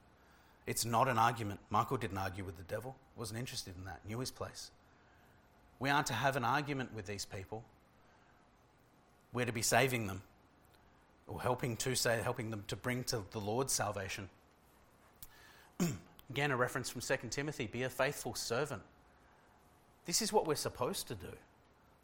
It's 0.65 0.85
not 0.85 1.07
an 1.07 1.17
argument. 1.17 1.59
Michael 1.69 1.97
didn't 1.97 2.17
argue 2.17 2.43
with 2.43 2.57
the 2.57 2.63
devil, 2.63 2.95
wasn't 3.17 3.39
interested 3.39 3.75
in 3.77 3.85
that, 3.85 4.01
knew 4.07 4.19
his 4.19 4.31
place. 4.31 4.71
We 5.79 5.89
aren't 5.89 6.07
to 6.07 6.13
have 6.13 6.35
an 6.35 6.43
argument 6.43 6.93
with 6.93 7.05
these 7.05 7.25
people. 7.25 7.63
We're 9.33 9.45
to 9.45 9.53
be 9.53 9.61
saving 9.61 10.07
them 10.07 10.21
or 11.27 11.41
helping 11.41 11.75
to 11.77 11.95
say, 11.95 12.19
helping 12.23 12.49
them 12.49 12.63
to 12.67 12.75
bring 12.75 13.03
to 13.05 13.23
the 13.31 13.39
Lord 13.39 13.69
salvation. 13.69 14.29
Again, 16.29 16.51
a 16.51 16.57
reference 16.57 16.89
from 16.89 17.01
2 17.01 17.15
Timothy 17.29 17.67
be 17.67 17.83
a 17.83 17.89
faithful 17.89 18.33
servant. 18.33 18.81
This 20.05 20.21
is 20.21 20.31
what 20.31 20.47
we're 20.47 20.55
supposed 20.55 21.07
to 21.09 21.15
do. 21.15 21.31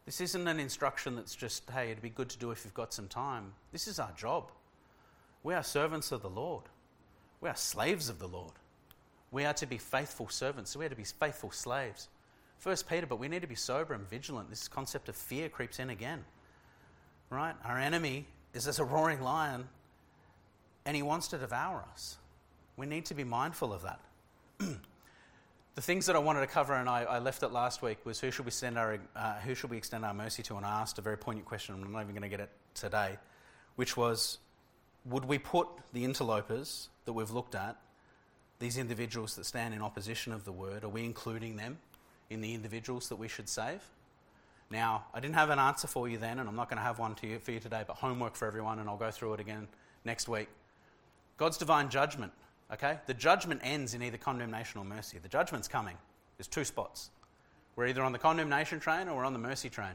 This 0.06 0.20
isn't 0.20 0.48
an 0.48 0.60
instruction 0.60 1.16
that's 1.16 1.36
just, 1.36 1.70
hey, 1.70 1.92
it'd 1.92 2.04
be 2.04 2.10
good 2.10 2.30
to 2.30 2.38
do 2.38 2.52
if 2.52 2.66
you've 2.66 2.74
got 2.74 2.94
some 2.94 3.08
time. 3.08 3.54
This 3.72 3.88
is 3.88 4.00
our 4.00 4.12
job. 4.18 4.52
We 5.44 5.54
are 5.54 5.64
servants 5.64 6.12
of 6.12 6.22
the 6.22 6.30
Lord. 6.30 6.64
We 7.40 7.50
are 7.50 7.56
slaves 7.56 8.10
of 8.10 8.20
the 8.20 8.28
Lord. 8.28 8.52
We 9.32 9.46
are 9.46 9.54
to 9.54 9.66
be 9.66 9.78
faithful 9.78 10.28
servants. 10.28 10.72
So 10.72 10.80
we 10.80 10.86
are 10.86 10.90
to 10.90 10.96
be 10.96 11.06
faithful 11.06 11.52
slaves. 11.52 12.10
First 12.58 12.88
Peter, 12.88 13.08
but 13.08 13.20
we 13.20 13.28
need 13.28 13.42
to 13.42 13.48
be 13.48 13.56
sober 13.56 13.94
and 13.94 14.10
vigilant. 14.10 14.50
This 14.50 14.68
concept 14.68 15.10
of 15.10 15.16
fear 15.16 15.50
creeps 15.50 15.80
in 15.80 15.90
again. 15.90 16.24
Right? 17.30 17.56
Our 17.66 17.80
enemy 17.80 18.28
is 18.54 18.68
as 18.68 18.80
a 18.80 18.84
roaring 18.84 19.22
lion 19.22 19.68
and 20.86 20.96
he 20.96 21.02
wants 21.02 21.28
to 21.30 21.38
devour 21.38 21.84
us. 21.92 22.18
We 22.76 22.86
need 22.86 23.06
to 23.06 23.14
be 23.14 23.24
mindful 23.24 23.74
of 23.74 23.84
that. 23.84 24.00
the 25.76 25.82
things 25.82 26.06
that 26.06 26.16
I 26.16 26.20
wanted 26.20 26.42
to 26.42 26.48
cover, 26.48 26.74
and 26.74 26.90
I, 26.90 27.04
I, 27.04 27.20
left 27.20 27.44
it 27.44 27.50
last 27.50 27.82
week, 27.82 28.06
was 28.06 28.20
who 28.20 28.32
should 28.32 28.46
we 28.46 28.52
send 28.52 28.78
our 28.78 29.00
uh, 29.16 29.36
who 29.40 29.56
should 29.56 29.70
we 29.70 29.78
extend 29.78 30.04
our 30.06 30.14
mercy 30.14 30.44
to? 30.44 30.58
And 30.58 30.66
I 30.66 30.82
asked 30.82 30.98
a 30.98 31.02
very 31.02 31.18
poignant 31.18 31.48
question. 31.48 31.76
I'm 31.76 31.92
not 31.92 32.02
even 32.02 32.14
going 32.14 32.24
to 32.24 32.30
get 32.30 32.40
it 32.40 32.50
today, 32.74 33.18
which 33.76 33.96
was, 33.96 34.40
would 35.06 35.26
we 35.26 35.38
put 35.38 35.68
the 35.94 36.04
interlopers 36.04 36.90
that 37.06 37.14
we've 37.14 37.32
looked 37.32 37.56
at, 37.56 37.78
these 38.60 38.78
individuals 38.78 39.36
that 39.36 39.46
stand 39.46 39.74
in 39.74 39.82
opposition 39.82 40.34
of 40.34 40.46
the 40.46 40.52
word, 40.52 40.84
are 40.84 40.90
we 40.90 41.04
including 41.04 41.56
them 41.56 41.78
in 42.30 42.42
the 42.42 42.54
individuals 42.54 43.10
that 43.10 43.18
we 43.18 43.28
should 43.28 43.50
save? 43.50 43.82
Now, 44.70 45.06
I 45.14 45.20
didn't 45.20 45.36
have 45.36 45.50
an 45.50 45.60
answer 45.60 45.88
for 45.88 46.08
you 46.08 46.18
then, 46.18 46.40
and 46.40 46.50
I'm 46.50 46.56
not 46.56 46.70
going 46.70 46.78
to 46.78 46.84
have 46.84 47.00
one 47.00 47.16
you, 47.22 47.40
for 47.40 47.52
you 47.52 47.60
today, 47.60 47.84
but 47.86 47.96
homework 47.98 48.36
for 48.36 48.48
everyone, 48.48 48.80
and 48.80 48.90
I'll 48.90 48.98
go 48.98 49.12
through 49.12 49.36
it 49.36 49.40
again 49.40 49.68
next 50.06 50.28
week. 50.28 50.48
God's 51.38 51.58
divine 51.58 51.90
judgment, 51.90 52.32
okay? 52.72 53.00
The 53.06 53.14
judgment 53.14 53.62
ends 53.64 53.94
in 53.94 54.02
either 54.02 54.18
condemnation 54.18 54.80
or 54.80 54.86
mercy. 54.86 55.20
The 55.20 55.30
judgment's 55.30 55.68
coming. 55.68 55.98
There's 56.38 56.48
two 56.48 56.64
spots. 56.64 57.12
We're 57.76 57.88
either 57.88 58.04
on 58.04 58.12
the 58.12 58.20
condemnation 58.20 58.80
train 58.80 59.08
or 59.08 59.18
we're 59.18 59.26
on 59.26 59.34
the 59.34 59.40
mercy 59.40 59.70
train. 59.70 59.94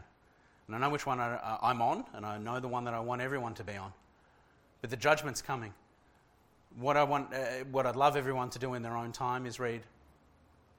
And 0.67 0.77
I 0.77 0.79
know 0.79 0.91
which 0.91 1.07
one 1.07 1.19
I, 1.19 1.59
I'm 1.63 1.81
on, 1.81 2.05
and 2.15 2.27
I 2.27 2.39
know 2.39 2.61
the 2.61 2.69
one 2.69 2.85
that 2.85 2.95
I 2.95 3.01
want 3.01 3.23
everyone 3.23 3.55
to 3.55 3.65
be 3.65 3.77
on. 3.77 3.93
But 4.81 4.91
the 4.91 4.97
judgment's 4.97 5.43
coming. 5.43 5.73
What, 6.79 6.97
I 6.97 7.05
want, 7.05 7.33
uh, 7.33 7.65
what 7.73 7.87
I'd 7.87 7.97
love 7.97 8.17
everyone 8.17 8.51
to 8.51 8.59
do 8.59 8.75
in 8.75 8.83
their 8.83 8.97
own 8.97 9.13
time 9.13 9.47
is 9.47 9.59
read 9.59 9.81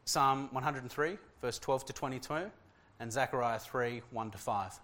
Psalm 0.06 0.50
103, 0.52 1.18
verse 1.42 1.60
12 1.60 1.86
to 1.86 1.94
22, 1.94 2.52
and 3.00 3.12
Zechariah 3.12 3.60
3, 3.60 4.02
1 4.12 4.32
to 4.32 4.38
5. 4.38 4.80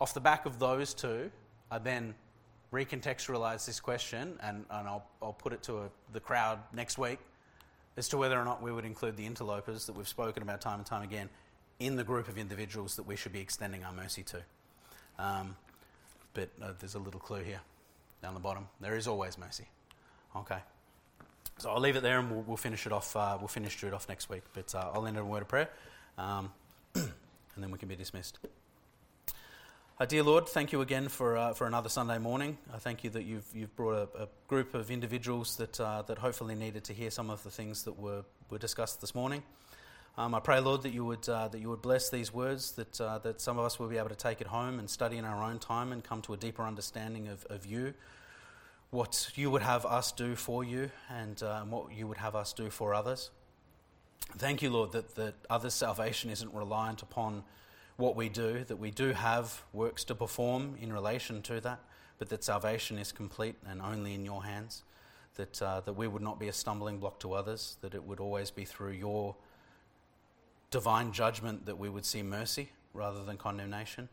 Off 0.00 0.14
the 0.14 0.20
back 0.20 0.46
of 0.46 0.58
those 0.58 0.94
two, 0.94 1.30
I 1.70 1.78
then 1.78 2.14
recontextualize 2.72 3.66
this 3.66 3.80
question, 3.80 4.38
and, 4.42 4.64
and 4.70 4.88
I'll, 4.88 5.04
I'll 5.22 5.32
put 5.32 5.52
it 5.52 5.62
to 5.64 5.78
a, 5.78 5.90
the 6.12 6.20
crowd 6.20 6.58
next 6.72 6.98
week 6.98 7.18
as 7.96 8.08
to 8.08 8.16
whether 8.16 8.38
or 8.38 8.44
not 8.44 8.62
we 8.62 8.70
would 8.70 8.84
include 8.84 9.16
the 9.16 9.26
interlopers 9.26 9.86
that 9.86 9.96
we've 9.96 10.08
spoken 10.08 10.42
about 10.42 10.60
time 10.60 10.78
and 10.78 10.86
time 10.86 11.02
again 11.02 11.28
in 11.80 11.96
the 11.96 12.04
group 12.04 12.28
of 12.28 12.38
individuals 12.38 12.96
that 12.96 13.06
we 13.06 13.16
should 13.16 13.32
be 13.32 13.40
extending 13.40 13.84
our 13.84 13.92
mercy 13.92 14.22
to. 14.22 14.42
Um, 15.18 15.56
but 16.34 16.48
uh, 16.62 16.72
there's 16.78 16.94
a 16.94 16.98
little 16.98 17.20
clue 17.20 17.42
here 17.42 17.60
down 18.22 18.34
the 18.34 18.40
bottom. 18.40 18.68
There 18.80 18.96
is 18.96 19.08
always 19.08 19.36
mercy. 19.38 19.66
Okay. 20.36 20.58
So 21.58 21.70
I'll 21.70 21.80
leave 21.80 21.96
it 21.96 22.02
there 22.02 22.20
and 22.20 22.30
we'll, 22.30 22.42
we'll 22.42 22.56
finish 22.56 22.86
it 22.86 22.92
off. 22.92 23.16
Uh, 23.16 23.36
we'll 23.38 23.48
finish 23.48 23.82
it 23.82 23.92
off 23.92 24.08
next 24.08 24.28
week. 24.28 24.42
But 24.52 24.72
uh, 24.74 24.90
I'll 24.94 25.06
end 25.06 25.16
it 25.16 25.20
in 25.20 25.26
a 25.26 25.28
word 25.28 25.42
of 25.42 25.48
prayer 25.48 25.68
um, 26.16 26.52
and 27.58 27.64
then 27.64 27.72
we 27.72 27.78
can 27.78 27.88
be 27.88 27.96
dismissed. 27.96 28.38
Uh, 29.98 30.06
dear 30.06 30.22
Lord, 30.22 30.48
thank 30.48 30.70
you 30.70 30.80
again 30.80 31.08
for, 31.08 31.36
uh, 31.36 31.52
for 31.54 31.66
another 31.66 31.88
Sunday 31.88 32.18
morning. 32.18 32.56
I 32.72 32.78
thank 32.78 33.02
you 33.02 33.10
that 33.10 33.24
you've, 33.24 33.46
you've 33.52 33.74
brought 33.74 33.94
a, 34.14 34.22
a 34.22 34.28
group 34.46 34.74
of 34.74 34.92
individuals 34.92 35.56
that, 35.56 35.80
uh, 35.80 36.02
that 36.02 36.18
hopefully 36.18 36.54
needed 36.54 36.84
to 36.84 36.92
hear 36.92 37.10
some 37.10 37.30
of 37.30 37.42
the 37.42 37.50
things 37.50 37.82
that 37.82 37.98
were, 37.98 38.22
were 38.48 38.58
discussed 38.58 39.00
this 39.00 39.12
morning. 39.12 39.42
Um, 40.16 40.36
I 40.36 40.38
pray, 40.38 40.60
Lord, 40.60 40.82
that 40.82 40.90
you 40.90 41.04
would, 41.04 41.28
uh, 41.28 41.48
that 41.48 41.60
you 41.60 41.68
would 41.68 41.82
bless 41.82 42.10
these 42.10 42.32
words, 42.32 42.70
that, 42.72 43.00
uh, 43.00 43.18
that 43.18 43.40
some 43.40 43.58
of 43.58 43.64
us 43.64 43.80
will 43.80 43.88
be 43.88 43.98
able 43.98 44.10
to 44.10 44.14
take 44.14 44.40
it 44.40 44.46
home 44.46 44.78
and 44.78 44.88
study 44.88 45.16
in 45.16 45.24
our 45.24 45.42
own 45.42 45.58
time 45.58 45.90
and 45.90 46.04
come 46.04 46.22
to 46.22 46.34
a 46.34 46.36
deeper 46.36 46.62
understanding 46.62 47.26
of, 47.26 47.44
of 47.46 47.66
you, 47.66 47.92
what 48.90 49.32
you 49.34 49.50
would 49.50 49.62
have 49.62 49.84
us 49.84 50.12
do 50.12 50.36
for 50.36 50.62
you, 50.62 50.92
and 51.10 51.42
what 51.68 51.92
you 51.92 52.06
would 52.06 52.18
have 52.18 52.36
us 52.36 52.52
do 52.52 52.70
for 52.70 52.94
others. 52.94 53.32
Thank 54.36 54.62
you, 54.62 54.70
Lord, 54.70 54.92
that, 54.92 55.14
that 55.16 55.34
others' 55.50 55.74
salvation 55.74 56.30
isn't 56.30 56.52
reliant 56.54 57.02
upon 57.02 57.44
what 57.96 58.14
we 58.14 58.28
do, 58.28 58.64
that 58.64 58.76
we 58.76 58.90
do 58.90 59.12
have 59.12 59.62
works 59.72 60.04
to 60.04 60.14
perform 60.14 60.76
in 60.80 60.92
relation 60.92 61.42
to 61.42 61.60
that, 61.60 61.80
but 62.18 62.28
that 62.28 62.44
salvation 62.44 62.98
is 62.98 63.10
complete 63.10 63.56
and 63.68 63.82
only 63.82 64.14
in 64.14 64.24
your 64.24 64.44
hands. 64.44 64.84
That, 65.34 65.62
uh, 65.62 65.80
that 65.80 65.92
we 65.92 66.08
would 66.08 66.22
not 66.22 66.40
be 66.40 66.48
a 66.48 66.52
stumbling 66.52 66.98
block 66.98 67.20
to 67.20 67.32
others, 67.32 67.76
that 67.80 67.94
it 67.94 68.02
would 68.02 68.18
always 68.18 68.50
be 68.50 68.64
through 68.64 68.92
your 68.92 69.36
divine 70.70 71.12
judgment 71.12 71.66
that 71.66 71.78
we 71.78 71.88
would 71.88 72.04
see 72.04 72.22
mercy 72.22 72.70
rather 72.92 73.24
than 73.24 73.36
condemnation. 73.36 74.08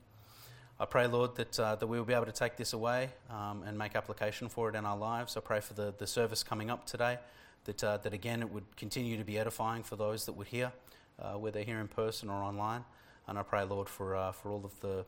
I 0.80 0.86
pray, 0.86 1.08
Lord, 1.08 1.36
that, 1.36 1.60
uh, 1.60 1.76
that 1.76 1.88
we 1.88 1.98
will 1.98 2.06
be 2.06 2.14
able 2.14 2.26
to 2.26 2.32
take 2.32 2.58
this 2.58 2.74
away 2.74 3.10
um, 3.30 3.64
and 3.66 3.78
make 3.78 3.96
application 3.96 4.50
for 4.50 4.70
it 4.70 4.76
in 4.76 4.86
our 4.86 4.98
lives. 4.98 5.38
I 5.38 5.40
pray 5.40 5.62
for 5.62 5.74
the, 5.74 5.94
the 5.98 6.08
service 6.08 6.44
coming 6.44 6.70
up 6.70 6.86
today, 6.86 7.18
that, 7.66 7.84
uh, 7.84 7.98
that 7.98 8.14
again 8.14 8.42
it 8.42 8.52
would 8.52 8.76
continue 8.78 9.18
to 9.18 9.24
be 9.24 9.38
edifying 9.38 9.84
for 9.84 9.96
those 9.96 10.26
that 10.26 10.34
would 10.34 10.48
hear, 10.48 10.72
uh, 11.20 11.34
whether 11.34 11.62
here 11.62 11.80
in 11.80 11.88
person 11.88 12.30
or 12.30 12.42
online. 12.44 12.84
And 13.28 13.38
I 13.38 13.44
pray, 13.44 13.64
Lord, 13.64 13.90
for, 13.90 14.16
uh, 14.16 14.32
for 14.32 14.52
all 14.52 14.64
of 14.64 14.80
the, 14.82 15.06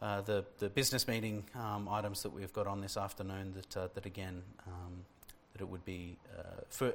uh, 0.00 0.22
the, 0.22 0.44
the 0.58 0.68
business 0.68 1.06
meeting 1.06 1.44
um, 1.54 1.88
items 1.90 2.22
that 2.22 2.30
we've 2.30 2.52
got 2.52 2.66
on 2.66 2.80
this 2.80 2.96
afternoon, 2.96 3.54
that, 3.54 3.76
uh, 3.76 3.88
that 3.94 4.06
again, 4.06 4.42
um, 4.66 5.04
that 5.52 5.60
it 5.60 5.68
would 5.68 5.84
be 5.84 6.16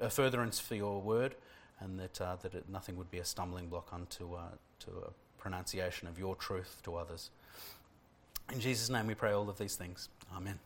a 0.02 0.10
furtherance 0.10 0.60
for 0.60 0.76
your 0.76 1.02
word 1.02 1.36
and 1.80 1.98
that, 2.00 2.16
that 2.16 2.54
it, 2.54 2.66
nothing 2.68 2.98
would 2.98 3.10
be 3.10 3.20
a 3.20 3.26
stumbling 3.26 3.68
block 3.68 3.90
unto 3.94 4.36
to 4.80 4.92
a 4.92 5.12
pronunciation 5.40 6.08
of 6.08 6.20
your 6.20 6.36
truth 6.36 6.82
to 6.84 6.96
others. 6.96 7.30
In 8.52 8.60
Jesus' 8.60 8.90
name 8.90 9.08
we 9.08 9.16
pray 9.16 9.32
all 9.32 9.50
of 9.50 9.58
these 9.58 9.76
things. 9.76 10.10
Amen. 10.36 10.60